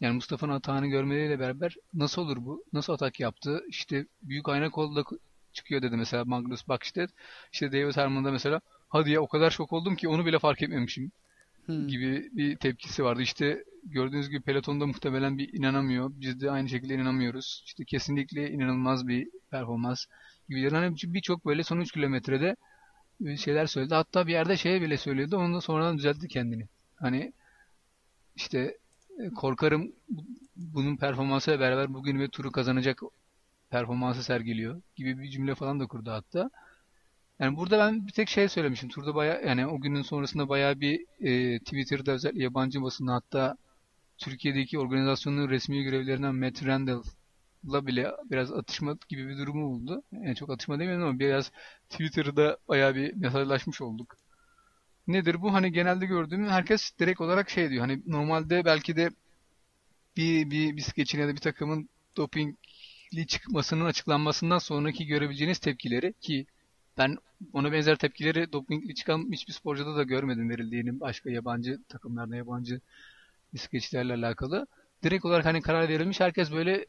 yani 0.00 0.14
Mustafa'nın 0.14 0.52
atağını 0.52 0.86
görmeleriyle 0.86 1.40
beraber 1.40 1.76
nasıl 1.94 2.22
olur 2.22 2.36
bu? 2.36 2.64
Nasıl 2.72 2.92
atak 2.92 3.20
yaptı? 3.20 3.64
İşte 3.68 4.06
büyük 4.22 4.48
ayna 4.48 4.70
kolda 4.70 5.04
çıkıyor 5.52 5.82
dedi 5.82 5.96
mesela 5.96 6.24
Magnus 6.24 6.68
Bakstedt. 6.68 7.10
İşte 7.52 7.72
David 7.72 7.96
Herman'da 7.96 8.30
mesela 8.30 8.60
hadi 8.88 9.10
ya 9.10 9.20
o 9.20 9.28
kadar 9.28 9.50
şok 9.50 9.72
oldum 9.72 9.96
ki 9.96 10.08
onu 10.08 10.26
bile 10.26 10.38
fark 10.38 10.62
etmemişim 10.62 11.12
hmm. 11.66 11.88
gibi 11.88 12.30
bir 12.32 12.56
tepkisi 12.56 13.04
vardı. 13.04 13.22
İşte 13.22 13.64
gördüğünüz 13.84 14.28
gibi 14.30 14.40
pelotonda 14.42 14.86
muhtemelen 14.86 15.38
bir 15.38 15.52
inanamıyor. 15.52 16.10
Biz 16.14 16.40
de 16.40 16.50
aynı 16.50 16.68
şekilde 16.68 16.94
inanamıyoruz. 16.94 17.62
İşte 17.66 17.84
kesinlikle 17.84 18.50
inanılmaz 18.50 19.08
bir 19.08 19.28
performans 19.50 20.06
gibi. 20.48 20.70
Hani 20.70 20.96
birçok 21.02 21.46
böyle 21.46 21.62
son 21.62 21.80
3 21.80 21.92
kilometrede 21.92 22.56
şeyler 23.36 23.66
söyledi. 23.66 23.94
Hatta 23.94 24.26
bir 24.26 24.32
yerde 24.32 24.56
şeye 24.56 24.82
bile 24.82 24.96
söylüyordu. 24.96 25.36
Onu 25.36 25.54
da 25.54 25.60
sonradan 25.60 25.98
düzeltti 25.98 26.28
kendini. 26.28 26.68
Hani 26.96 27.32
işte 28.36 28.78
e, 29.18 29.30
korkarım 29.30 29.92
bunun 30.56 30.96
performansıyla 30.96 31.60
beraber 31.60 31.94
bugün 31.94 32.20
ve 32.20 32.28
turu 32.28 32.52
kazanacak 32.52 33.00
performansı 33.70 34.22
sergiliyor 34.22 34.82
gibi 34.96 35.18
bir 35.18 35.30
cümle 35.30 35.54
falan 35.54 35.80
da 35.80 35.86
kurdu 35.86 36.10
hatta. 36.10 36.50
Yani 37.38 37.56
burada 37.56 37.78
ben 37.78 38.06
bir 38.06 38.12
tek 38.12 38.28
şey 38.28 38.48
söylemişim. 38.48 38.88
Turda 38.88 39.14
baya 39.14 39.40
yani 39.40 39.66
o 39.66 39.80
günün 39.80 40.02
sonrasında 40.02 40.48
baya 40.48 40.80
bir 40.80 41.06
e, 41.20 41.58
Twitter'da 41.58 42.12
özellikle 42.12 42.42
yabancı 42.42 42.82
basında 42.82 43.14
hatta 43.14 43.56
Türkiye'deki 44.18 44.78
organizasyonun 44.78 45.48
resmi 45.50 45.82
görevlerinden 45.82 46.34
Matt 46.34 46.66
Randall 46.66 47.02
la 47.64 47.86
bile 47.86 48.12
biraz 48.30 48.52
atışma 48.52 48.98
gibi 49.08 49.28
bir 49.28 49.38
durumu 49.38 49.66
oldu. 49.66 50.02
Yani 50.12 50.36
çok 50.36 50.50
atışma 50.50 50.78
demiyorum 50.78 51.08
ama 51.08 51.18
biraz 51.18 51.52
Twitter'da 51.90 52.58
bayağı 52.68 52.94
bir 52.94 53.14
mesajlaşmış 53.14 53.80
olduk. 53.80 54.16
Nedir 55.06 55.42
bu? 55.42 55.52
Hani 55.52 55.72
genelde 55.72 56.06
gördüğüm 56.06 56.48
herkes 56.48 56.92
direkt 56.98 57.20
olarak 57.20 57.50
şey 57.50 57.70
diyor. 57.70 57.80
Hani 57.80 58.02
normalde 58.06 58.64
belki 58.64 58.96
de 58.96 59.10
bir, 60.16 60.50
bir 60.50 60.76
bisikletçinin 60.76 61.22
ya 61.22 61.28
da 61.28 61.34
bir 61.34 61.40
takımın 61.40 61.88
dopingli 62.16 63.26
çıkmasının 63.26 63.84
açıklanmasından 63.84 64.58
sonraki 64.58 65.06
görebileceğiniz 65.06 65.58
tepkileri 65.58 66.12
ki 66.20 66.46
ben 66.98 67.16
ona 67.52 67.72
benzer 67.72 67.96
tepkileri 67.96 68.52
dopingli 68.52 68.94
çıkan 68.94 69.32
hiçbir 69.32 69.52
sporcuda 69.52 69.96
da 69.96 70.02
görmedim 70.02 70.50
verildiğini 70.50 71.00
başka 71.00 71.30
yabancı 71.30 71.78
takımlarda 71.88 72.36
yabancı 72.36 72.80
bisikletçilerle 73.54 74.14
alakalı. 74.14 74.66
Direkt 75.02 75.24
olarak 75.24 75.44
hani 75.44 75.62
karar 75.62 75.88
verilmiş 75.88 76.20
herkes 76.20 76.52
böyle 76.52 76.86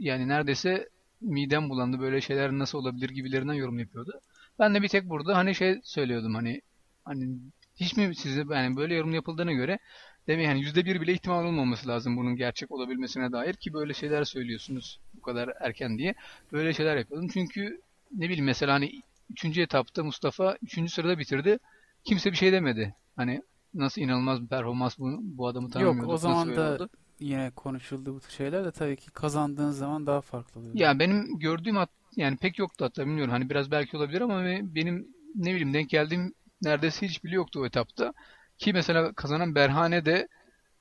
yani 0.00 0.28
neredeyse 0.28 0.88
midem 1.20 1.70
bulandı 1.70 2.00
böyle 2.00 2.20
şeyler 2.20 2.52
nasıl 2.52 2.78
olabilir 2.78 3.08
gibilerinden 3.08 3.54
yorum 3.54 3.78
yapıyordu. 3.78 4.20
Ben 4.58 4.74
de 4.74 4.82
bir 4.82 4.88
tek 4.88 5.08
burada 5.08 5.36
hani 5.36 5.54
şey 5.54 5.80
söylüyordum 5.84 6.34
hani 6.34 6.60
hani 7.04 7.38
hiç 7.76 7.96
mi 7.96 8.14
size 8.14 8.44
yani 8.50 8.76
böyle 8.76 8.94
yorum 8.94 9.14
yapıldığına 9.14 9.52
göre 9.52 9.78
demek 10.26 10.46
hani 10.48 10.60
yüzde 10.60 10.84
bir 10.84 11.00
bile 11.00 11.12
ihtimal 11.12 11.44
olmaması 11.44 11.88
lazım 11.88 12.16
bunun 12.16 12.36
gerçek 12.36 12.72
olabilmesine 12.72 13.32
dair 13.32 13.54
ki 13.54 13.72
böyle 13.72 13.94
şeyler 13.94 14.24
söylüyorsunuz 14.24 15.00
bu 15.14 15.20
kadar 15.20 15.50
erken 15.60 15.98
diye 15.98 16.14
böyle 16.52 16.72
şeyler 16.72 16.96
yapıyordum. 16.96 17.28
Çünkü 17.28 17.80
ne 18.12 18.24
bileyim 18.24 18.44
mesela 18.44 18.72
hani 18.72 19.02
üçüncü 19.30 19.60
etapta 19.60 20.04
Mustafa 20.04 20.56
üçüncü 20.62 20.92
sırada 20.92 21.18
bitirdi. 21.18 21.58
Kimse 22.04 22.32
bir 22.32 22.36
şey 22.36 22.52
demedi. 22.52 22.94
Hani 23.16 23.42
nasıl 23.74 24.02
inanılmaz 24.02 24.42
bir 24.42 24.46
performans 24.48 24.98
bu, 24.98 25.18
bu 25.22 25.46
adamı 25.46 25.70
tanımıyorduk. 25.70 26.02
Yok 26.02 26.14
o 26.14 26.16
zaman 26.16 26.56
da 26.56 26.74
oldu? 26.74 26.88
Yine 27.24 27.50
konuşuldu 27.50 28.14
bu 28.14 28.20
şeyler 28.30 28.64
de 28.64 28.70
tabii 28.70 28.96
ki 28.96 29.10
kazandığın 29.10 29.70
zaman 29.70 30.06
daha 30.06 30.20
farklı 30.20 30.60
oluyor. 30.60 30.74
Ya 30.74 30.98
benim 30.98 31.38
gördüğüm 31.38 31.76
hat, 31.76 31.90
yani 32.16 32.36
pek 32.36 32.58
yoktu 32.58 32.84
hatta 32.84 33.06
bilmiyorum. 33.06 33.32
Hani 33.32 33.50
biraz 33.50 33.70
belki 33.70 33.96
olabilir 33.96 34.20
ama 34.20 34.44
benim 34.62 35.08
ne 35.34 35.50
bileyim 35.50 35.74
denk 35.74 35.90
geldiğim 35.90 36.34
neredeyse 36.62 37.06
hiç 37.06 37.24
bile 37.24 37.34
yoktu 37.34 37.60
o 37.60 37.66
etapta. 37.66 38.12
Ki 38.58 38.72
mesela 38.72 39.12
kazanan 39.12 39.54
Berhane 39.54 40.04
de 40.04 40.28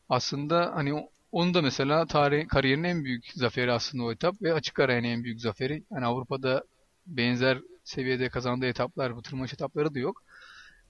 aslında 0.10 0.72
hani 0.76 1.10
onu 1.32 1.54
da 1.54 1.62
mesela 1.62 2.06
tarih 2.06 2.48
kariyerinin 2.48 2.88
en 2.88 3.04
büyük 3.04 3.32
zaferi 3.34 3.72
aslında 3.72 4.04
o 4.04 4.12
etap 4.12 4.42
ve 4.42 4.54
açık 4.54 4.80
ara 4.80 4.94
en 4.94 5.24
büyük 5.24 5.42
zaferi. 5.42 5.84
Yani 5.92 6.06
Avrupa'da 6.06 6.64
benzer 7.06 7.60
seviyede 7.84 8.30
kazandığı 8.30 8.66
etaplar, 8.66 9.16
bu 9.16 9.22
tırmanış 9.22 9.54
etapları 9.54 9.96
da 9.96 10.00
yok. 10.00 10.24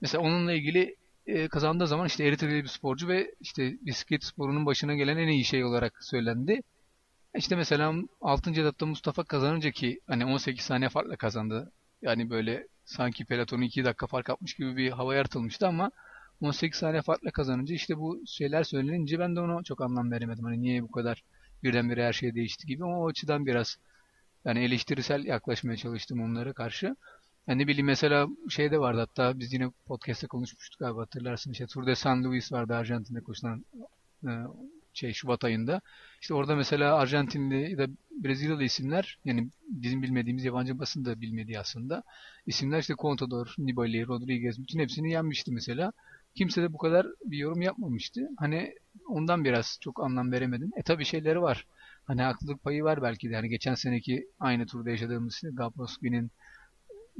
Mesela 0.00 0.22
onunla 0.22 0.52
ilgili 0.52 0.96
e, 1.26 1.48
kazandığı 1.48 1.86
zaman 1.86 2.06
işte 2.06 2.24
Eritreli 2.24 2.62
bir 2.62 2.68
sporcu 2.68 3.08
ve 3.08 3.34
işte 3.40 3.72
bisiklet 3.80 4.24
sporunun 4.24 4.66
başına 4.66 4.94
gelen 4.94 5.16
en 5.16 5.28
iyi 5.28 5.44
şey 5.44 5.64
olarak 5.64 6.04
söylendi. 6.04 6.62
İşte 7.36 7.56
mesela 7.56 7.94
6. 8.20 8.50
etapta 8.60 8.86
Mustafa 8.86 9.24
kazanınca 9.24 9.70
ki 9.70 10.00
hani 10.06 10.26
18 10.26 10.64
saniye 10.64 10.88
farkla 10.88 11.16
kazandı. 11.16 11.72
Yani 12.02 12.30
böyle 12.30 12.68
sanki 12.84 13.24
pelotonu 13.24 13.64
2 13.64 13.84
dakika 13.84 14.06
fark 14.06 14.30
atmış 14.30 14.54
gibi 14.54 14.76
bir 14.76 14.90
hava 14.90 15.14
yaratılmıştı 15.14 15.68
ama 15.68 15.90
18 16.40 16.78
saniye 16.78 17.02
farkla 17.02 17.30
kazanınca 17.30 17.74
işte 17.74 17.98
bu 17.98 18.22
şeyler 18.26 18.64
söylenince 18.64 19.18
ben 19.18 19.36
de 19.36 19.40
ona 19.40 19.62
çok 19.62 19.80
anlam 19.80 20.10
veremedim. 20.10 20.44
Hani 20.44 20.62
niye 20.62 20.82
bu 20.82 20.90
kadar 20.90 21.24
birdenbire 21.62 22.06
her 22.06 22.12
şey 22.12 22.34
değişti 22.34 22.66
gibi 22.66 22.84
ama 22.84 23.00
o 23.00 23.08
açıdan 23.08 23.46
biraz 23.46 23.78
yani 24.44 24.64
eleştirisel 24.64 25.24
yaklaşmaya 25.24 25.76
çalıştım 25.76 26.20
onlara 26.22 26.52
karşı. 26.52 26.96
Yani 27.46 27.62
ne 27.62 27.66
bileyim 27.66 27.86
mesela 27.86 28.28
şey 28.48 28.70
de 28.70 28.78
vardı 28.78 29.00
hatta 29.00 29.38
biz 29.38 29.52
yine 29.52 29.70
podcast'te 29.86 30.26
konuşmuştuk 30.26 30.80
galiba 30.80 31.00
hatırlarsın 31.00 31.52
işte 31.52 31.66
Tour 31.66 31.86
de 31.86 31.94
San 31.94 32.24
Luis 32.24 32.52
vardı 32.52 32.74
Arjantin'de 32.74 33.20
koşulan 33.20 33.64
e, 34.24 34.30
şey 34.94 35.12
Şubat 35.12 35.44
ayında. 35.44 35.80
İşte 36.20 36.34
orada 36.34 36.56
mesela 36.56 36.94
Arjantinli 36.94 37.70
ya 37.70 37.78
da 37.78 37.86
Brezilyalı 38.10 38.64
isimler 38.64 39.18
yani 39.24 39.48
bizim 39.68 40.02
bilmediğimiz 40.02 40.44
yabancı 40.44 40.78
basın 40.78 41.04
da 41.04 41.20
bilmediği 41.20 41.58
aslında 41.58 42.02
isimler 42.46 42.78
işte 42.78 42.94
Contador, 42.98 43.54
Nibali, 43.58 44.06
Rodriguez 44.06 44.58
bütün 44.62 44.78
hepsini 44.78 45.12
yenmişti 45.12 45.52
mesela. 45.52 45.92
Kimse 46.34 46.62
de 46.62 46.72
bu 46.72 46.78
kadar 46.78 47.06
bir 47.24 47.38
yorum 47.38 47.62
yapmamıştı. 47.62 48.28
Hani 48.38 48.74
ondan 49.08 49.44
biraz 49.44 49.78
çok 49.80 50.04
anlam 50.04 50.32
veremedim. 50.32 50.70
E 50.76 50.82
tabi 50.82 51.04
şeyleri 51.04 51.42
var. 51.42 51.66
Hani 52.04 52.22
haklılık 52.22 52.62
payı 52.62 52.84
var 52.84 53.02
belki 53.02 53.30
de. 53.30 53.34
Hani 53.34 53.48
geçen 53.48 53.74
seneki 53.74 54.26
aynı 54.40 54.66
turda 54.66 54.90
yaşadığımız 54.90 55.42
Gabroski'nin 55.52 56.30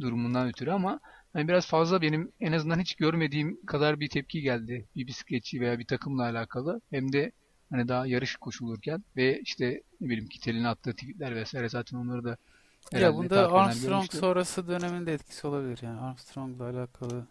durumundan 0.00 0.48
ötürü 0.48 0.70
ama 0.70 1.00
hani 1.32 1.48
biraz 1.48 1.66
fazla 1.66 2.02
benim 2.02 2.32
en 2.40 2.52
azından 2.52 2.80
hiç 2.80 2.94
görmediğim 2.94 3.66
kadar 3.66 4.00
bir 4.00 4.08
tepki 4.08 4.40
geldi. 4.40 4.86
Bir 4.96 5.06
bisikletçi 5.06 5.60
veya 5.60 5.78
bir 5.78 5.86
takımla 5.86 6.22
alakalı. 6.22 6.80
Hem 6.90 7.12
de 7.12 7.32
hani 7.70 7.88
daha 7.88 8.06
yarış 8.06 8.36
koşulurken 8.36 9.04
ve 9.16 9.40
işte 9.40 9.82
ne 10.00 10.08
bileyim 10.08 10.28
Kitel'in 10.28 10.64
attığı 10.64 10.92
tweetler 10.92 11.34
vesaire 11.34 11.68
zaten 11.68 11.98
onları 11.98 12.24
da 12.24 12.36
ya 12.92 13.14
bunda 13.14 13.52
Armstrong 13.52 14.12
sonrası 14.12 14.68
döneminde 14.68 15.14
etkisi 15.14 15.46
olabilir 15.46 15.78
yani 15.82 16.00
Armstrong'la 16.00 16.64
alakalı. 16.64 17.26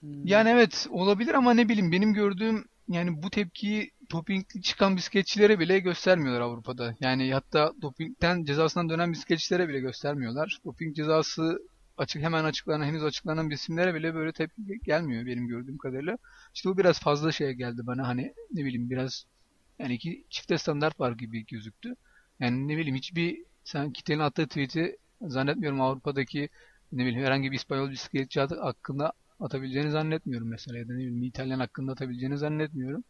Hmm. 0.00 0.26
Yani 0.26 0.48
evet 0.48 0.86
olabilir 0.90 1.34
ama 1.34 1.54
ne 1.54 1.68
bileyim 1.68 1.92
benim 1.92 2.14
gördüğüm 2.14 2.64
yani 2.88 3.22
bu 3.22 3.30
tepkiyi 3.30 3.90
dopingli 4.10 4.62
çıkan 4.62 4.96
bisikletçilere 4.96 5.58
bile 5.58 5.78
göstermiyorlar 5.78 6.40
Avrupa'da. 6.40 6.96
Yani 7.00 7.32
hatta 7.32 7.72
dopingten 7.82 8.44
cezasından 8.44 8.88
dönen 8.88 9.12
bisikletçilere 9.12 9.68
bile 9.68 9.80
göstermiyorlar. 9.80 10.58
Doping 10.64 10.96
cezası 10.96 11.58
açık 11.96 12.22
hemen 12.22 12.44
açıklanan 12.44 12.84
henüz 12.86 13.04
açıklanan 13.04 13.50
isimlere 13.50 13.94
bile 13.94 14.14
böyle 14.14 14.32
tepki 14.32 14.80
gelmiyor 14.84 15.26
benim 15.26 15.48
gördüğüm 15.48 15.78
kadarıyla. 15.78 16.18
İşte 16.54 16.68
bu 16.68 16.78
biraz 16.78 17.00
fazla 17.00 17.32
şey 17.32 17.52
geldi 17.52 17.86
bana 17.86 18.08
hani 18.08 18.34
ne 18.52 18.64
bileyim 18.64 18.90
biraz 18.90 19.24
yani 19.78 19.94
iki 19.94 20.24
çifte 20.30 20.58
standart 20.58 21.00
var 21.00 21.12
gibi 21.12 21.46
gözüktü. 21.46 21.96
Yani 22.40 22.68
ne 22.68 22.76
bileyim 22.76 22.96
hiçbir 22.96 23.42
sen 23.64 23.92
kitlenin 23.92 24.20
attığı 24.20 24.46
tweet'i 24.46 24.96
zannetmiyorum 25.22 25.80
Avrupa'daki 25.80 26.48
ne 26.92 27.06
bileyim 27.06 27.24
herhangi 27.24 27.50
bir 27.50 27.56
İspanyol 27.56 27.90
bisikletçi 27.90 28.40
hakkında 28.40 29.12
atabileceğini 29.40 29.90
zannetmiyorum 29.90 30.48
mesela 30.48 30.78
ya 30.78 30.88
da 30.88 30.92
ne 30.94 31.26
İtalyan 31.26 31.60
hakkında 31.60 31.92
atabileceğini 31.92 32.38
zannetmiyorum. 32.38 33.04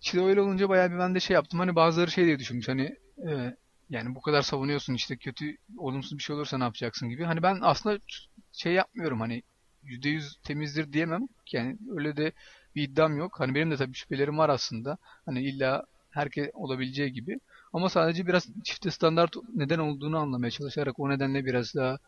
İşte 0.00 0.24
öyle 0.24 0.40
olunca 0.40 0.68
bayağı 0.68 0.90
bir 0.90 0.98
ben 0.98 1.14
de 1.14 1.20
şey 1.20 1.34
yaptım. 1.34 1.60
Hani 1.60 1.76
bazıları 1.76 2.10
şey 2.10 2.26
diye 2.26 2.38
düşünmüş. 2.38 2.68
Hani 2.68 2.96
e, 3.28 3.56
yani 3.90 4.14
bu 4.14 4.20
kadar 4.20 4.42
savunuyorsun 4.42 4.94
işte 4.94 5.16
kötü 5.16 5.56
olumsuz 5.78 6.18
bir 6.18 6.22
şey 6.22 6.36
olursa 6.36 6.58
ne 6.58 6.64
yapacaksın 6.64 7.08
gibi. 7.08 7.24
Hani 7.24 7.42
ben 7.42 7.58
aslında 7.62 7.98
şey 8.52 8.72
yapmıyorum 8.72 9.20
hani 9.20 9.42
%100 9.84 10.36
temizdir 10.44 10.92
diyemem. 10.92 11.28
Yani 11.52 11.78
öyle 11.90 12.16
de 12.16 12.32
bir 12.74 12.82
iddiam 12.82 13.16
yok. 13.16 13.40
Hani 13.40 13.54
benim 13.54 13.70
de 13.70 13.76
tabii 13.76 13.94
şüphelerim 13.94 14.38
var 14.38 14.48
aslında. 14.48 14.98
Hani 15.26 15.42
illa 15.42 15.84
herkes 16.10 16.50
olabileceği 16.54 17.12
gibi. 17.12 17.40
Ama 17.72 17.88
sadece 17.88 18.26
biraz 18.26 18.46
çifte 18.64 18.90
standart 18.90 19.36
neden 19.54 19.78
olduğunu 19.78 20.18
anlamaya 20.18 20.50
çalışarak 20.50 21.00
o 21.00 21.10
nedenle 21.10 21.44
biraz 21.44 21.74
daha 21.74 21.98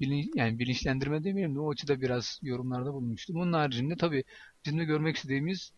bilin, 0.00 0.32
yani 0.34 0.58
bilinçlendirme 0.58 1.24
demeyelim 1.24 1.54
de 1.54 1.60
o 1.60 1.70
açıda 1.70 2.00
biraz 2.00 2.38
yorumlarda 2.42 2.92
bulunmuştum. 2.94 3.36
Onun 3.36 3.52
haricinde 3.52 3.96
tabii 3.96 4.24
bizim 4.64 4.78
de 4.78 4.84
görmek 4.84 5.16
istediğimiz 5.16 5.72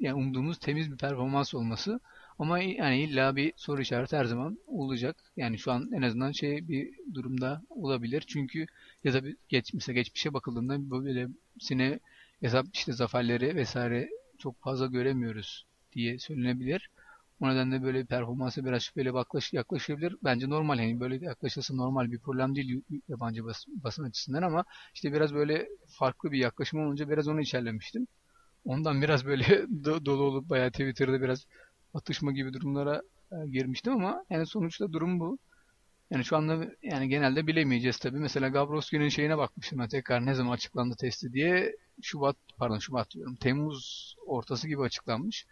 yani 0.00 0.14
umduğumuz 0.14 0.58
temiz 0.58 0.92
bir 0.92 0.96
performans 0.96 1.54
olması. 1.54 2.00
Ama 2.38 2.58
yani 2.58 3.02
illa 3.02 3.36
bir 3.36 3.52
soru 3.56 3.82
işareti 3.82 4.16
her 4.16 4.24
zaman 4.24 4.58
olacak. 4.66 5.16
Yani 5.36 5.58
şu 5.58 5.72
an 5.72 5.90
en 5.92 6.02
azından 6.02 6.32
şey 6.32 6.68
bir 6.68 6.94
durumda 7.14 7.62
olabilir. 7.70 8.24
Çünkü 8.26 8.66
ya 9.04 9.14
da 9.14 9.20
geç, 9.48 9.74
mesela 9.74 9.94
geçmişe 9.94 10.34
bakıldığında 10.34 10.90
böyle 10.90 11.28
sine 11.60 12.00
hesap 12.40 12.66
işte 12.74 12.92
zaferleri 12.92 13.56
vesaire 13.56 14.10
çok 14.38 14.60
fazla 14.60 14.86
göremiyoruz 14.86 15.66
diye 15.92 16.18
söylenebilir. 16.18 16.90
O 17.40 17.48
nedenle 17.48 17.82
böyle 17.82 18.00
bir 18.00 18.06
performansa 18.06 18.64
biraz 18.64 18.82
şüpheyle 18.82 19.14
baklaş, 19.14 19.52
yaklaşabilir. 19.52 20.16
Bence 20.24 20.50
normal 20.50 20.78
yani 20.78 21.00
böyle 21.00 21.24
yaklaşılsa 21.24 21.74
normal 21.74 22.12
bir 22.12 22.18
problem 22.18 22.54
değil 22.56 22.82
yabancı 23.08 23.44
bas, 23.44 23.64
basın 23.68 24.04
açısından 24.04 24.42
ama 24.42 24.64
işte 24.94 25.12
biraz 25.12 25.34
böyle 25.34 25.68
farklı 25.88 26.32
bir 26.32 26.38
yaklaşım 26.38 26.80
olunca 26.80 27.08
biraz 27.10 27.28
onu 27.28 27.40
içerlemiştim. 27.40 28.06
Ondan 28.64 29.02
biraz 29.02 29.26
böyle 29.26 29.66
dolu 29.84 30.22
olup 30.22 30.50
bayağı 30.50 30.70
Twitter'da 30.70 31.22
biraz 31.22 31.46
atışma 31.94 32.32
gibi 32.32 32.52
durumlara 32.52 33.02
e, 33.32 33.48
girmiştim 33.50 33.92
ama 33.92 34.24
yani 34.30 34.46
sonuçta 34.46 34.92
durum 34.92 35.20
bu. 35.20 35.38
Yani 36.10 36.24
şu 36.24 36.36
anda 36.36 36.66
yani 36.82 37.08
genelde 37.08 37.46
bilemeyeceğiz 37.46 37.98
tabii. 37.98 38.18
Mesela 38.18 38.48
Gabroski'nin 38.48 39.08
şeyine 39.08 39.38
bakmıştım 39.38 39.78
ben 39.78 39.88
tekrar 39.88 40.26
ne 40.26 40.34
zaman 40.34 40.52
açıklandı 40.52 40.96
testi 41.00 41.32
diye. 41.32 41.76
Şubat 42.02 42.36
pardon 42.58 42.78
Şubat 42.78 43.10
diyorum. 43.10 43.36
Temmuz 43.36 44.14
ortası 44.26 44.68
gibi 44.68 44.82
açıklanmış. 44.82 45.46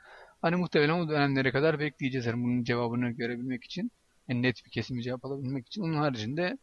Hani 0.44 0.56
muhtemelen 0.56 1.00
o 1.00 1.08
dönemlere 1.08 1.52
kadar 1.52 1.78
bekleyeceğiz. 1.78 2.26
Yani 2.26 2.44
bunun 2.44 2.64
cevabını 2.64 3.10
görebilmek 3.10 3.64
için. 3.64 3.90
Yani 4.28 4.42
net 4.42 4.66
bir 4.66 4.70
kesin 4.70 4.96
bir 4.96 5.02
cevap 5.02 5.24
alabilmek 5.24 5.66
için. 5.66 5.82
Onun 5.82 5.94
haricinde 5.94 6.58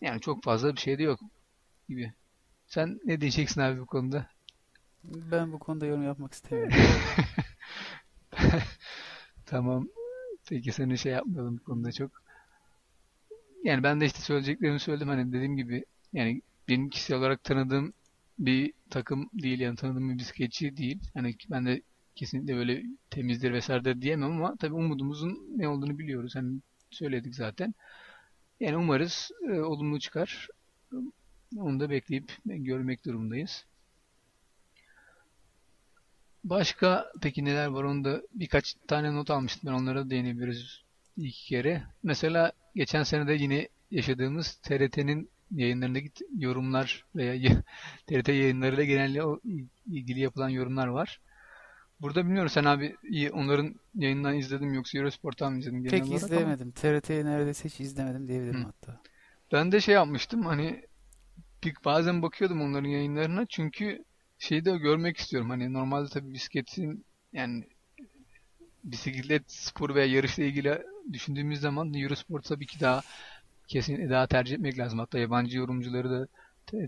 yani 0.00 0.20
çok 0.20 0.44
fazla 0.44 0.74
bir 0.74 0.80
şey 0.80 0.98
de 0.98 1.02
yok 1.02 1.20
gibi. 1.88 2.12
Sen 2.66 3.00
ne 3.04 3.20
diyeceksin 3.20 3.60
abi 3.60 3.80
bu 3.80 3.86
konuda? 3.86 4.26
Ben 5.04 5.52
bu 5.52 5.58
konuda 5.58 5.86
yorum 5.86 6.02
yapmak 6.02 6.32
istemiyorum. 6.32 6.76
tamam. 9.46 9.88
Peki 10.48 10.72
seni 10.72 10.98
şey 10.98 11.12
yapmayalım 11.12 11.58
bu 11.58 11.64
konuda 11.64 11.92
çok. 11.92 12.10
Yani 13.64 13.82
ben 13.82 14.00
de 14.00 14.06
işte 14.06 14.20
söyleyeceklerimi 14.20 14.80
söyledim. 14.80 15.08
Hani 15.08 15.32
dediğim 15.32 15.56
gibi 15.56 15.84
yani 16.12 16.42
benim 16.68 16.90
kişisel 16.90 17.18
olarak 17.18 17.44
tanıdığım 17.44 17.92
bir 18.38 18.72
takım 18.90 19.30
değil 19.32 19.60
yani 19.60 19.76
tanıdığım 19.76 20.10
bir 20.10 20.18
bisikletçi 20.18 20.76
değil. 20.76 21.00
Hani 21.14 21.36
ben 21.50 21.66
de 21.66 21.82
kesinlikle 22.14 22.56
böyle 22.56 22.82
temizdir 23.10 23.52
vesairedir 23.52 24.02
diyemem 24.02 24.32
ama 24.32 24.56
tabii 24.56 24.74
umudumuzun 24.74 25.38
ne 25.56 25.68
olduğunu 25.68 25.98
biliyoruz. 25.98 26.36
Hani 26.36 26.60
söyledik 26.90 27.34
zaten. 27.34 27.74
Yani 28.60 28.76
umarız 28.76 29.30
e, 29.48 29.60
olumlu 29.60 30.00
çıkar. 30.00 30.48
Onu 31.56 31.80
da 31.80 31.90
bekleyip 31.90 32.32
görmek 32.44 33.04
durumundayız. 33.04 33.64
Başka 36.44 37.12
peki 37.22 37.44
neler 37.44 37.66
var 37.66 37.84
onu 37.84 38.04
da 38.04 38.22
birkaç 38.34 38.74
tane 38.88 39.14
not 39.14 39.30
almıştım 39.30 39.62
ben 39.64 39.72
onlara 39.72 40.06
da 40.06 40.10
değinebiliriz 40.10 40.82
iki 41.16 41.46
kere. 41.46 41.82
Mesela 42.02 42.52
geçen 42.74 43.02
sene 43.02 43.26
de 43.26 43.32
yine 43.32 43.68
yaşadığımız 43.90 44.54
TRT'nin 44.54 45.30
yayınlarındaki 45.50 46.10
yorumlar 46.38 47.04
veya 47.16 47.62
TRT 48.06 48.28
yayınlarıyla 48.28 48.84
genelde 48.84 49.20
ilgili 49.86 50.20
yapılan 50.20 50.48
yorumlar 50.48 50.86
var. 50.86 51.20
Burada 52.02 52.24
bilmiyorum 52.24 52.50
sen 52.50 52.64
abi 52.64 52.96
onların 53.32 53.74
yayından 53.94 54.36
izledim 54.36 54.74
yoksa 54.74 54.98
Eurosport'tan 54.98 55.52
mı 55.52 55.58
izledin? 55.58 55.84
Pek 55.84 56.12
izlemedim. 56.12 56.72
Ama... 56.86 57.00
TRT'yi 57.00 57.24
neredeyse 57.24 57.68
hiç 57.68 57.80
izlemedim 57.80 58.28
diyebilirim 58.28 58.60
Hı. 58.60 58.64
hatta. 58.64 59.00
Ben 59.52 59.72
de 59.72 59.80
şey 59.80 59.94
yapmıştım 59.94 60.46
hani 60.46 60.84
bir, 61.64 61.74
bazen 61.84 62.22
bakıyordum 62.22 62.60
onların 62.62 62.88
yayınlarına 62.88 63.46
çünkü 63.46 64.04
şeyi 64.38 64.64
de 64.64 64.76
görmek 64.78 65.16
istiyorum. 65.16 65.50
Hani 65.50 65.72
normalde 65.72 66.08
tabii 66.08 66.32
bisikletin 66.32 67.04
yani 67.32 67.64
bisiklet 68.84 69.52
sporu 69.52 69.94
veya 69.94 70.06
yarışla 70.06 70.42
ilgili 70.42 70.82
düşündüğümüz 71.12 71.60
zaman 71.60 71.94
Eurosport 71.94 72.44
tabii 72.44 72.66
ki 72.66 72.80
daha 72.80 73.00
kesin 73.68 74.10
daha 74.10 74.26
tercih 74.26 74.54
etmek 74.54 74.78
lazım. 74.78 74.98
Hatta 74.98 75.18
yabancı 75.18 75.58
yorumcuları 75.58 76.10
da 76.10 76.28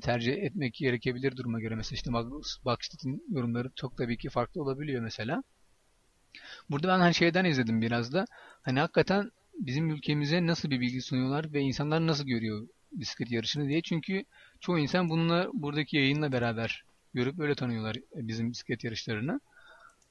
tercih 0.03 0.33
etmek 0.33 0.75
gerekebilir 0.75 1.37
duruma 1.37 1.61
göre. 1.61 1.75
Mesela 1.75 1.97
işte 1.97 2.13
Bakşit'in 2.65 3.25
yorumları 3.31 3.71
çok 3.77 3.97
tabii 3.97 4.17
ki 4.17 4.29
farklı 4.29 4.63
olabiliyor 4.63 5.03
mesela. 5.03 5.43
Burada 6.71 6.89
ben 6.89 6.99
hani 6.99 7.15
şeyden 7.15 7.45
izledim 7.45 7.81
biraz 7.81 8.13
da. 8.13 8.25
Hani 8.63 8.81
hakikaten 8.81 9.31
bizim 9.59 9.91
ülkemize 9.91 10.47
nasıl 10.47 10.71
bir 10.71 10.81
bilgi 10.81 11.03
sunuyorlar 11.03 11.53
ve 11.53 11.61
insanlar 11.61 12.07
nasıl 12.07 12.27
görüyor 12.27 12.69
bisiklet 12.93 13.31
yarışını 13.31 13.69
diye. 13.69 13.83
Çünkü 13.83 14.25
çoğu 14.61 14.79
insan 14.79 15.11
bununla 15.11 15.51
buradaki 15.53 15.97
yayınla 15.97 16.33
beraber 16.33 16.85
görüp 17.15 17.41
öyle 17.41 17.55
tanıyorlar 17.55 17.97
bizim 18.15 18.51
bisiklet 18.51 18.85
yarışlarını. 18.85 19.41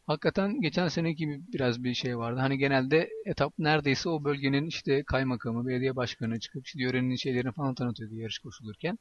Hakikaten 0.08 0.62
geçen 0.62 0.88
seneki 0.88 1.18
gibi 1.18 1.42
biraz 1.54 1.84
bir 1.84 1.94
şey 1.94 2.18
vardı. 2.18 2.40
Hani 2.40 2.58
genelde 2.58 3.10
etap 3.26 3.54
neredeyse 3.58 4.10
o 4.10 4.24
bölgenin 4.24 4.68
işte 4.68 5.04
kaymakamı, 5.04 5.68
belediye 5.68 5.96
başkanı 5.96 6.40
çıkıp 6.40 6.66
işte 6.66 6.84
yörenin 6.84 7.16
şeylerini 7.16 7.52
falan 7.52 7.76
tanıtıyordu 7.76 8.16
yarış 8.16 8.40
koşulurken. 8.40 9.00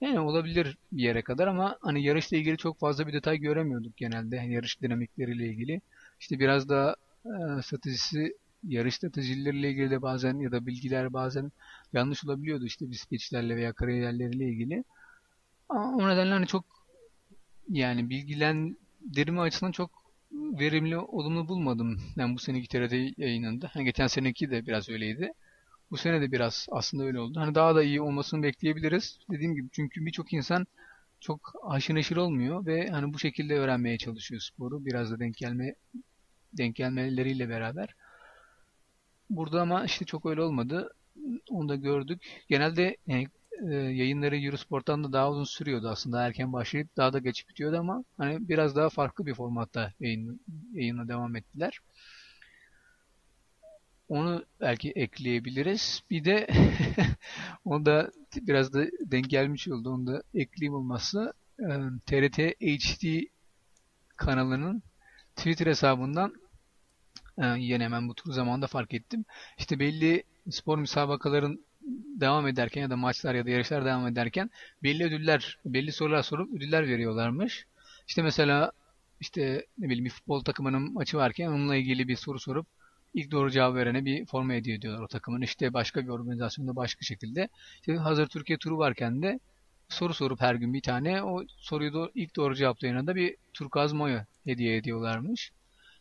Yani 0.00 0.20
olabilir 0.20 0.76
bir 0.92 1.02
yere 1.02 1.22
kadar 1.22 1.46
ama 1.46 1.78
hani 1.82 2.02
yarışla 2.02 2.36
ilgili 2.36 2.56
çok 2.56 2.78
fazla 2.78 3.06
bir 3.06 3.12
detay 3.12 3.38
göremiyorduk 3.38 3.96
genelde. 3.96 4.36
Yani 4.36 4.52
yarış 4.54 4.82
dinamikleriyle 4.82 5.46
ilgili. 5.46 5.80
İşte 6.20 6.38
biraz 6.38 6.68
daha 6.68 6.96
e, 7.24 7.62
stratejisi, 7.62 8.36
yarış 8.62 8.94
stratejileriyle 8.94 9.70
ilgili 9.70 9.90
de 9.90 10.02
bazen 10.02 10.38
ya 10.40 10.52
da 10.52 10.66
bilgiler 10.66 11.12
bazen 11.12 11.52
yanlış 11.92 12.24
olabiliyordu 12.24 12.64
işte 12.64 12.90
bisikletçilerle 12.90 13.56
veya 13.56 13.72
kariyerleriyle 13.72 14.44
ilgili. 14.44 14.84
Ama 15.68 15.96
o 15.96 16.08
nedenle 16.08 16.32
hani 16.32 16.46
çok 16.46 16.64
yani 17.68 18.10
bilgilendirme 18.10 19.40
açısından 19.40 19.72
çok 19.72 19.90
verimli, 20.32 20.98
olumlu 20.98 21.48
bulmadım. 21.48 22.00
Yani 22.16 22.34
bu 22.34 22.38
seneki 22.38 22.68
TRT 22.68 22.92
yayınında. 23.16 23.70
Hani 23.72 23.84
geçen 23.84 24.06
seneki 24.06 24.50
de 24.50 24.66
biraz 24.66 24.88
öyleydi. 24.88 25.32
Bu 25.90 25.96
sene 25.96 26.20
de 26.20 26.32
biraz 26.32 26.66
aslında 26.70 27.04
öyle 27.04 27.20
oldu. 27.20 27.40
Hani 27.40 27.54
daha 27.54 27.74
da 27.74 27.82
iyi 27.82 28.00
olmasını 28.00 28.42
bekleyebiliriz. 28.42 29.18
Dediğim 29.30 29.54
gibi 29.54 29.68
çünkü 29.72 30.06
birçok 30.06 30.32
insan 30.32 30.66
çok 31.20 31.52
haşır 31.62 31.94
neşir 31.94 32.16
olmuyor 32.16 32.66
ve 32.66 32.88
hani 32.90 33.14
bu 33.14 33.18
şekilde 33.18 33.54
öğrenmeye 33.58 33.98
çalışıyor 33.98 34.40
sporu. 34.40 34.84
Biraz 34.84 35.10
da 35.10 35.20
denk 35.20 35.36
gelme 35.36 35.74
denk 36.52 36.76
gelmeleriyle 36.76 37.48
beraber. 37.48 37.94
Burada 39.30 39.60
ama 39.62 39.84
işte 39.84 40.04
çok 40.04 40.26
öyle 40.26 40.42
olmadı. 40.42 40.94
Onu 41.50 41.68
da 41.68 41.76
gördük. 41.76 42.22
Genelde 42.48 42.96
yani, 43.06 43.28
e, 43.70 43.74
yayınları 43.74 44.36
Eurosport'tan 44.36 45.04
da 45.04 45.12
daha 45.12 45.30
uzun 45.30 45.44
sürüyordu 45.44 45.88
aslında. 45.88 46.26
Erken 46.26 46.52
başlayıp 46.52 46.96
daha 46.96 47.12
da 47.12 47.18
geç 47.18 47.48
bitiyordu 47.48 47.76
ama 47.78 48.04
hani 48.18 48.48
biraz 48.48 48.76
daha 48.76 48.88
farklı 48.88 49.26
bir 49.26 49.34
formatta 49.34 49.92
yayın, 50.00 50.40
yayına 50.72 51.08
devam 51.08 51.36
ettiler. 51.36 51.80
Onu 54.08 54.44
belki 54.60 54.90
ekleyebiliriz. 54.90 56.02
Bir 56.10 56.24
de 56.24 56.46
onu 57.64 57.86
da 57.86 58.10
biraz 58.36 58.72
da 58.72 58.84
denk 59.00 59.30
gelmiş 59.30 59.68
oldu. 59.68 59.90
Onu 59.90 60.06
da 60.06 60.22
ekleyeyim 60.34 60.74
olmazsa 60.74 61.32
TRT 62.06 62.38
HD 62.60 63.26
kanalının 64.16 64.82
Twitter 65.36 65.66
hesabından 65.66 66.34
e, 67.38 67.46
yine 67.58 67.84
hemen 67.84 68.08
bu 68.08 68.14
tur 68.14 68.32
zamanında 68.32 68.66
fark 68.66 68.94
ettim. 68.94 69.24
İşte 69.58 69.78
belli 69.78 70.22
spor 70.50 70.78
müsabakaların 70.78 71.60
devam 72.20 72.46
ederken 72.46 72.82
ya 72.82 72.90
da 72.90 72.96
maçlar 72.96 73.34
ya 73.34 73.46
da 73.46 73.50
yarışlar 73.50 73.84
devam 73.84 74.06
ederken 74.06 74.50
belli 74.82 75.04
ödüller, 75.04 75.58
belli 75.64 75.92
sorular 75.92 76.22
sorup 76.22 76.54
ödüller 76.54 76.88
veriyorlarmış. 76.88 77.66
İşte 78.08 78.22
mesela 78.22 78.72
işte 79.20 79.66
ne 79.78 79.86
bileyim 79.86 80.04
bir 80.04 80.10
futbol 80.10 80.44
takımının 80.44 80.92
maçı 80.92 81.16
varken 81.16 81.48
onunla 81.48 81.76
ilgili 81.76 82.08
bir 82.08 82.16
soru 82.16 82.38
sorup 82.38 82.66
ilk 83.14 83.30
doğru 83.30 83.50
cevap 83.50 83.74
verene 83.74 84.04
bir 84.04 84.26
forma 84.26 84.52
hediye 84.52 84.76
ediyorlar 84.76 85.02
o 85.02 85.08
takımın. 85.08 85.40
İşte 85.40 85.72
başka 85.72 86.02
bir 86.04 86.08
organizasyonda 86.08 86.76
başka 86.76 87.04
şekilde. 87.04 87.48
İşte 87.80 87.96
hazır 87.96 88.26
Türkiye 88.26 88.58
turu 88.58 88.78
varken 88.78 89.22
de 89.22 89.40
soru 89.88 90.14
sorup 90.14 90.40
her 90.40 90.54
gün 90.54 90.72
bir 90.74 90.82
tane 90.82 91.22
o 91.22 91.42
soruyu 91.58 91.94
da 91.94 92.10
ilk 92.14 92.36
doğru 92.36 92.54
cevaplayana 92.54 93.06
da 93.06 93.14
bir 93.14 93.36
turkuaz 93.54 93.92
mayo 93.92 94.18
hediye 94.44 94.76
ediyorlarmış. 94.76 95.52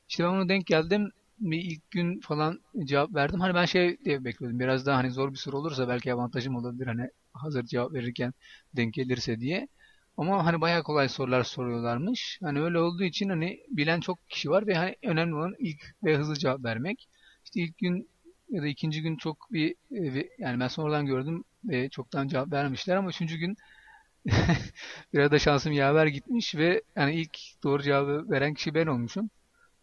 İşte 0.10 0.24
ben 0.24 0.30
onu 0.30 0.50
denk 0.50 0.66
geldim. 0.68 1.10
Bir 1.40 1.62
ilk 1.62 1.92
gün 1.92 2.20
falan 2.20 2.62
cevap 2.86 3.16
verdim. 3.16 3.40
Hani 3.40 3.56
ben 3.56 3.66
şey 3.66 3.98
diye 4.06 4.24
bekliyordum. 4.26 4.60
Biraz 4.60 4.86
daha 4.86 4.98
hani 4.98 5.12
zor 5.12 5.32
bir 5.32 5.38
soru 5.38 5.58
olursa 5.58 5.88
belki 5.88 6.14
avantajım 6.14 6.56
olabilir. 6.56 6.88
Hani 6.88 7.10
hazır 7.34 7.64
cevap 7.66 7.94
verirken 7.94 8.34
denk 8.76 8.94
gelirse 8.94 9.40
diye. 9.40 9.68
Ama 10.18 10.46
hani 10.46 10.62
bayağı 10.62 10.84
kolay 10.84 11.10
sorular 11.10 11.44
soruyorlarmış. 11.44 12.40
Hani 12.42 12.62
öyle 12.62 12.80
olduğu 12.80 13.04
için 13.04 13.30
hani 13.30 13.60
bilen 13.70 14.00
çok 14.00 14.30
kişi 14.30 14.50
var 14.50 14.68
ve 14.68 14.76
hani 14.76 14.96
önemli 15.04 15.36
olan 15.36 15.56
ilk 15.60 15.96
ve 16.04 16.18
hızlı 16.18 16.36
cevap 16.36 16.64
vermek. 16.64 17.10
İşte 17.46 17.62
ilk 17.62 17.78
gün 17.78 18.10
ya 18.50 18.62
da 18.62 18.68
ikinci 18.68 19.02
gün 19.02 19.18
çok 19.18 19.52
bir 19.52 19.76
e, 19.92 20.30
yani 20.40 20.60
ben 20.60 20.68
sonradan 20.68 21.06
gördüm 21.06 21.44
ve 21.64 21.90
çoktan 21.90 22.28
cevap 22.28 22.52
vermişler 22.52 22.96
ama 22.96 23.10
üçüncü 23.10 23.38
gün 23.38 23.58
biraz 25.14 25.32
da 25.32 25.40
şansım 25.40 25.74
yaver 25.74 26.08
gitmiş 26.08 26.56
ve 26.56 26.82
yani 26.96 27.16
ilk 27.16 27.38
doğru 27.64 27.84
cevabı 27.84 28.30
veren 28.30 28.54
kişi 28.54 28.74
ben 28.74 28.88
olmuşum. 28.88 29.30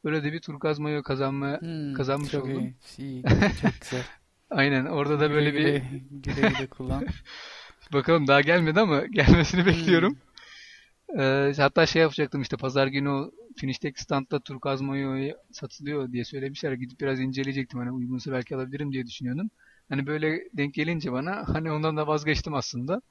Böyle 0.05 0.25
de 0.25 0.33
bir 0.33 0.41
turkuaz 0.41 0.79
mayo 0.79 1.03
kazanma 1.03 1.61
hmm, 1.61 1.95
kazanmış 1.95 2.33
çok 2.33 2.45
oldum. 2.45 2.75
Iyi, 2.99 2.99
iyi, 2.99 3.23
çok 3.63 3.81
güzel. 3.81 4.03
Aynen 4.51 4.85
orada 4.85 5.21
da 5.21 5.31
böyle 5.31 5.51
güle, 5.51 5.75
bir 5.75 6.01
güle 6.11 6.49
güle 6.49 6.67
kullan. 6.67 7.07
Bakalım 7.93 8.27
daha 8.27 8.41
gelmedi 8.41 8.81
ama 8.81 9.07
gelmesini 9.11 9.67
bekliyorum. 9.67 10.13
Hmm. 10.13 11.21
Ee, 11.21 11.53
hatta 11.57 11.87
şey 11.87 12.03
yapacaktım 12.03 12.43
işte 12.43 12.57
pazar 12.57 12.87
günü 12.87 13.09
o 13.09 13.31
finishteki 13.57 14.03
standta 14.03 14.41
turkuaz 14.41 14.81
mayo 14.81 15.33
satılıyor 15.53 16.13
diye 16.13 16.25
söylemişler. 16.25 16.73
Gidip 16.73 17.01
biraz 17.01 17.21
inceleyecektim. 17.21 17.79
Hani 17.79 17.91
uygunsa 17.93 18.33
belki 18.33 18.57
alabilirim 18.57 18.93
diye 18.93 19.07
düşünüyordum. 19.07 19.51
Hani 19.89 20.07
böyle 20.07 20.41
denk 20.53 20.75
gelince 20.75 21.13
bana 21.13 21.45
hani 21.55 21.73
ondan 21.73 21.97
da 21.97 22.07
vazgeçtim 22.07 22.55
aslında. 22.55 23.03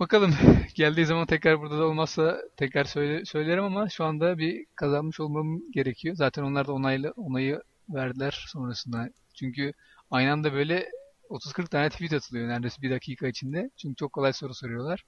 Bakalım 0.00 0.34
geldiği 0.74 1.06
zaman 1.06 1.26
tekrar 1.26 1.60
burada 1.60 1.78
da 1.78 1.84
olmazsa 1.84 2.42
tekrar 2.56 2.84
söyle, 2.84 3.24
söylerim 3.24 3.64
ama 3.64 3.88
şu 3.88 4.04
anda 4.04 4.38
bir 4.38 4.66
kazanmış 4.74 5.20
olmam 5.20 5.60
gerekiyor. 5.70 6.16
Zaten 6.16 6.42
onlar 6.42 6.66
da 6.66 6.72
onaylı 6.72 7.12
onayı 7.16 7.62
verdiler 7.88 8.44
sonrasında. 8.48 9.10
Çünkü 9.34 9.72
aynı 10.10 10.32
anda 10.32 10.52
böyle 10.52 10.90
30-40 11.30 11.68
tane 11.70 11.90
tweet 11.90 12.12
atılıyor 12.12 12.48
neredeyse 12.48 12.82
bir 12.82 12.90
dakika 12.90 13.28
içinde. 13.28 13.70
Çünkü 13.76 13.96
çok 13.96 14.12
kolay 14.12 14.32
soru 14.32 14.54
soruyorlar. 14.54 15.04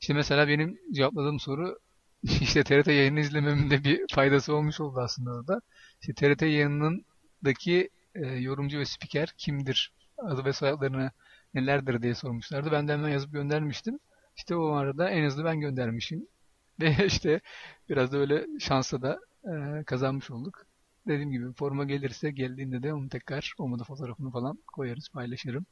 İşte 0.00 0.14
mesela 0.14 0.48
benim 0.48 0.78
cevapladığım 0.92 1.40
soru 1.40 1.78
işte 2.22 2.64
TRT 2.64 2.86
yayını 2.88 3.20
izlememin 3.20 3.70
de 3.70 3.84
bir 3.84 4.04
faydası 4.14 4.54
olmuş 4.54 4.80
oldu 4.80 5.00
aslında 5.00 5.46
da. 5.48 5.60
İşte 6.00 6.14
TRT 6.14 6.42
yayınındaki 6.42 7.90
e, 8.14 8.20
yorumcu 8.26 8.78
ve 8.78 8.84
spiker 8.84 9.34
kimdir? 9.38 9.92
Adı 10.18 10.44
ve 10.44 10.52
soyadlarını 10.52 11.10
nelerdir 11.54 12.02
diye 12.02 12.14
sormuşlardı. 12.14 12.72
Ben 12.72 12.88
de 12.88 12.92
hemen 12.92 13.08
yazıp 13.08 13.32
göndermiştim. 13.32 13.98
İşte 14.36 14.56
o 14.56 14.72
arada 14.72 15.10
en 15.10 15.24
hızlı 15.26 15.44
ben 15.44 15.60
göndermişim. 15.60 16.26
Ve 16.80 17.06
işte 17.06 17.40
biraz 17.88 18.12
da 18.12 18.18
öyle 18.18 18.46
şansla 18.60 19.02
da 19.02 19.20
e, 19.44 19.84
kazanmış 19.84 20.30
olduk. 20.30 20.66
Dediğim 21.10 21.30
gibi 21.30 21.52
forma 21.52 21.84
gelirse 21.84 22.30
geldiğinde 22.30 22.82
de 22.82 22.92
onu 22.94 23.08
tekrar 23.08 23.54
olmadı 23.58 23.84
fotoğrafını 23.84 24.30
falan 24.30 24.58
koyarız 24.66 25.08
paylaşırım. 25.08 25.66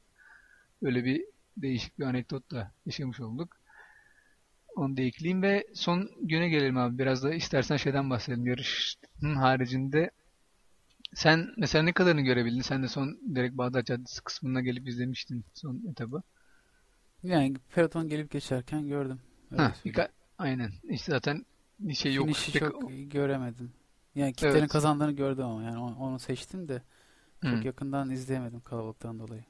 Öyle 0.82 1.04
bir 1.04 1.24
değişik 1.56 1.98
bir 1.98 2.04
anekdot 2.04 2.50
da 2.50 2.72
yaşamış 2.86 3.20
olduk. 3.20 3.56
Onu 4.76 4.96
da 4.96 5.02
ekleyeyim 5.02 5.42
ve 5.42 5.66
son 5.74 6.10
güne 6.22 6.48
gelelim 6.48 6.76
abi. 6.76 6.98
Biraz 6.98 7.22
da 7.22 7.34
istersen 7.34 7.76
şeyden 7.76 8.10
bahsedelim. 8.10 8.46
Yarışın 8.46 9.34
haricinde 9.34 10.10
sen 11.14 11.48
mesela 11.56 11.84
ne 11.84 11.92
kadarını 11.92 12.20
görebildin? 12.20 12.60
Sen 12.60 12.82
de 12.82 12.88
son 12.88 13.18
direkt 13.34 13.56
Bağdat 13.58 13.86
Caddesi 13.86 14.22
kısmına 14.24 14.60
gelip 14.60 14.88
izlemiştin 14.88 15.44
son 15.54 15.82
etabı. 15.90 16.22
Yani 17.22 17.54
peloton 17.74 18.08
gelip 18.08 18.30
geçerken 18.30 18.88
gördüm. 18.88 19.20
Ha, 19.56 19.74
birka- 19.84 20.08
aynen. 20.38 20.72
İşte 20.90 21.12
zaten 21.12 21.46
şey 21.94 22.14
yok. 22.14 22.26
Finişi 22.26 22.52
çok 22.52 22.82
göremedim. 23.10 23.72
Yani 24.18 24.32
kitlerin 24.32 24.58
evet. 24.58 24.70
kazandığını 24.70 25.12
gördüm 25.12 25.44
ama 25.44 25.62
yani 25.62 25.78
onu 25.78 26.18
seçtim 26.18 26.68
de 26.68 26.82
çok 27.42 27.52
hmm. 27.52 27.62
yakından 27.62 28.10
izleyemedim 28.10 28.60
kalabalıktan 28.60 29.18
dolayı. 29.18 29.44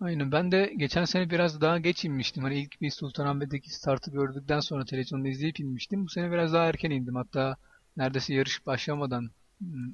Aynen. 0.00 0.32
Ben 0.32 0.52
de 0.52 0.72
geçen 0.76 1.04
sene 1.04 1.30
biraz 1.30 1.60
daha 1.60 1.78
geç 1.78 2.04
inmiştim. 2.04 2.42
Hani 2.42 2.58
ilk 2.58 2.80
bir 2.80 2.90
Sultanahmet'teki 2.90 3.74
startı 3.74 4.10
gördükten 4.10 4.60
sonra 4.60 4.84
televizyonda 4.84 5.28
izleyip 5.28 5.60
inmiştim. 5.60 6.04
Bu 6.04 6.08
sene 6.08 6.32
biraz 6.32 6.52
daha 6.52 6.66
erken 6.66 6.90
indim. 6.90 7.14
Hatta 7.14 7.56
neredeyse 7.96 8.34
yarış 8.34 8.66
başlamadan 8.66 9.30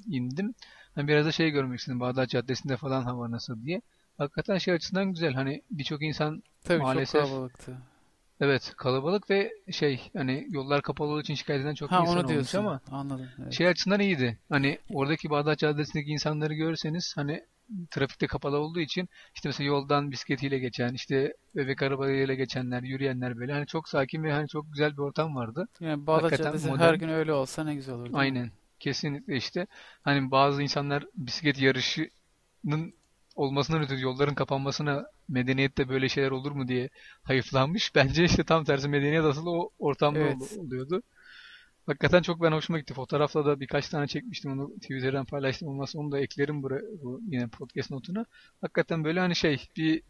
indim. 0.07 0.53
Hani 0.95 1.07
biraz 1.07 1.25
da 1.25 1.31
şey 1.31 1.49
görmek 1.51 1.79
istedim. 1.79 1.99
Bağdat 1.99 2.29
Caddesi'nde 2.29 2.77
falan 2.77 3.03
hava 3.03 3.31
nasıl 3.31 3.65
diye. 3.65 3.81
Hakikaten 4.17 4.57
şey 4.57 4.73
açısından 4.73 5.05
güzel. 5.05 5.33
Hani 5.33 5.61
birçok 5.71 6.01
insan 6.01 6.43
Tabii 6.63 6.81
maalesef 6.81 7.21
çok 7.21 7.29
kalabalıktı. 7.29 7.77
Evet 8.41 8.73
kalabalık 8.77 9.29
ve 9.29 9.51
şey 9.71 10.09
hani 10.17 10.47
yollar 10.49 10.81
kapalı 10.81 11.07
olduğu 11.07 11.21
için 11.21 11.33
şikayet 11.33 11.61
eden 11.61 11.73
çok 11.73 11.91
ha, 11.91 12.01
insan 12.01 12.17
onu 12.17 12.27
diyorsun. 12.27 12.59
olmuş 12.59 12.81
ama 12.89 12.99
Anladım. 12.99 13.27
Evet. 13.43 13.53
şey 13.53 13.67
açısından 13.67 13.99
iyiydi. 13.99 14.37
Hani 14.49 14.79
oradaki 14.93 15.29
Bağdat 15.29 15.59
Caddesi'ndeki 15.59 16.11
insanları 16.11 16.53
görürseniz 16.53 17.13
hani 17.17 17.43
trafikte 17.91 18.27
kapalı 18.27 18.57
olduğu 18.57 18.79
için 18.79 19.09
işte 19.35 19.49
mesela 19.49 19.67
yoldan 19.67 20.11
bisikletiyle 20.11 20.59
geçen, 20.59 20.93
işte 20.93 21.33
bebek 21.55 21.81
arabayla 21.81 22.33
geçenler, 22.33 22.83
yürüyenler 22.83 23.37
böyle 23.37 23.53
hani 23.53 23.67
çok 23.67 23.89
sakin 23.89 24.23
ve 24.23 24.33
hani 24.33 24.47
çok 24.47 24.71
güzel 24.71 24.91
bir 24.91 24.97
ortam 24.97 25.35
vardı. 25.35 25.67
Yani 25.79 26.07
Bağdat 26.07 26.23
Hakikaten 26.23 26.43
Caddesi 26.43 26.67
modern... 26.67 26.83
her 26.83 26.93
gün 26.93 27.09
öyle 27.09 27.33
olsa 27.33 27.63
ne 27.63 27.75
güzel 27.75 27.95
olur. 27.95 28.09
Aynen. 28.13 28.51
Kesinlikle 28.79 29.35
işte. 29.35 29.67
Hani 30.01 30.31
bazı 30.31 30.63
insanlar 30.63 31.05
bisiklet 31.15 31.61
yarışının 31.61 32.93
olmasından 33.35 33.81
ötürü 33.81 34.01
yolların 34.01 34.35
kapanmasına 34.35 35.05
medeniyette 35.29 35.89
böyle 35.89 36.09
şeyler 36.09 36.31
olur 36.31 36.51
mu 36.51 36.67
diye 36.67 36.89
hayıflanmış. 37.23 37.91
Bence 37.95 38.23
işte 38.23 38.43
tam 38.43 38.63
tersi 38.63 38.87
medeniyet 38.87 39.23
asıl 39.23 39.47
o 39.47 39.69
ortamda 39.79 40.19
evet. 40.19 40.57
oluyordu. 40.57 41.03
Hakikaten 41.85 42.21
çok 42.21 42.41
ben 42.41 42.51
hoşuma 42.51 42.79
gitti. 42.79 42.93
Fotoğrafla 42.93 43.45
da 43.45 43.59
birkaç 43.59 43.89
tane 43.89 44.07
çekmiştim. 44.07 44.51
Onu 44.51 44.75
Twitter'dan 44.75 45.25
paylaştım. 45.25 45.67
Olmazsa 45.67 45.99
onu 45.99 46.11
da 46.11 46.19
eklerim 46.19 46.63
buraya, 46.63 46.81
bu 47.03 47.21
yine 47.27 47.47
podcast 47.47 47.91
notuna. 47.91 48.25
Hakikaten 48.61 49.03
böyle 49.03 49.19
hani 49.19 49.35
şey 49.35 49.67
bir 49.77 50.01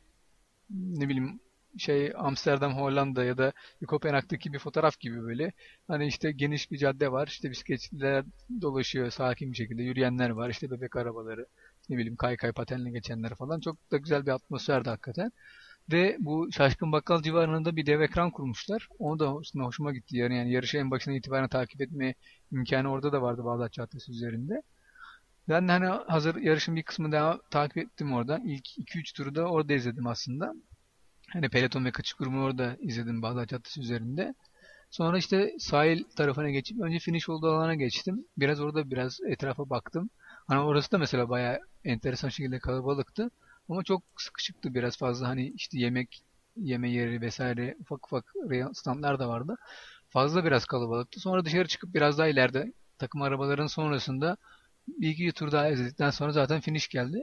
ne 0.69 1.09
bileyim 1.09 1.39
şey 1.77 2.13
Amsterdam, 2.15 2.77
Hollanda 2.77 3.23
ya 3.23 3.37
da 3.37 3.53
Kopenhag'daki 3.87 4.53
bir 4.53 4.59
fotoğraf 4.59 4.99
gibi 4.99 5.23
böyle. 5.23 5.51
Hani 5.87 6.07
işte 6.07 6.31
geniş 6.31 6.71
bir 6.71 6.77
cadde 6.77 7.11
var. 7.11 7.27
işte 7.27 7.51
bisikletçiler 7.51 8.25
dolaşıyor 8.61 9.11
sakin 9.11 9.51
bir 9.51 9.57
şekilde. 9.57 9.83
Yürüyenler 9.83 10.29
var. 10.29 10.49
işte 10.49 10.71
bebek 10.71 10.95
arabaları. 10.95 11.47
Ne 11.89 11.97
bileyim 11.97 12.15
kaykay 12.15 12.51
patenle 12.51 12.91
geçenler 12.91 13.35
falan. 13.35 13.59
Çok 13.59 13.91
da 13.91 13.97
güzel 13.97 14.25
bir 14.25 14.31
atmosferdi 14.31 14.89
hakikaten. 14.89 15.31
Ve 15.91 16.17
bu 16.19 16.51
Şaşkın 16.51 16.91
Bakkal 16.91 17.21
civarında 17.21 17.75
bir 17.75 17.85
dev 17.85 18.01
ekran 18.01 18.31
kurmuşlar. 18.31 18.87
Onu 18.99 19.19
da 19.19 19.27
hoşuma 19.65 19.93
gitti. 19.93 20.17
Yani, 20.17 20.37
yani 20.37 20.51
yarışı 20.51 20.77
en 20.77 20.91
başından 20.91 21.17
itibaren 21.17 21.47
takip 21.47 21.81
etme 21.81 22.15
imkanı 22.51 22.91
orada 22.91 23.11
da 23.11 23.21
vardı 23.21 23.45
Bağdat 23.45 23.73
Caddesi 23.73 24.11
üzerinde. 24.11 24.61
Ben 25.49 25.67
de 25.67 25.71
hani 25.71 25.85
hazır 26.07 26.35
yarışın 26.35 26.75
bir 26.75 26.83
kısmını 26.83 27.11
daha 27.11 27.39
takip 27.51 27.77
ettim 27.77 28.13
oradan. 28.13 28.45
İlk 28.45 28.77
2-3 28.77 29.15
turu 29.15 29.35
da 29.35 29.45
orada 29.45 29.73
izledim 29.73 30.07
aslında. 30.07 30.53
Hani 31.33 31.49
peloton 31.49 31.85
ve 31.85 31.91
kaçış 31.91 32.13
grubunu 32.13 32.43
orada 32.43 32.77
izledim 32.79 33.21
Bağdat 33.21 33.49
Caddesi 33.49 33.81
üzerinde. 33.81 34.33
Sonra 34.89 35.17
işte 35.17 35.53
sahil 35.59 36.03
tarafına 36.03 36.49
geçip 36.49 36.81
önce 36.81 36.99
finish 36.99 37.29
olduğu 37.29 37.51
alana 37.51 37.75
geçtim. 37.75 38.25
Biraz 38.37 38.59
orada 38.59 38.91
biraz 38.91 39.19
etrafa 39.27 39.69
baktım. 39.69 40.09
Hani 40.47 40.59
orası 40.59 40.91
da 40.91 40.97
mesela 40.97 41.29
bayağı 41.29 41.59
enteresan 41.83 42.29
şekilde 42.29 42.59
kalabalıktı. 42.59 43.31
Ama 43.69 43.83
çok 43.83 44.03
sıkışıktı 44.17 44.73
biraz 44.73 44.97
fazla 44.97 45.27
hani 45.27 45.49
işte 45.55 45.79
yemek 45.79 46.23
yeme 46.55 46.91
yeri 46.91 47.21
vesaire 47.21 47.75
ufak 47.79 48.05
ufak 48.07 48.33
standlar 48.73 49.19
da 49.19 49.29
vardı. 49.29 49.55
Fazla 50.09 50.45
biraz 50.45 50.65
kalabalıktı. 50.65 51.19
Sonra 51.19 51.45
dışarı 51.45 51.67
çıkıp 51.67 51.93
biraz 51.93 52.17
daha 52.17 52.27
ileride 52.27 52.73
takım 52.99 53.21
arabaların 53.21 53.67
sonrasında 53.67 54.37
bir 54.87 55.09
iki 55.09 55.31
tur 55.31 55.51
daha 55.51 55.69
izledikten 55.69 56.09
sonra 56.09 56.31
zaten 56.31 56.61
finish 56.61 56.87
geldi. 56.87 57.19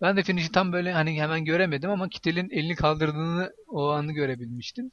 Ben 0.00 0.16
de 0.16 0.22
finish'i 0.22 0.52
tam 0.52 0.72
böyle 0.72 0.92
hani 0.92 1.22
hemen 1.22 1.44
göremedim 1.44 1.90
ama 1.90 2.08
Kittel'in 2.08 2.50
elini 2.50 2.74
kaldırdığını 2.76 3.52
o 3.68 3.90
anı 3.90 4.12
görebilmiştim. 4.12 4.90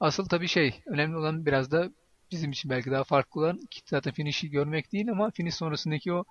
Asıl 0.00 0.28
tabii 0.28 0.48
şey 0.48 0.82
önemli 0.86 1.16
olan 1.16 1.46
biraz 1.46 1.70
da 1.70 1.90
bizim 2.32 2.50
için 2.50 2.70
belki 2.70 2.90
daha 2.90 3.04
farklı 3.04 3.40
olan 3.40 3.60
zaten 3.86 4.12
finish'i 4.12 4.50
görmek 4.50 4.92
değil 4.92 5.10
ama 5.10 5.30
finish 5.30 5.54
sonrasındaki 5.54 6.12
o 6.12 6.24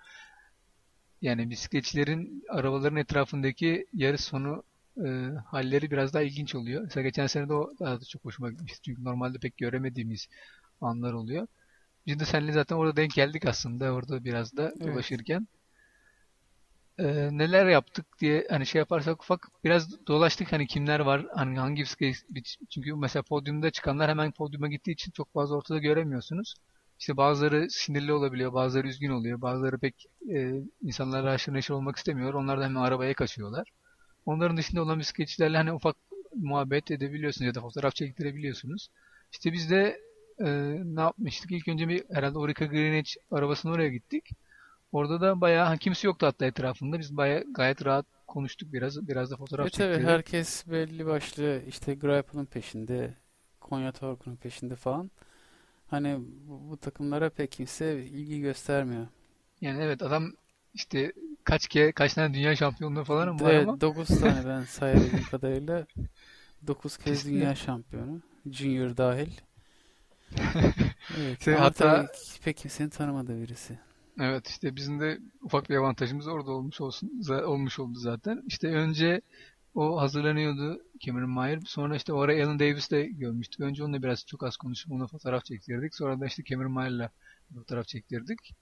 yani 1.21 1.49
bisikletçilerin 1.49 2.43
arabaların 2.49 2.97
etrafındaki 2.97 3.87
yarış 3.93 4.21
sonu 4.21 4.63
e, 5.05 5.07
halleri 5.45 5.91
biraz 5.91 6.13
daha 6.13 6.23
ilginç 6.23 6.55
oluyor. 6.55 6.81
Mesela 6.83 7.03
geçen 7.03 7.27
sene 7.27 7.49
de 7.49 7.53
o 7.53 7.73
daha 7.79 8.01
da 8.01 8.05
çok 8.05 8.25
hoşuma 8.25 8.51
gitmişti. 8.51 8.81
Çünkü 8.81 9.03
normalde 9.03 9.37
pek 9.37 9.57
göremediğimiz 9.57 10.27
anlar 10.81 11.13
oluyor. 11.13 11.47
Biz 12.07 12.19
de 12.19 12.25
seninle 12.25 12.51
zaten 12.51 12.75
orada 12.75 12.95
denk 12.95 13.13
geldik 13.13 13.45
aslında 13.45 13.91
orada 13.91 14.23
biraz 14.23 14.57
da 14.57 14.73
evet. 14.75 14.87
dolaşırken. 14.87 15.47
Ee, 16.99 17.29
neler 17.31 17.65
yaptık 17.65 18.05
diye 18.19 18.47
hani 18.49 18.65
şey 18.65 18.79
yaparsak 18.79 19.23
ufak 19.23 19.47
biraz 19.63 20.07
dolaştık 20.07 20.51
hani 20.51 20.67
kimler 20.67 20.99
var 20.99 21.25
hani 21.33 21.59
hangi 21.59 21.81
bisiklet 21.81 22.15
çünkü 22.69 22.95
mesela 22.95 23.23
podyumda 23.23 23.71
çıkanlar 23.71 24.09
hemen 24.09 24.31
podyuma 24.31 24.67
gittiği 24.67 24.91
için 24.91 25.11
çok 25.11 25.33
fazla 25.33 25.55
ortada 25.55 25.79
göremiyorsunuz. 25.79 26.55
İşte 26.99 27.17
bazıları 27.17 27.69
sinirli 27.69 28.13
olabiliyor, 28.13 28.53
bazıları 28.53 28.87
üzgün 28.87 29.09
oluyor, 29.09 29.41
bazıları 29.41 29.77
pek 29.77 30.05
e, 30.29 30.61
insanlarla 30.81 31.29
aşırı 31.29 31.55
neşir 31.55 31.73
olmak 31.73 31.95
istemiyor. 31.95 32.33
Onlar 32.33 32.59
da 32.59 32.63
hemen 32.63 32.81
arabaya 32.81 33.13
kaçıyorlar. 33.13 33.69
Onların 34.25 34.57
dışında 34.57 34.81
olan 34.81 34.99
bisikletçilerle 34.99 35.57
hani 35.57 35.73
ufak 35.73 35.95
muhabbet 36.35 36.91
edebiliyorsunuz 36.91 37.47
ya 37.47 37.55
da 37.55 37.61
fotoğraf 37.61 37.95
çektirebiliyorsunuz. 37.95 38.89
İşte 39.31 39.53
biz 39.53 39.69
de 39.69 39.99
e, 40.39 40.45
ne 40.83 41.01
yapmıştık? 41.01 41.51
İlk 41.51 41.67
önce 41.67 41.87
bir 41.87 42.03
herhalde 42.13 42.37
Orica 42.37 42.65
Greenwich 42.65 43.17
arabasının 43.31 43.73
oraya 43.73 43.89
gittik. 43.89 44.29
Orada 44.91 45.21
da 45.21 45.41
bayağı 45.41 45.77
kimse 45.77 46.07
yoktu 46.07 46.25
hatta 46.25 46.45
etrafında. 46.45 46.99
Biz 46.99 47.17
bayağı 47.17 47.43
gayet 47.53 47.85
rahat 47.85 48.05
konuştuk 48.27 48.73
biraz. 48.73 49.07
Biraz 49.07 49.31
da 49.31 49.37
fotoğraf 49.37 49.67
e, 49.67 49.69
çektirdik. 49.69 49.95
Tabii 49.95 50.05
herkes 50.05 50.67
belli 50.67 51.05
başlı 51.05 51.61
işte 51.67 51.95
Greipel'ın 51.95 52.45
peşinde, 52.45 53.13
Konya 53.61 53.91
Torku'nun 53.91 54.35
peşinde 54.35 54.75
falan. 54.75 55.11
Hani 55.87 56.17
bu, 56.19 56.69
bu 56.69 56.77
takımlara 56.77 57.29
pek 57.29 57.51
kimse 57.51 58.05
ilgi 58.05 58.41
göstermiyor. 58.41 59.07
Yani 59.61 59.83
evet 59.83 60.01
adam 60.01 60.33
işte 60.73 61.13
kaç 61.43 61.67
ke 61.67 61.91
kaç 61.91 62.13
tane 62.13 62.33
dünya 62.33 62.55
şampiyonluğu 62.55 63.03
falan 63.03 63.39
var 63.39 63.53
evet, 63.53 63.67
ama? 63.67 63.81
9 63.81 64.07
tane 64.07 64.45
ben 64.45 64.63
sayabildiğim 64.69 65.25
kadarıyla 65.31 65.85
9 66.67 66.97
kez 66.97 67.17
işte. 67.17 67.29
dünya 67.29 67.55
şampiyonu. 67.55 68.21
Junior 68.51 68.97
dahil. 68.97 69.31
evet, 71.17 71.43
Sen 71.43 71.57
hatta 71.57 72.07
pek 72.43 72.57
kimsenin 72.57 72.89
tanımadığı 72.89 73.41
birisi. 73.41 73.79
Evet 74.19 74.47
işte 74.47 74.75
bizim 74.75 74.99
de 74.99 75.19
ufak 75.41 75.69
bir 75.69 75.75
avantajımız 75.75 76.27
orada 76.27 76.51
olmuş 76.51 76.81
olsun 76.81 77.21
olmuş 77.29 77.79
oldu 77.79 77.99
zaten. 77.99 78.43
İşte 78.47 78.67
önce 78.67 79.21
o 79.75 80.01
hazırlanıyordu 80.01 80.81
Cameron 80.99 81.29
Mayer. 81.29 81.59
Sonra 81.65 81.95
işte 81.95 82.13
o 82.13 82.19
ara 82.19 82.45
Alan 82.45 82.59
Davis'te 82.59 83.05
görmüştük. 83.05 83.61
Önce 83.61 83.83
onunla 83.83 84.03
biraz 84.03 84.25
çok 84.25 84.43
az 84.43 84.57
konuşup 84.57 84.91
ona 84.91 85.07
fotoğraf 85.07 85.45
çektirdik. 85.45 85.95
Sonra 85.95 86.19
da 86.19 86.25
işte 86.25 86.43
Cameron 86.43 86.71
Mayer'la 86.71 87.09
fotoğraf 87.55 87.87
çektirdik. 87.87 88.55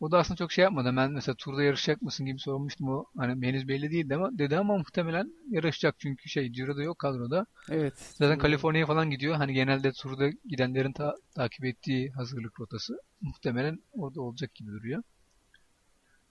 O 0.00 0.10
da 0.10 0.18
aslında 0.18 0.38
çok 0.38 0.52
şey 0.52 0.62
yapmadı. 0.62 0.92
Ben 0.96 1.12
mesela 1.12 1.34
turda 1.34 1.62
yarışacak 1.62 2.02
mısın 2.02 2.26
gibi 2.26 2.38
sormuştum. 2.38 2.88
O 2.88 3.04
hani 3.16 3.46
henüz 3.46 3.68
belli 3.68 3.90
değildi 3.90 4.14
ama 4.14 4.38
dedi 4.38 4.58
ama 4.58 4.78
muhtemelen 4.78 5.32
yarışacak 5.50 5.94
çünkü 5.98 6.28
şey 6.28 6.52
Ciro'da 6.52 6.82
yok 6.82 6.98
kadroda. 6.98 7.46
Evet. 7.70 7.94
Zaten 7.98 8.38
Kaliforniya 8.38 8.86
falan 8.86 9.10
gidiyor. 9.10 9.34
Hani 9.34 9.52
genelde 9.52 9.92
turda 9.92 10.30
gidenlerin 10.48 10.92
ta 10.92 11.14
takip 11.34 11.64
ettiği 11.64 12.10
hazırlık 12.10 12.60
rotası. 12.60 12.98
Muhtemelen 13.20 13.78
orada 13.92 14.20
olacak 14.20 14.54
gibi 14.54 14.70
duruyor. 14.70 15.02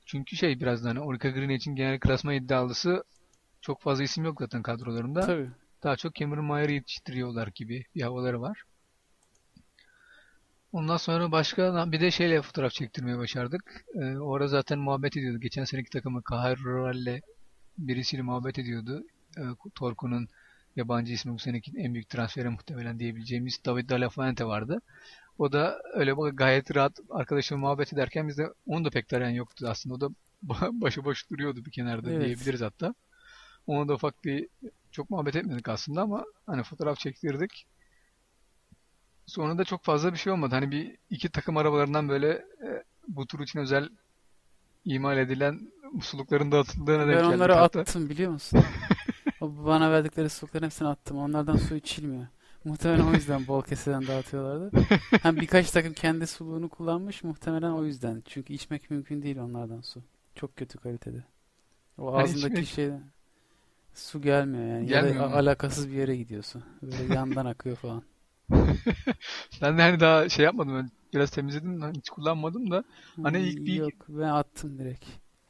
Çünkü 0.06 0.36
şey 0.36 0.60
biraz 0.60 0.84
da 0.84 0.90
hani 0.90 1.00
Orica 1.00 1.30
Green 1.30 1.50
için 1.50 1.76
genel 1.76 2.00
klasma 2.00 2.34
iddialısı 2.34 3.04
çok 3.62 3.82
fazla 3.82 4.04
isim 4.04 4.24
yok 4.26 4.38
zaten 4.40 4.62
kadrolarında. 4.62 5.22
Tabii. 5.22 5.50
Daha 5.84 5.96
çok 5.96 6.16
Cameron 6.16 6.46
Mayer'ı 6.46 6.72
yetiştiriyorlar 6.72 7.48
gibi 7.56 7.86
bir 7.96 8.02
havaları 8.02 8.42
var. 8.42 8.64
Ondan 10.74 10.98
sonra 10.98 11.32
başka 11.32 11.92
bir 11.92 12.02
de 12.02 12.12
şeyle 12.12 12.42
fotoğraf 12.42 12.72
çektirmeye 12.72 13.18
başardık. 13.18 13.86
Ee, 13.96 14.18
orada 14.18 14.48
zaten 14.48 14.80
muhabbet 14.80 15.18
ediyordu. 15.18 15.40
Geçen 15.40 15.64
seneki 15.64 15.90
takımı 15.90 16.24
Kahir 16.24 16.58
Rural'le 16.58 17.22
birisiyle 17.78 18.22
muhabbet 18.22 18.60
ediyordu. 18.60 19.04
Ee, 19.38 19.42
Torku'nun 19.76 20.28
yabancı 20.76 21.14
ismi 21.14 21.34
bu 21.34 21.40
seneki 21.40 21.72
en 21.78 21.94
büyük 21.94 22.10
transferi 22.10 22.50
muhtemelen 22.50 23.00
diyebileceğimiz 23.00 23.66
David 23.66 23.90
Delafuente 23.90 24.46
vardı. 24.46 24.82
O 25.38 25.52
da 25.52 25.82
öyle 25.94 26.12
gayet 26.34 26.76
rahat 26.76 27.00
arkadaşımla 27.10 27.60
muhabbet 27.60 27.94
ederken 27.94 28.28
bizde 28.28 28.50
onun 28.68 28.86
da 28.86 28.90
pek 28.90 29.08
tarayan 29.08 29.30
yoktu 29.30 29.66
aslında. 29.70 29.96
O 29.96 30.02
da 30.02 30.10
başıboş 30.82 31.30
duruyordu 31.30 31.66
bir 31.66 31.72
kenarda 31.72 32.12
evet. 32.12 32.26
diyebiliriz 32.26 32.62
hatta. 32.62 32.94
Ona 33.68 33.88
da 33.88 33.94
ufak 33.94 34.26
bir 34.26 34.48
çok 34.92 35.10
muhabbet 35.10 35.36
etmedik 35.36 35.70
aslında 35.70 36.02
ama 36.02 36.26
hani 36.46 36.64
fotoğraf 36.64 37.00
çektirdik. 37.00 37.68
Sonra 39.26 39.58
da 39.58 39.64
çok 39.64 39.84
fazla 39.84 40.14
bir 40.14 40.18
şey 40.18 40.34
olmadı. 40.34 40.56
Hani 40.56 40.72
bir 40.72 40.98
iki 41.10 41.30
takım 41.30 41.58
arabalarından 41.58 42.10
böyle 42.10 42.30
e, 42.38 42.84
bu 43.08 43.28
tur 43.28 43.40
için 43.40 43.60
özel 43.60 43.90
imal 44.86 45.18
edilen 45.18 45.72
muslukların 45.92 46.52
dağıtıldığına 46.52 47.08
denk 47.08 47.10
geldik. 47.10 47.30
Ben 47.30 47.36
onları 47.36 47.54
hatta. 47.54 47.80
attım 47.80 48.10
biliyor 48.10 48.32
musun? 48.32 48.64
Bana 49.42 49.92
verdikleri 49.92 50.30
sulukların 50.30 50.66
hepsini 50.66 50.88
attım. 50.88 51.18
Onlardan 51.18 51.58
su 51.58 51.76
içilmiyor. 51.76 52.28
Muhtemelen 52.66 53.08
o 53.08 53.14
yüzden 53.14 53.48
bol 53.48 53.64
keseden 53.64 54.08
dağıtıyorlardı. 54.08 54.72
Hem 55.22 55.36
birkaç 55.36 55.72
takım 55.72 55.94
kendi 55.94 56.28
suluğunu 56.28 56.70
kullanmış 56.70 57.24
muhtemelen 57.24 57.72
o 57.72 57.86
yüzden. 57.86 58.24
Çünkü 58.26 58.54
içmek 58.54 58.90
mümkün 58.90 59.22
değil 59.22 59.38
onlardan 59.38 59.82
su. 59.82 60.04
Çok 60.36 60.56
kötü 60.56 60.78
kalitede. 60.78 61.24
O 61.98 62.14
hani 62.14 62.24
ağzındaki 62.24 62.54
içmek... 62.54 62.68
şeyden. 62.68 63.04
Su 63.94 64.22
gelmiyor 64.22 64.68
yani. 64.68 64.88
Gelmiyor 64.88 65.16
ya 65.16 65.22
da 65.22 65.30
mu? 65.30 65.36
alakasız 65.36 65.90
bir 65.90 65.96
yere 65.96 66.16
gidiyorsun. 66.16 66.64
Böyle 66.82 67.14
yandan 67.14 67.46
akıyor 67.46 67.76
falan. 67.76 68.04
ben 69.62 69.78
de 69.78 69.82
hani 69.82 70.00
daha 70.00 70.30
şey 70.30 70.46
yapmadım. 70.46 70.76
Ben 70.76 70.92
biraz 71.14 71.32
temizledim. 71.32 71.94
Hiç 71.94 72.10
kullanmadım 72.10 72.72
da. 72.72 72.84
Hani 73.24 73.42
ilk 73.42 73.66
bir... 73.66 73.74
Yok 73.74 73.94
ben 74.08 74.30
attım 74.30 74.80
direkt. 74.80 75.06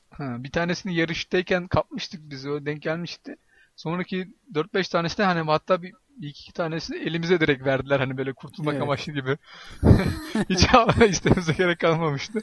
Ha, 0.09 0.35
bir 0.39 0.51
tanesini 0.51 0.95
yarıştayken 0.95 1.67
kapmıştık 1.67 2.21
biz. 2.29 2.45
O 2.45 2.65
denk 2.65 2.81
gelmişti. 2.81 3.35
Sonraki 3.75 4.33
4-5 4.53 4.91
tanesi 4.91 5.17
de 5.17 5.23
hani 5.23 5.41
hatta 5.41 5.81
bir, 5.81 5.93
bir 6.17 6.27
iki 6.27 6.53
tanesi 6.53 6.95
elimize 6.95 7.39
direkt 7.39 7.65
verdiler 7.65 7.99
hani 7.99 8.17
böyle 8.17 8.33
kurtulmak 8.33 8.73
evet. 8.73 8.83
amaçlı 8.83 9.13
gibi. 9.13 9.37
Hiç 10.49 10.67
istememize 11.09 11.53
gerek 11.53 11.79
kalmamıştı. 11.79 12.39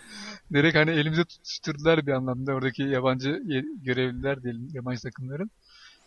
Direkt 0.52 0.76
hani 0.76 0.90
elimize 0.90 1.24
tutuşturdular 1.24 2.06
bir 2.06 2.12
anlamda 2.12 2.52
oradaki 2.52 2.82
yabancı 2.82 3.42
görevliler 3.82 4.42
diyelim 4.42 4.68
yabancı 4.72 5.02
takımların. 5.02 5.50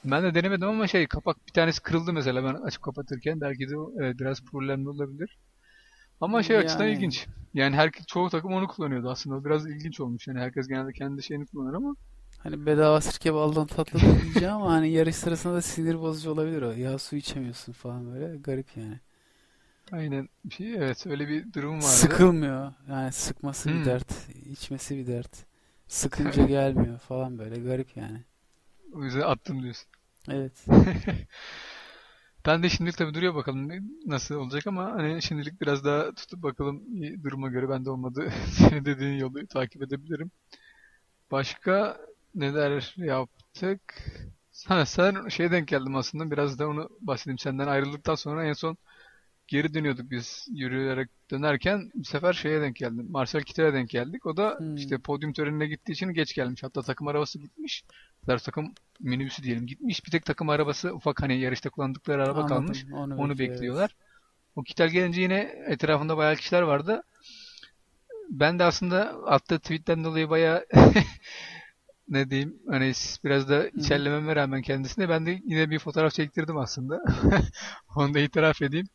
Ben 0.05 0.23
de 0.23 0.35
denemedim 0.35 0.67
ama 0.67 0.87
şey 0.87 1.07
kapak 1.07 1.47
bir 1.47 1.51
tanesi 1.53 1.81
kırıldı 1.81 2.13
mesela 2.13 2.43
ben 2.43 2.53
açıp 2.53 2.81
kapatırken 2.83 3.41
belki 3.41 3.69
de 3.69 3.77
o 3.77 3.93
evet, 3.99 4.19
biraz 4.19 4.41
problemli 4.41 4.89
olabilir. 4.89 5.37
Ama 6.21 6.43
şey 6.43 6.55
yani... 6.55 6.65
açıdan 6.65 6.87
ilginç. 6.87 7.27
Yani 7.53 7.75
her 7.75 7.91
çoğu 8.07 8.29
takım 8.29 8.53
onu 8.53 8.67
kullanıyordu 8.67 9.09
aslında. 9.09 9.35
O 9.35 9.45
biraz 9.45 9.67
ilginç 9.69 9.99
olmuş. 9.99 10.27
Yani 10.27 10.39
herkes 10.39 10.67
genelde 10.67 10.93
kendi 10.93 11.23
şeyini 11.23 11.45
kullanır 11.45 11.73
ama 11.73 11.95
Hani 12.43 12.65
bedava 12.65 13.01
sirke 13.01 13.33
baldan 13.33 13.67
tatlı 13.67 13.99
diyeceğim 14.23 14.55
ama 14.55 14.71
hani 14.71 14.89
yarış 14.89 15.15
sırasında 15.15 15.53
da 15.53 15.61
sinir 15.61 16.01
bozucu 16.01 16.31
olabilir 16.31 16.61
o. 16.61 16.71
Ya 16.71 16.97
su 16.97 17.15
içemiyorsun 17.15 17.73
falan 17.73 18.13
böyle. 18.13 18.37
Garip 18.37 18.77
yani. 18.77 18.99
Aynen. 19.91 20.29
Bir 20.45 20.53
şey, 20.53 20.75
evet 20.75 21.07
öyle 21.07 21.27
bir 21.27 21.53
durum 21.53 21.75
vardı. 21.75 21.85
Sıkılmıyor. 21.85 22.73
Yani 22.89 23.11
sıkması 23.11 23.69
Hmm. 23.69 23.79
bir 23.79 23.85
dert, 23.85 24.29
içmesi 24.45 24.97
bir 24.97 25.07
dert. 25.07 25.45
Sıkınca 25.87 26.45
gelmiyor 26.47 26.99
falan 26.99 27.39
böyle 27.39 27.55
garip 27.55 27.97
yani. 27.97 28.23
O 28.93 29.03
yüzden 29.03 29.21
attım 29.21 29.63
diyorsun. 29.63 29.87
Evet. 30.29 30.65
Ben 32.45 32.63
de 32.63 32.69
şimdilik 32.69 32.97
tabii 32.97 33.13
duruyor 33.13 33.35
bakalım 33.35 33.69
nasıl 34.05 34.35
olacak 34.35 34.67
ama 34.67 34.91
hani 34.91 35.21
şimdilik 35.21 35.61
biraz 35.61 35.85
daha 35.85 36.11
tutup 36.13 36.43
bakalım 36.43 36.83
duruma 37.23 37.49
göre 37.49 37.69
ben 37.69 37.85
de 37.85 37.89
olmadı 37.89 38.31
senin 38.51 38.85
dediğin 38.85 39.17
yolu 39.17 39.47
takip 39.47 39.81
edebilirim. 39.83 40.31
Başka 41.31 41.97
neler 42.35 42.93
yaptık? 42.97 43.81
Ha, 44.67 44.85
sen 44.85 45.27
şeye 45.29 45.51
denk 45.51 45.67
geldim 45.67 45.95
aslında 45.95 46.31
biraz 46.31 46.59
da 46.59 46.67
onu 46.67 46.89
bahsedeyim. 47.01 47.37
Senden 47.39 47.67
ayrıldıktan 47.67 48.15
sonra 48.15 48.45
en 48.45 48.53
son 48.53 48.77
geri 49.51 49.73
dönüyorduk 49.73 50.11
biz 50.11 50.47
yürüyerek 50.51 51.09
dönerken 51.31 51.91
bu 51.95 52.03
sefer 52.03 52.33
şeye 52.33 52.61
denk 52.61 52.75
geldim. 52.75 53.07
Marcel 53.09 53.43
Kittel'e 53.43 53.73
denk 53.73 53.89
geldik. 53.89 54.25
O 54.25 54.37
da 54.37 54.55
Hmm. 54.57 54.75
işte 54.75 54.97
podyum 54.97 55.33
törenine 55.33 55.67
gittiği 55.67 55.91
için 55.91 56.07
geç 56.13 56.33
gelmiş. 56.35 56.63
Hatta 56.63 56.81
takım 56.81 57.07
arabası 57.07 57.39
gitmiş. 57.39 57.83
Doğrusu 58.27 58.45
takım 58.45 58.73
minibüsü 58.99 59.43
diyelim 59.43 59.67
gitmiş. 59.67 60.05
Bir 60.05 60.11
tek 60.11 60.25
takım 60.25 60.49
arabası 60.49 60.93
ufak 60.93 61.21
hani 61.21 61.39
yarışta 61.39 61.69
kullandıkları 61.69 62.23
araba 62.23 62.39
Anladım. 62.39 62.57
kalmış. 62.57 62.85
Onu, 62.93 63.17
Onu 63.17 63.29
bekliyor, 63.31 63.53
bekliyorlar. 63.53 63.95
O 64.55 64.63
Kittel 64.63 64.89
gelince 64.89 65.21
yine 65.21 65.39
etrafında 65.67 66.17
bayağı 66.17 66.35
kişiler 66.35 66.61
vardı. 66.61 67.03
Ben 68.29 68.59
de 68.59 68.63
aslında 68.63 68.99
attığı 69.25 69.59
tweetten 69.59 70.03
dolayı 70.03 70.29
bayağı 70.29 70.65
ne 72.09 72.29
diyeyim 72.29 72.59
hani 72.69 72.93
biraz 73.23 73.49
da 73.49 73.67
içerlememe 73.67 74.35
rağmen 74.35 74.61
kendisine 74.61 75.09
ben 75.09 75.25
de 75.25 75.41
yine 75.45 75.69
bir 75.69 75.79
fotoğraf 75.79 76.13
çektirdim 76.13 76.57
aslında. 76.57 77.03
Onu 77.95 78.13
da 78.13 78.19
itiraf 78.19 78.61
edeyim. 78.61 78.87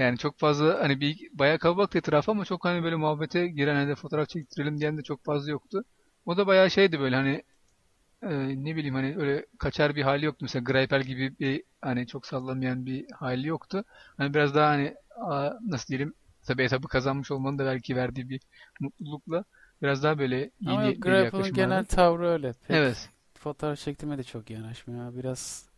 Yani 0.00 0.18
çok 0.18 0.38
fazla 0.38 0.80
hani 0.80 1.00
bir 1.00 1.30
bayağı 1.32 1.58
kalabalık 1.58 1.96
etraf 1.96 2.28
ama 2.28 2.44
çok 2.44 2.64
hani 2.64 2.82
böyle 2.84 2.96
muhabbete 2.96 3.48
giren 3.48 3.74
hani 3.74 3.88
de 3.88 3.94
fotoğraf 3.94 4.28
çektirelim 4.28 4.80
diyen 4.80 4.98
de 4.98 5.02
çok 5.02 5.24
fazla 5.24 5.50
yoktu. 5.50 5.84
O 6.26 6.36
da 6.36 6.46
bayağı 6.46 6.70
şeydi 6.70 7.00
böyle 7.00 7.16
hani 7.16 7.42
e, 8.22 8.28
ne 8.64 8.76
bileyim 8.76 8.94
hani 8.94 9.16
öyle 9.18 9.46
kaçar 9.58 9.96
bir 9.96 10.02
hali 10.02 10.24
yoktu. 10.24 10.38
Mesela 10.42 10.62
Greipel 10.64 11.02
gibi 11.02 11.38
bir 11.40 11.62
hani 11.82 12.06
çok 12.06 12.26
sallamayan 12.26 12.86
bir 12.86 13.06
hali 13.12 13.46
yoktu. 13.48 13.84
Hani 14.16 14.34
biraz 14.34 14.54
daha 14.54 14.68
hani 14.70 14.94
a, 15.16 15.50
nasıl 15.68 15.88
diyelim 15.88 16.14
tabii 16.46 16.62
etabı 16.62 16.88
kazanmış 16.88 17.30
olmanın 17.30 17.58
da 17.58 17.66
belki 17.66 17.96
verdiği 17.96 18.28
bir 18.30 18.40
mutlulukla 18.80 19.44
biraz 19.82 20.02
daha 20.02 20.18
böyle 20.18 20.50
iyi 20.60 20.78
Ama 20.78 20.82
bir 20.82 21.02
Grapple'ın 21.02 21.22
yaklaşım 21.24 21.54
genel 21.54 21.84
vardı. 21.84 21.86
tavrı 21.86 22.28
öyle. 22.28 22.52
Pek 22.68 22.76
Evet. 22.76 23.10
fotoğraf 23.38 23.78
çektirmeye 23.78 24.18
de 24.18 24.22
çok 24.22 24.50
yanaşmıyor. 24.50 25.14
Biraz 25.16 25.68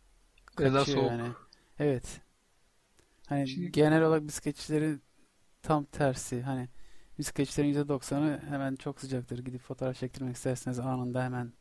Biraz 0.59 0.73
daha 0.73 0.85
soğuk. 0.85 1.07
yani. 1.07 1.35
Evet. 1.79 2.21
Hani 3.27 3.47
Şimdi- 3.47 3.71
genel 3.71 4.03
olarak 4.03 4.27
bisikletçileri 4.27 4.99
tam 5.61 5.85
tersi. 5.85 6.41
Hani 6.41 6.69
bisikletçilerin 7.19 7.67
%90'ı 7.67 8.41
hemen 8.49 8.75
çok 8.75 8.99
sıcaktır. 8.99 9.39
Gidip 9.39 9.61
fotoğraf 9.61 9.95
çektirmek 9.95 10.35
isterseniz 10.35 10.79
anında 10.79 11.23
hemen 11.23 11.53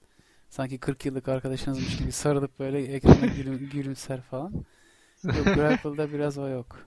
sanki 0.49 0.79
40 0.79 1.07
yıllık 1.07 1.29
arkadaşınızmış 1.29 1.99
gibi 1.99 2.13
sarılıp 2.13 2.59
böyle 2.59 2.83
ekrana 2.83 3.27
gülüm, 3.27 3.69
gülümser 3.73 4.21
falan. 4.21 4.53
Yok 5.25 5.45
Grapple'da 5.45 6.13
biraz 6.13 6.39
o 6.39 6.49
yok. 6.49 6.79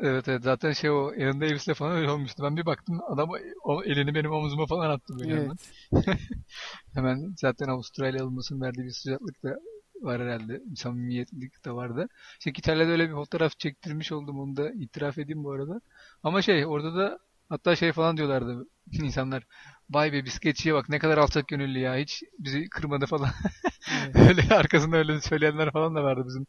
Evet 0.00 0.28
evet 0.28 0.42
zaten 0.42 0.72
şey 0.72 0.90
o 0.90 1.12
yanında 1.12 1.44
Davis'le 1.44 1.74
falan 1.74 1.96
öyle 1.96 2.10
olmuştu. 2.10 2.42
Ben 2.42 2.56
bir 2.56 2.66
baktım 2.66 3.00
adam 3.08 3.30
o 3.64 3.82
elini 3.82 4.14
benim 4.14 4.32
omzuma 4.32 4.66
falan 4.66 4.90
attı 4.90 5.14
böyle 5.20 5.36
hemen. 5.36 5.58
Evet. 5.92 6.18
Hemen 6.94 7.34
zaten 7.36 7.68
Avustralya 7.68 8.24
olmasının 8.24 8.60
verdiği 8.60 8.84
bir 8.84 8.90
sıcaklık 8.90 9.42
da 9.42 9.58
var 10.02 10.20
herhalde. 10.22 10.62
Samimiyetlik 10.76 11.64
de 11.64 11.72
vardı. 11.72 12.08
İşte 12.38 12.50
İtalya'da 12.50 12.90
öyle 12.90 13.08
bir 13.08 13.14
fotoğraf 13.14 13.58
çektirmiş 13.58 14.12
oldum 14.12 14.40
onu 14.40 14.56
da 14.56 14.70
itiraf 14.70 15.18
edeyim 15.18 15.44
bu 15.44 15.52
arada. 15.52 15.80
Ama 16.22 16.42
şey 16.42 16.66
orada 16.66 16.94
da 16.96 17.18
hatta 17.48 17.76
şey 17.76 17.92
falan 17.92 18.16
diyorlardı 18.16 18.66
insanlar. 18.92 19.44
Vay 19.90 20.12
be 20.12 20.24
bisikletçiye 20.24 20.74
bak 20.74 20.88
ne 20.88 20.98
kadar 20.98 21.18
alçak 21.18 21.48
gönüllü 21.48 21.78
ya 21.78 21.96
hiç 21.96 22.22
bizi 22.38 22.68
kırmadı 22.68 23.06
falan. 23.06 23.30
Öyle 24.14 24.54
arkasında 24.54 24.96
öyle 24.96 25.20
söyleyenler 25.20 25.72
falan 25.72 25.94
da 25.94 26.04
vardı 26.04 26.24
bizim 26.26 26.46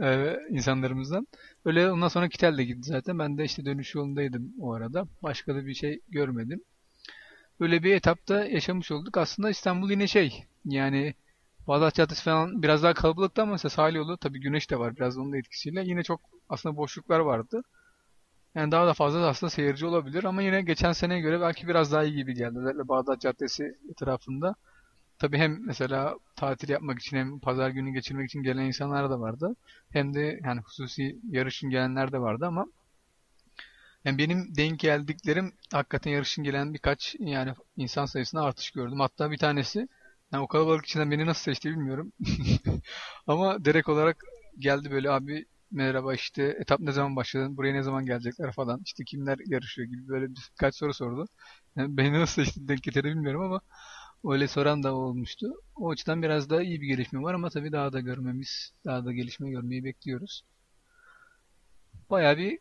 e, 0.00 0.36
insanlarımızdan. 0.50 1.26
Öyle 1.64 1.90
ondan 1.92 2.08
sonra 2.08 2.28
Kitel 2.28 2.58
de 2.58 2.64
gitti 2.64 2.88
zaten. 2.88 3.18
Ben 3.18 3.38
de 3.38 3.44
işte 3.44 3.64
dönüş 3.64 3.94
yolundaydım 3.94 4.52
o 4.60 4.72
arada. 4.72 5.08
Başka 5.22 5.54
da 5.54 5.66
bir 5.66 5.74
şey 5.74 6.00
görmedim. 6.08 6.60
Böyle 7.60 7.82
bir 7.82 7.94
etapta 7.94 8.44
yaşamış 8.44 8.90
olduk. 8.92 9.16
Aslında 9.16 9.50
İstanbul 9.50 9.90
yine 9.90 10.06
şey 10.06 10.44
yani 10.64 11.14
Bağdat 11.68 11.94
Caddesi 11.94 12.22
falan 12.22 12.62
biraz 12.62 12.82
daha 12.82 12.94
kalabalıktı 12.94 13.42
ama 13.42 13.52
mesela 13.52 13.70
sahil 13.70 13.94
yolu 13.94 14.16
tabii 14.18 14.40
güneş 14.40 14.70
de 14.70 14.78
var 14.78 14.96
biraz 14.96 15.18
onun 15.18 15.32
da 15.32 15.38
etkisiyle. 15.38 15.82
Yine 15.84 16.02
çok 16.02 16.20
aslında 16.48 16.76
boşluklar 16.76 17.20
vardı. 17.20 17.62
Yani 18.54 18.72
daha 18.72 18.86
da 18.86 18.94
fazla 18.94 19.22
da 19.22 19.28
aslında 19.28 19.50
seyirci 19.50 19.86
olabilir 19.86 20.24
ama 20.24 20.42
yine 20.42 20.62
geçen 20.62 20.92
seneye 20.92 21.20
göre 21.20 21.40
belki 21.40 21.68
biraz 21.68 21.92
daha 21.92 22.04
iyi 22.04 22.14
gibi 22.14 22.34
geldi. 22.34 22.58
Özellikle 22.58 22.88
Bağdat 22.88 23.20
Caddesi 23.20 23.78
etrafında. 23.90 24.54
Tabii 25.18 25.38
hem 25.38 25.66
mesela 25.66 26.16
tatil 26.36 26.68
yapmak 26.68 26.98
için 26.98 27.16
hem 27.16 27.40
pazar 27.40 27.70
günü 27.70 27.92
geçirmek 27.92 28.26
için 28.30 28.42
gelen 28.42 28.64
insanlar 28.64 29.10
da 29.10 29.20
vardı. 29.20 29.56
Hem 29.90 30.14
de 30.14 30.40
yani 30.44 30.60
hususi 30.60 31.18
yarışın 31.30 31.70
gelenler 31.70 32.12
de 32.12 32.20
vardı 32.20 32.46
ama 32.46 32.66
yani 34.04 34.18
benim 34.18 34.56
denk 34.56 34.80
geldiklerim 34.80 35.52
hakikaten 35.72 36.10
yarışın 36.10 36.44
gelen 36.44 36.74
birkaç 36.74 37.16
yani 37.18 37.52
insan 37.76 38.06
sayısında 38.06 38.42
artış 38.42 38.70
gördüm. 38.70 39.00
Hatta 39.00 39.30
bir 39.30 39.38
tanesi 39.38 39.88
yani 40.32 40.42
o 40.44 40.48
kalabalık 40.48 40.86
içinden 40.86 41.10
beni 41.10 41.26
nasıl 41.26 41.42
seçti 41.42 41.70
bilmiyorum. 41.70 42.12
Ama 43.26 43.64
direkt 43.64 43.88
olarak 43.88 44.24
geldi 44.58 44.90
böyle 44.90 45.10
abi 45.10 45.46
merhaba 45.70 46.14
işte 46.14 46.42
etap 46.60 46.80
ne 46.80 46.92
zaman 46.92 47.16
başladı, 47.16 47.56
buraya 47.56 47.72
ne 47.72 47.82
zaman 47.82 48.06
gelecekler 48.06 48.52
falan, 48.52 48.80
işte 48.84 49.04
kimler 49.04 49.38
yarışıyor 49.46 49.88
gibi 49.88 50.08
böyle 50.08 50.26
birkaç 50.30 50.76
soru 50.76 50.94
sordu. 50.94 51.26
Yani 51.76 51.96
beni 51.96 52.12
nasıl 52.20 52.44
seçti 52.44 52.68
denk 52.68 52.82
getirdi 52.82 53.08
bilmiyorum 53.08 53.42
ama 53.42 53.60
öyle 54.34 54.48
soran 54.48 54.82
da 54.82 54.94
olmuştu. 54.94 55.46
O 55.76 55.90
açıdan 55.90 56.22
biraz 56.22 56.50
daha 56.50 56.62
iyi 56.62 56.80
bir 56.82 56.86
gelişme 56.86 57.22
var 57.22 57.34
ama 57.34 57.50
tabii 57.50 57.72
daha 57.72 57.92
da 57.92 58.00
görmemiz, 58.00 58.72
daha 58.84 59.04
da 59.04 59.12
gelişme 59.12 59.50
görmeyi 59.50 59.84
bekliyoruz. 59.84 60.42
Bayağı 62.10 62.36
bir 62.36 62.58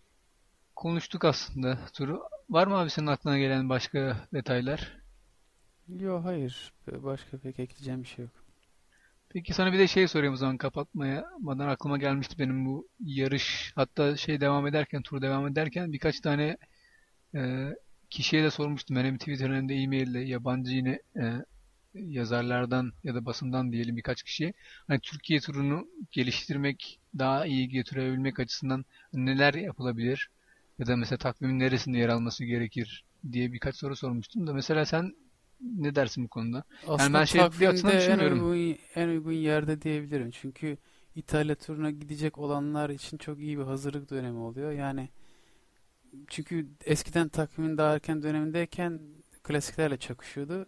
konuştuk 0.75 1.25
aslında 1.25 1.79
turu. 1.93 2.23
Var 2.49 2.67
mı 2.67 2.75
abi 2.77 2.89
senin 2.89 3.07
aklına 3.07 3.39
gelen 3.39 3.69
başka 3.69 4.27
detaylar? 4.33 5.04
Yok 5.89 6.25
hayır. 6.25 6.73
Başka 6.87 7.37
pek 7.37 7.59
ekleyeceğim 7.59 8.03
bir 8.03 8.07
şey 8.07 8.25
yok. 8.25 8.33
Peki 9.29 9.53
sana 9.53 9.73
bir 9.73 9.79
de 9.79 9.87
şey 9.87 10.07
sorayım 10.07 10.33
o 10.33 10.37
zaman 10.37 10.57
kapatmadan 10.57 11.67
aklıma 11.67 11.97
gelmişti 11.97 12.39
benim 12.39 12.65
bu 12.65 12.87
yarış 12.99 13.71
hatta 13.75 14.17
şey 14.17 14.41
devam 14.41 14.67
ederken 14.67 15.01
tur 15.01 15.21
devam 15.21 15.47
ederken 15.47 15.93
birkaç 15.93 16.19
tane 16.19 16.57
e, 17.35 17.69
kişiye 18.09 18.43
de 18.43 18.51
sormuştum. 18.51 18.97
Hem 18.97 19.17
Twitter'ın 19.17 19.55
hem 19.55 19.69
de 19.69 19.75
e-mail'le 19.75 20.27
yabancı 20.27 20.71
yine 20.71 20.99
e, 21.17 21.23
yazarlardan 21.93 22.93
ya 23.03 23.15
da 23.15 23.25
basından 23.25 23.71
diyelim 23.71 23.97
birkaç 23.97 24.23
kişiye 24.23 24.53
hani 24.87 24.99
Türkiye 24.99 25.39
turunu 25.39 25.87
geliştirmek 26.11 26.99
daha 27.17 27.45
iyi 27.45 27.69
götürebilmek 27.69 28.39
açısından 28.39 28.85
neler 29.13 29.53
yapılabilir 29.53 30.29
ya 30.79 30.87
da 30.87 30.95
mesela 30.95 31.17
takvimin 31.17 31.59
neresinde 31.59 31.97
yer 31.97 32.09
alması 32.09 32.45
gerekir 32.45 33.05
diye 33.31 33.53
birkaç 33.53 33.75
soru 33.75 33.95
sormuştum 33.95 34.47
da 34.47 34.53
mesela 34.53 34.85
sen 34.85 35.13
ne 35.77 35.95
dersin 35.95 36.23
bu 36.23 36.27
konuda? 36.27 36.63
Aslında 36.87 37.19
ben 37.19 37.25
şey 37.25 37.41
açıdan 37.41 37.75
takvimde 37.75 38.05
en 38.05 38.19
uygun, 38.19 38.77
en 38.95 39.07
uygun 39.07 39.31
yerde 39.31 39.81
diyebilirim. 39.81 40.31
Çünkü 40.31 40.77
İtalya 41.15 41.55
turuna 41.55 41.91
gidecek 41.91 42.37
olanlar 42.37 42.89
için 42.89 43.17
çok 43.17 43.39
iyi 43.39 43.57
bir 43.57 43.63
hazırlık 43.63 44.09
dönemi 44.09 44.39
oluyor. 44.39 44.71
Yani 44.71 45.09
çünkü 46.27 46.67
eskiden 46.85 47.29
takvimin 47.29 47.77
daha 47.77 47.93
erken 47.93 48.23
dönemindeyken 48.23 48.99
klasiklerle 49.43 49.97
çakışıyordu 49.97 50.65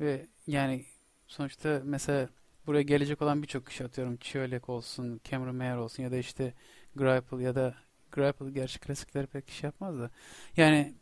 ve 0.00 0.26
yani 0.46 0.84
sonuçta 1.26 1.82
mesela 1.84 2.28
buraya 2.66 2.82
gelecek 2.82 3.22
olan 3.22 3.42
birçok 3.42 3.66
kişi 3.66 3.84
atıyorum 3.84 4.16
Çiolek 4.16 4.68
olsun, 4.68 5.20
Cameron 5.30 5.56
Mayer 5.56 5.76
olsun 5.76 6.02
ya 6.02 6.10
da 6.12 6.16
işte 6.16 6.54
Greipel 6.96 7.40
ya 7.40 7.54
da 7.54 7.74
Greipel 8.12 8.48
gerçi 8.48 8.80
klasikleri 8.80 9.26
pek 9.26 9.48
iş 9.48 9.62
yapmaz 9.62 9.98
da 9.98 10.10
yani 10.56 10.94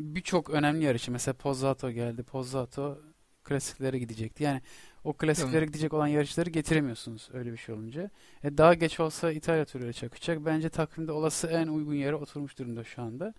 birçok 0.00 0.50
önemli 0.50 0.84
yarışı 0.84 1.12
mesela 1.12 1.34
Pozzato 1.34 1.90
geldi. 1.90 2.22
Pozzato 2.22 2.98
klasiklere 3.44 3.98
gidecekti. 3.98 4.44
Yani 4.44 4.62
o 5.04 5.12
klasiklere 5.12 5.52
Tamam. 5.52 5.66
gidecek 5.66 5.94
olan 5.94 6.06
yarışları 6.06 6.50
getiremiyorsunuz 6.50 7.28
öyle 7.32 7.52
bir 7.52 7.56
şey 7.56 7.74
olunca. 7.74 8.10
E, 8.44 8.58
daha 8.58 8.74
geç 8.74 9.00
olsa 9.00 9.32
İtalya 9.32 9.64
turuyla 9.64 9.92
çakacak. 9.92 10.44
Bence 10.44 10.68
takvimde 10.68 11.12
olası 11.12 11.46
en 11.46 11.66
uygun 11.66 11.94
yere 11.94 12.14
oturmuş 12.14 12.58
durumda 12.58 12.84
şu 12.84 13.02
anda. 13.02 13.34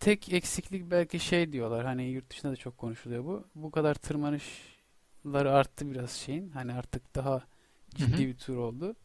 Tek 0.00 0.32
eksiklik 0.32 0.90
belki 0.90 1.20
şey 1.20 1.52
diyorlar. 1.52 1.84
Hani 1.84 2.04
yurt 2.04 2.30
dışında 2.30 2.52
da 2.52 2.56
çok 2.56 2.78
konuşuluyor 2.78 3.24
bu. 3.24 3.44
Bu 3.54 3.70
kadar 3.70 3.94
tırmanışları 3.94 5.52
arttı 5.52 5.90
biraz 5.90 6.10
şeyin. 6.10 6.50
Hani 6.50 6.72
artık 6.72 7.14
daha 7.14 7.42
ciddi 7.94 8.24
hı. 8.24 8.28
bir 8.28 8.36
tur 8.36 8.56
oldu. 8.56 8.96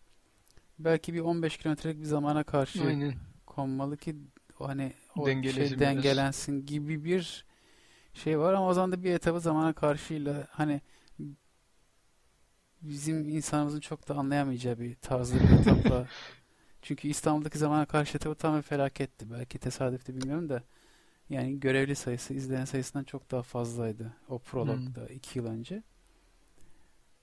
Belki 0.80 1.14
bir 1.14 1.19
15 1.19 1.57
kilometrelik 1.57 1.99
bir 1.99 2.06
zamana 2.06 2.44
karşı 2.44 2.84
Aynen. 2.84 3.14
konmalı 3.45 3.98
ki 3.98 4.15
o 4.62 4.68
hani 4.68 4.94
o 5.16 5.26
Dengelesin 5.26 5.60
şey 5.60 5.70
biraz. 5.70 5.80
dengelensin 5.80 6.66
gibi 6.66 7.04
bir 7.06 7.46
şey 8.14 8.40
var 8.40 8.54
ama 8.54 8.68
o 8.68 8.74
zaman 8.74 8.92
da 8.92 9.04
bir 9.04 9.12
etabı 9.12 9.40
zamana 9.40 9.74
karşıyla 9.74 10.48
hani 10.52 10.82
bizim 12.82 13.30
insanımızın 13.30 13.80
çok 13.80 14.08
da 14.08 14.16
anlayamayacağı 14.16 14.80
bir 14.80 14.96
tarzda 14.96 15.36
bir 15.40 15.50
etapla 15.50 16.08
Çünkü 16.82 17.08
İstanbul'daki 17.08 17.58
zamana 17.58 17.86
karşı 17.86 18.20
tabii 18.20 18.36
tam 18.36 18.58
bir 18.58 18.62
felaketti. 18.62 19.32
Belki 19.32 19.60
tesadüftü 19.60 20.16
bilmiyorum 20.16 20.50
da. 20.50 20.64
Yani 21.30 21.60
görevli 21.60 21.96
sayısı 21.96 22.34
izleyen 22.34 22.66
sayısından 22.66 23.04
çok 23.04 23.32
daha 23.32 23.44
fazlaydı. 23.44 24.14
O 24.30 24.40
prologda 24.40 25.08
iki 25.08 25.40
yıl 25.40 25.46
önce. 25.48 25.84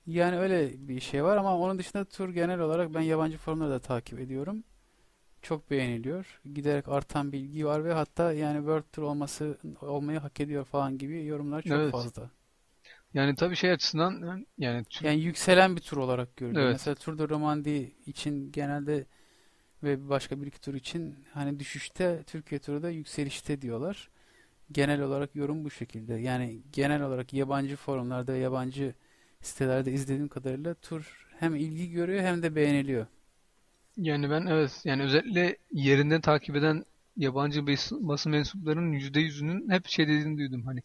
Yani 0.07 0.39
öyle 0.39 0.89
bir 0.89 1.01
şey 1.01 1.25
var 1.25 1.37
ama 1.37 1.59
onun 1.59 1.79
dışında 1.79 2.05
tur 2.05 2.29
genel 2.31 2.61
olarak 2.61 2.95
ben 2.95 3.01
yabancı 3.01 3.39
forumları 3.39 3.71
da 3.71 3.79
takip 3.81 4.21
ediyorum. 4.21 4.65
Çok 5.45 5.71
beğeniliyor. 5.71 6.41
Giderek 6.55 6.89
artan 6.89 7.33
bilgi 7.33 7.67
var 7.67 7.85
ve 7.85 7.93
hatta 7.93 8.33
yani 8.33 8.57
World 8.59 8.85
Tour 8.93 9.03
olması 9.05 9.59
olmayı 9.81 10.19
hak 10.19 10.41
ediyor 10.41 10.65
falan 10.65 10.99
gibi 10.99 11.25
yorumlar 11.25 11.63
çok 11.63 11.73
Evet. 11.73 11.93
fazla. 11.93 12.31
Yani 13.15 13.35
tabii 13.35 13.57
şey 13.57 13.71
açısından 13.73 14.47
yani 14.59 14.85
Türk- 14.85 15.03
Yani 15.05 15.21
yükselen 15.21 15.77
bir 15.77 15.81
tur 15.81 15.97
olarak 15.97 16.37
görülüyor. 16.37 16.63
Evet. 16.65 16.73
Mesela 16.73 16.95
Tour 16.95 17.19
de 17.19 17.29
Romandie 17.29 17.93
için 18.07 18.53
genelde 18.53 19.07
ve 19.83 20.09
başka 20.09 20.43
bir 20.43 20.47
iki 20.47 20.61
tur 20.61 20.75
için 20.75 21.17
hani 21.35 21.61
düşüşte 21.61 22.23
Türkiye 22.27 22.61
turu 22.61 22.83
da 22.83 22.91
yükselişte 22.91 23.63
diyorlar. 23.63 24.11
Genel 24.73 25.03
olarak 25.03 25.37
yorum 25.37 25.65
bu 25.65 25.71
şekilde. 25.71 26.15
Yani 26.15 26.63
genel 26.73 27.03
olarak 27.03 27.35
yabancı 27.35 27.77
forumlarda, 27.77 28.37
yabancı 28.37 28.95
sitelerde 29.43 29.93
izlediğim 29.93 30.29
kadarıyla 30.29 30.75
tur 30.75 31.29
hem 31.41 31.55
ilgi 31.57 31.91
görüyor 31.93 32.23
hem 32.23 32.43
de 32.43 32.57
beğeniliyor. 32.57 33.07
Yani 33.97 34.31
ben 34.31 34.47
evet 34.47 34.81
yani 34.85 35.03
özellikle 35.03 35.57
yerinden 35.73 36.21
takip 36.21 36.57
eden 36.57 36.85
yabancı 37.17 37.67
bas- 37.67 37.93
basın 37.93 38.33
mensuplarının 38.33 38.93
%100'ünün 38.93 39.71
hep 39.71 39.87
şey 39.89 40.09
dediğini 40.09 40.39
duydum. 40.39 40.67
Hani 40.67 40.81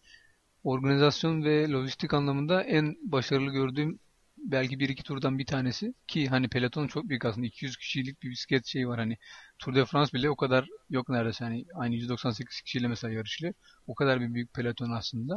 organizasyon 0.64 1.44
ve 1.46 1.70
lojistik 1.72 2.14
anlamında 2.14 2.64
en 2.64 2.98
başarılı 3.04 3.52
gördüğüm 3.52 4.00
belki 4.38 4.80
bir 4.80 4.90
iki 4.90 5.04
turdan 5.04 5.40
bir 5.40 5.46
tanesi 5.46 5.96
ki 6.08 6.28
hani 6.30 6.50
peloton 6.50 6.88
çok 6.88 7.10
büyük 7.10 7.26
aslında 7.26 7.48
200 7.48 7.78
kişilik 7.78 8.24
bir 8.24 8.32
bisiklet 8.32 8.66
şeyi 8.68 8.88
var 8.88 9.00
hani 9.00 9.18
Tour 9.60 9.76
de 9.76 9.86
France 9.86 10.14
bile 10.14 10.30
o 10.30 10.36
kadar 10.36 10.70
yok 10.90 11.10
neredeyse 11.10 11.46
hani 11.46 11.66
aynı 11.76 11.96
198 11.96 12.62
kişiyle 12.62 12.88
mesela 12.88 13.14
yarışılıyor. 13.14 13.54
O 13.88 13.96
kadar 13.96 14.22
bir 14.22 14.34
büyük 14.34 14.54
peloton 14.54 14.92
aslında. 14.92 15.36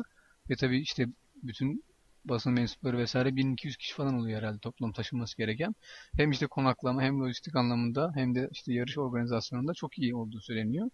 Ve 0.50 0.56
tabii 0.56 0.80
işte 0.80 1.06
bütün 1.42 1.84
basın 2.24 2.52
mensupları 2.52 2.98
vesaire 2.98 3.36
1200 3.36 3.76
kişi 3.76 3.94
falan 3.94 4.14
oluyor 4.14 4.38
herhalde 4.38 4.58
toplam 4.58 4.92
taşınması 4.92 5.36
gereken. 5.36 5.74
Hem 6.16 6.30
işte 6.30 6.46
konaklama 6.46 7.02
hem 7.02 7.20
lojistik 7.20 7.56
anlamında 7.56 8.12
hem 8.14 8.34
de 8.34 8.48
işte 8.52 8.72
yarış 8.72 8.98
organizasyonunda 8.98 9.74
çok 9.74 9.98
iyi 9.98 10.14
olduğu 10.14 10.40
söyleniyor. 10.40 10.90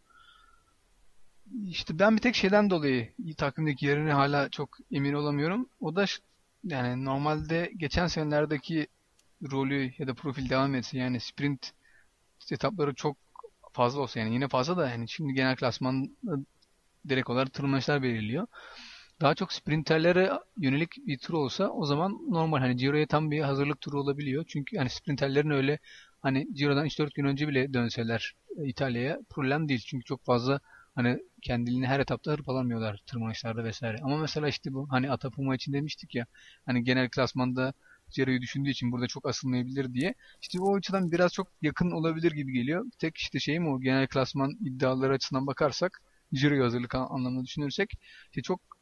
İşte 1.68 1.98
ben 1.98 2.16
bir 2.16 2.22
tek 2.22 2.34
şeyden 2.34 2.70
dolayı 2.70 3.12
takvimdeki 3.36 3.86
yerini 3.86 4.12
hala 4.12 4.48
çok 4.48 4.78
emin 4.92 5.12
olamıyorum. 5.12 5.68
O 5.80 5.96
da 5.96 6.04
yani 6.64 7.04
normalde 7.04 7.72
geçen 7.76 8.06
senelerdeki 8.06 8.86
rolü 9.52 9.92
ya 9.98 10.06
da 10.06 10.14
profil 10.14 10.50
devam 10.50 10.74
etse 10.74 10.98
yani 10.98 11.20
sprint 11.20 11.72
etapları 12.52 12.94
çok 12.94 13.16
fazla 13.72 14.00
olsa 14.00 14.20
yani 14.20 14.34
yine 14.34 14.48
fazla 14.48 14.76
da 14.76 14.90
yani 14.90 15.08
şimdi 15.08 15.34
genel 15.34 15.56
klasman 15.56 16.16
direkt 17.08 17.30
olarak 17.30 17.52
tırmanışlar 17.52 18.02
belirliyor. 18.02 18.46
Daha 19.20 19.34
çok 19.34 19.52
sprinterlere 19.52 20.32
yönelik 20.56 20.90
bir 21.06 21.18
tur 21.18 21.34
olsa 21.34 21.68
o 21.68 21.84
zaman 21.86 22.18
normal 22.28 22.58
hani 22.58 22.78
Ciro'ya 22.78 23.06
tam 23.06 23.30
bir 23.30 23.40
hazırlık 23.40 23.80
turu 23.80 24.00
olabiliyor. 24.00 24.44
Çünkü 24.48 24.76
hani 24.78 24.90
sprinterlerin 24.90 25.50
öyle 25.50 25.78
hani 26.20 26.48
Ciro'dan 26.54 26.86
3-4 26.86 27.14
gün 27.14 27.24
önce 27.24 27.48
bile 27.48 27.74
dönseler 27.74 28.34
e, 28.58 28.68
İtalya'ya 28.68 29.18
problem 29.30 29.68
değil. 29.68 29.80
Çünkü 29.86 30.04
çok 30.04 30.24
fazla 30.24 30.60
hani 30.94 31.18
kendiliğini 31.42 31.86
her 31.86 32.00
etapta 32.00 32.32
hırpalamıyorlar 32.32 33.02
tırmanışlarda 33.06 33.64
vesaire. 33.64 33.98
Ama 34.02 34.16
mesela 34.18 34.48
işte 34.48 34.72
bu 34.74 34.86
hani 34.90 35.10
Atapuma 35.10 35.54
için 35.54 35.72
demiştik 35.72 36.14
ya 36.14 36.26
hani 36.66 36.84
genel 36.84 37.08
klasmanda 37.10 37.72
Ciro'yu 38.10 38.40
düşündüğü 38.40 38.70
için 38.70 38.92
burada 38.92 39.06
çok 39.06 39.28
asılmayabilir 39.28 39.94
diye. 39.94 40.14
İşte 40.42 40.60
o 40.60 40.76
açıdan 40.76 41.12
biraz 41.12 41.32
çok 41.32 41.48
yakın 41.62 41.90
olabilir 41.90 42.32
gibi 42.32 42.52
geliyor. 42.52 42.84
Tek 42.98 43.16
işte 43.16 43.38
şey 43.38 43.58
mi 43.60 43.68
o 43.68 43.80
genel 43.80 44.06
klasman 44.06 44.50
iddiaları 44.60 45.12
açısından 45.12 45.46
bakarsak 45.46 46.02
Ciro'yu 46.34 46.64
hazırlık 46.64 46.94
an- 46.94 47.08
anlamında 47.10 47.44
düşünürsek 47.44 47.90
işte 48.30 48.42
çok 48.42 48.77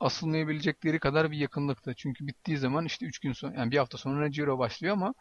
asılmayabilecekleri 0.00 0.98
kadar 0.98 1.30
bir 1.30 1.38
yakınlıkta. 1.38 1.94
Çünkü 1.94 2.26
bittiği 2.26 2.58
zaman 2.58 2.84
işte 2.86 3.06
3 3.06 3.18
gün 3.18 3.32
sonra 3.32 3.54
yani 3.56 3.70
bir 3.70 3.78
hafta 3.78 3.98
sonra 3.98 4.28
Giro 4.28 4.58
başlıyor 4.58 4.92
ama 4.94 5.14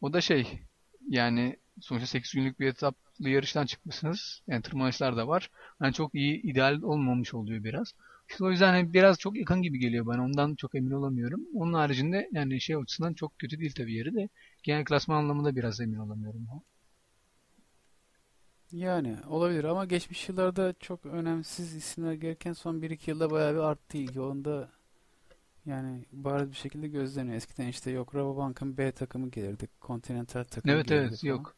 o 0.00 0.12
da 0.12 0.20
şey 0.20 0.60
yani 1.08 1.56
sonuçta 1.80 2.06
8 2.06 2.32
günlük 2.32 2.60
bir 2.60 2.66
etaplı 2.66 3.28
yarıştan 3.28 3.66
çıkmışsınız. 3.66 4.42
Yani 4.46 4.62
tırmanışlar 4.62 5.16
da 5.16 5.28
var. 5.28 5.50
Yani 5.82 5.94
çok 5.94 6.14
iyi 6.14 6.42
ideal 6.42 6.82
olmamış 6.82 7.34
oluyor 7.34 7.64
biraz. 7.64 7.94
İşte 8.30 8.44
o 8.44 8.50
yüzden 8.50 8.68
hani 8.72 8.92
biraz 8.94 9.18
çok 9.18 9.36
yakın 9.36 9.62
gibi 9.62 9.78
geliyor 9.78 10.06
bana. 10.06 10.24
Ondan 10.24 10.54
çok 10.54 10.74
emin 10.74 10.90
olamıyorum. 10.90 11.40
Onun 11.54 11.72
haricinde 11.72 12.28
yani 12.32 12.60
şey 12.60 12.76
açısından 12.76 13.14
çok 13.14 13.38
kötü 13.38 13.58
değil 13.60 13.72
tabii 13.76 13.94
yeri 13.94 14.14
de. 14.14 14.28
Genel 14.62 14.84
klasman 14.84 15.16
anlamında 15.16 15.56
biraz 15.56 15.80
emin 15.80 15.96
olamıyorum. 15.98 16.48
Yani 18.72 19.16
olabilir 19.28 19.64
ama 19.64 19.84
geçmiş 19.84 20.28
yıllarda 20.28 20.74
çok 20.80 21.06
önemsiz 21.06 21.74
isimler 21.74 22.12
gelirken 22.12 22.52
son 22.52 22.82
1-2 22.82 23.10
yılda 23.10 23.30
bayağı 23.30 23.54
bir 23.54 23.58
arttı 23.58 23.98
ilgi. 23.98 24.20
Onda 24.20 24.68
yani 25.66 26.04
bariz 26.12 26.50
bir 26.50 26.56
şekilde 26.56 26.88
gözleniyor. 26.88 27.36
Eskiden 27.36 27.68
işte 27.68 27.90
yok 27.90 28.14
Rabobank'ın 28.14 28.78
B 28.78 28.92
takımı 28.92 29.30
gelirdi. 29.30 29.68
Continental 29.82 30.44
takımı 30.44 30.80
Evet 30.80 30.82
gelirdi 30.82 31.16
evet 31.16 31.24
falan. 31.26 31.48
yok. 31.48 31.56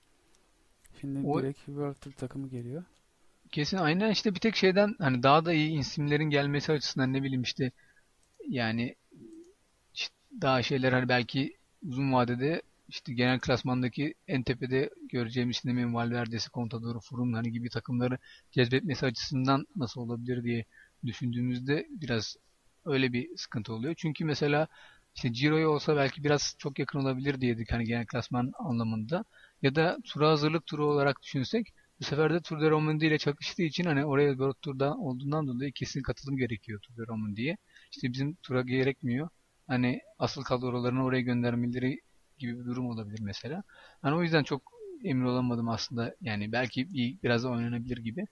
Şimdi 1.01 1.32
O- 1.32 1.35
direkt 1.35 1.59
World 1.59 2.12
takımı 2.16 2.49
geliyor. 2.49 2.85
Kesin 3.53 3.77
aynen 3.77 4.11
işte 4.11 4.35
bir 4.35 4.41
tek 4.41 4.57
şeyden 4.57 4.95
hani 4.99 5.23
daha 5.23 5.45
da 5.45 5.53
iyi 5.53 5.78
isimlerin 5.78 6.31
gelmesi 6.31 6.73
açısından 6.73 7.12
ne 7.12 7.23
bileyim 7.23 7.43
işte 7.43 7.73
yani 8.49 8.97
işte 9.95 10.15
daha 10.43 10.62
şeyler 10.62 10.93
hani 10.93 11.09
belki 11.09 11.57
uzun 11.89 12.12
vadede 12.12 12.62
işte 12.94 13.14
genel 13.14 13.40
klasmandaki 13.40 14.14
en 14.28 14.42
tepede 14.42 14.90
göreceğimiz 15.12 15.56
işte 15.56 15.68
Nemin 15.68 15.94
Valverde'si, 15.94 16.50
Contador, 16.50 17.00
Froome 17.00 17.36
hani 17.36 17.52
gibi 17.52 17.68
takımları 17.68 18.18
cezbetmesi 18.52 19.06
açısından 19.06 19.66
nasıl 19.76 20.00
olabilir 20.00 20.44
diye 20.44 20.64
düşündüğümüzde 21.04 21.86
biraz 21.90 22.36
öyle 22.84 23.12
bir 23.12 23.36
sıkıntı 23.36 23.72
oluyor. 23.74 23.94
Çünkü 23.98 24.24
mesela 24.24 24.68
işte 25.14 25.32
Ciro'ya 25.32 25.68
olsa 25.70 25.96
belki 25.96 26.24
biraz 26.24 26.54
çok 26.58 26.78
yakın 26.78 26.98
olabilir 26.98 27.40
diyedik 27.40 27.72
hani 27.72 27.84
genel 27.84 28.06
klasman 28.06 28.52
anlamında. 28.58 29.24
Ya 29.62 29.74
da 29.74 29.98
tura 30.04 30.30
hazırlık 30.30 30.66
turu 30.66 30.86
olarak 30.86 31.22
düşünsek 31.22 31.72
bu 32.00 32.04
sefer 32.04 32.34
de 32.34 32.40
Tour 32.40 32.60
de 32.60 32.70
Romandie 32.70 33.08
ile 33.08 33.18
çakıştığı 33.18 33.62
için 33.62 33.84
hani 33.84 34.04
oraya 34.04 34.30
World 34.30 34.56
Tour'da 34.62 34.94
olduğundan 34.94 35.46
dolayı 35.46 35.72
kesin 35.72 36.02
katılım 36.02 36.36
gerekiyor 36.36 36.80
Tour 36.80 36.96
de 36.96 37.02
Romandie'ye. 37.08 37.56
İşte 37.92 38.12
bizim 38.12 38.34
tura 38.34 38.62
gerekmiyor. 38.62 39.28
Hani 39.66 40.00
asıl 40.18 40.42
kadrolarını 40.42 41.04
oraya 41.04 41.20
göndermeleri 41.20 42.00
gibi 42.44 42.60
bir 42.60 42.64
durum 42.64 42.86
olabilir 42.86 43.20
mesela. 43.20 43.62
Hani 44.02 44.14
o 44.16 44.22
yüzden 44.22 44.42
çok 44.42 44.62
emin 45.04 45.24
olamadım 45.26 45.68
aslında. 45.68 46.14
Yani 46.20 46.52
belki 46.52 46.92
bir, 46.94 47.18
biraz 47.22 47.44
da 47.44 47.48
oynanabilir 47.50 47.96
gibi. 47.98 48.26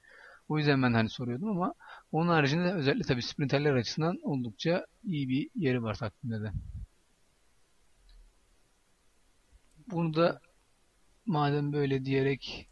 O 0.49 0.59
yüzden 0.59 0.83
ben 0.83 0.93
hani 0.93 1.09
soruyordum 1.11 1.49
ama 1.49 1.75
onun 2.13 2.29
haricinde 2.29 2.73
özellikle 2.73 3.05
tabii 3.05 3.23
sprinterler 3.23 3.75
açısından 3.75 4.17
oldukça 4.23 4.87
iyi 5.05 5.29
bir 5.29 5.51
yeri 5.55 5.83
var 5.83 5.95
takvimde 5.95 6.43
de. 6.43 6.53
Bunu 9.91 10.15
da 10.15 10.41
madem 11.27 11.73
böyle 11.73 12.05
diyerek 12.05 12.69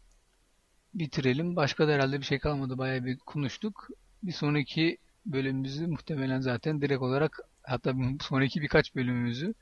bitirelim. 0.93 1.55
Başka 1.55 1.87
da 1.87 1.91
herhalde 1.91 2.19
bir 2.19 2.25
şey 2.25 2.39
kalmadı. 2.39 2.77
Bayağı 2.77 3.05
bir 3.05 3.17
konuştuk. 3.17 3.87
Bir 4.23 4.31
sonraki 4.31 4.97
bölümümüzü 5.25 5.87
muhtemelen 5.87 6.41
zaten 6.41 6.81
direkt 6.81 7.01
olarak 7.01 7.39
hatta 7.63 7.93
sonraki 8.21 8.61
birkaç 8.61 8.95
bölümümüzü 8.95 9.53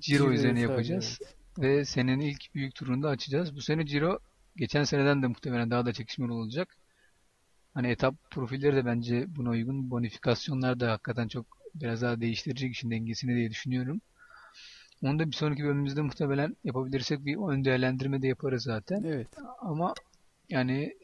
Ciro 0.00 0.24
Ciro 0.24 0.32
üzerine 0.32 0.60
yapacağız. 0.60 1.18
Ve 1.58 1.84
senenin 1.84 2.20
ilk 2.20 2.54
büyük 2.54 2.74
turunu 2.74 3.02
da 3.02 3.08
açacağız. 3.08 3.56
Bu 3.56 3.62
sene 3.62 3.86
Ciro 3.86 4.18
geçen 4.56 4.84
seneden 4.84 5.22
de 5.22 5.26
muhtemelen 5.26 5.70
daha 5.70 5.86
da 5.86 5.92
çekişmeli 5.92 6.32
olacak. 6.32 6.76
Hani 7.74 7.88
etap 7.88 8.14
profilleri 8.30 8.76
de 8.76 8.86
bence 8.86 9.36
buna 9.36 9.50
uygun. 9.50 9.90
Bonifikasyonlar 9.90 10.80
da 10.80 10.92
hakikaten 10.92 11.28
çok 11.28 11.46
biraz 11.74 12.02
daha 12.02 12.20
değiştirecek 12.20 12.72
işin 12.72 12.90
dengesini 12.90 13.34
diye 13.34 13.50
düşünüyorum. 13.50 14.00
Onu 15.02 15.18
da 15.18 15.26
bir 15.26 15.36
sonraki 15.36 15.64
bölümümüzde 15.64 16.02
muhtemelen 16.02 16.56
yapabilirsek 16.64 17.24
bir 17.24 17.36
ön 17.36 17.64
değerlendirme 17.64 18.22
de 18.22 18.26
yaparız 18.26 18.62
zaten. 18.62 19.02
Evet. 19.02 19.28
Ama 19.60 19.94
yani 20.48 20.96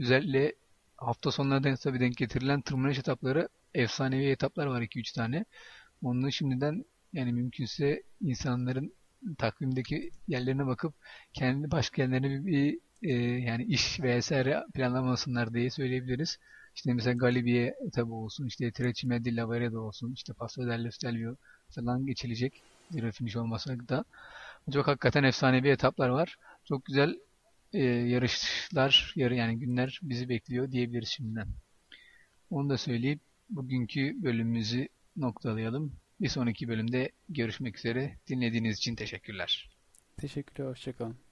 özellikle 0.00 0.52
hafta 0.96 1.30
sonlarında 1.30 1.76
tabii 1.76 2.00
denk 2.00 2.16
getirilen 2.16 2.60
tırmanış 2.60 2.98
etapları 2.98 3.48
efsanevi 3.74 4.24
etaplar 4.24 4.66
var 4.66 4.82
2-3 4.82 5.14
tane. 5.14 5.44
Onu 6.02 6.32
şimdiden 6.32 6.84
yani 7.16 7.32
mümkünse 7.32 8.02
insanların 8.20 8.92
takvimdeki 9.38 10.10
yerlerine 10.28 10.66
bakıp 10.66 10.94
kendi 11.32 11.70
başka 11.70 12.02
yerlerine 12.02 12.30
bir, 12.30 12.46
bir, 12.46 12.78
e, 13.02 13.12
yani 13.40 13.64
iş 13.64 14.00
vesaire 14.00 14.64
planlamasınlar 14.74 15.54
diye 15.54 15.70
söyleyebiliriz. 15.70 16.38
İşte 16.74 16.94
mesela 16.94 17.14
Galibiye 17.14 17.74
etabı 17.86 18.14
olsun, 18.14 18.46
işte 18.46 18.72
Trecime 18.72 19.24
di 19.24 19.36
Lavaredo 19.36 19.80
olsun, 19.80 20.12
işte 20.12 20.32
Passo 20.32 20.66
dello 20.66 20.90
Stelvio 20.90 21.36
falan 21.74 22.06
geçilecek. 22.06 22.62
Zero 22.90 23.12
finish 23.12 23.36
olmasa 23.36 23.88
da. 23.88 24.04
Çok 24.72 24.86
hakikaten 24.86 25.24
efsanevi 25.24 25.68
etaplar 25.68 26.08
var. 26.08 26.36
Çok 26.64 26.84
güzel 26.84 27.16
e, 27.72 27.82
yarışlar, 27.84 29.12
yarı 29.16 29.34
yani 29.34 29.58
günler 29.58 30.00
bizi 30.02 30.28
bekliyor 30.28 30.70
diyebiliriz 30.70 31.08
şimdiden. 31.08 31.48
Onu 32.50 32.70
da 32.70 32.78
söyleyip 32.78 33.20
bugünkü 33.50 34.22
bölümümüzü 34.22 34.88
noktalayalım. 35.16 35.92
Bir 36.20 36.28
sonraki 36.28 36.68
bölümde 36.68 37.12
görüşmek 37.28 37.78
üzere. 37.78 38.18
Dinlediğiniz 38.28 38.78
için 38.78 38.96
teşekkürler. 38.96 39.70
Teşekkürler. 40.16 40.68
Hoşçakalın. 40.68 41.25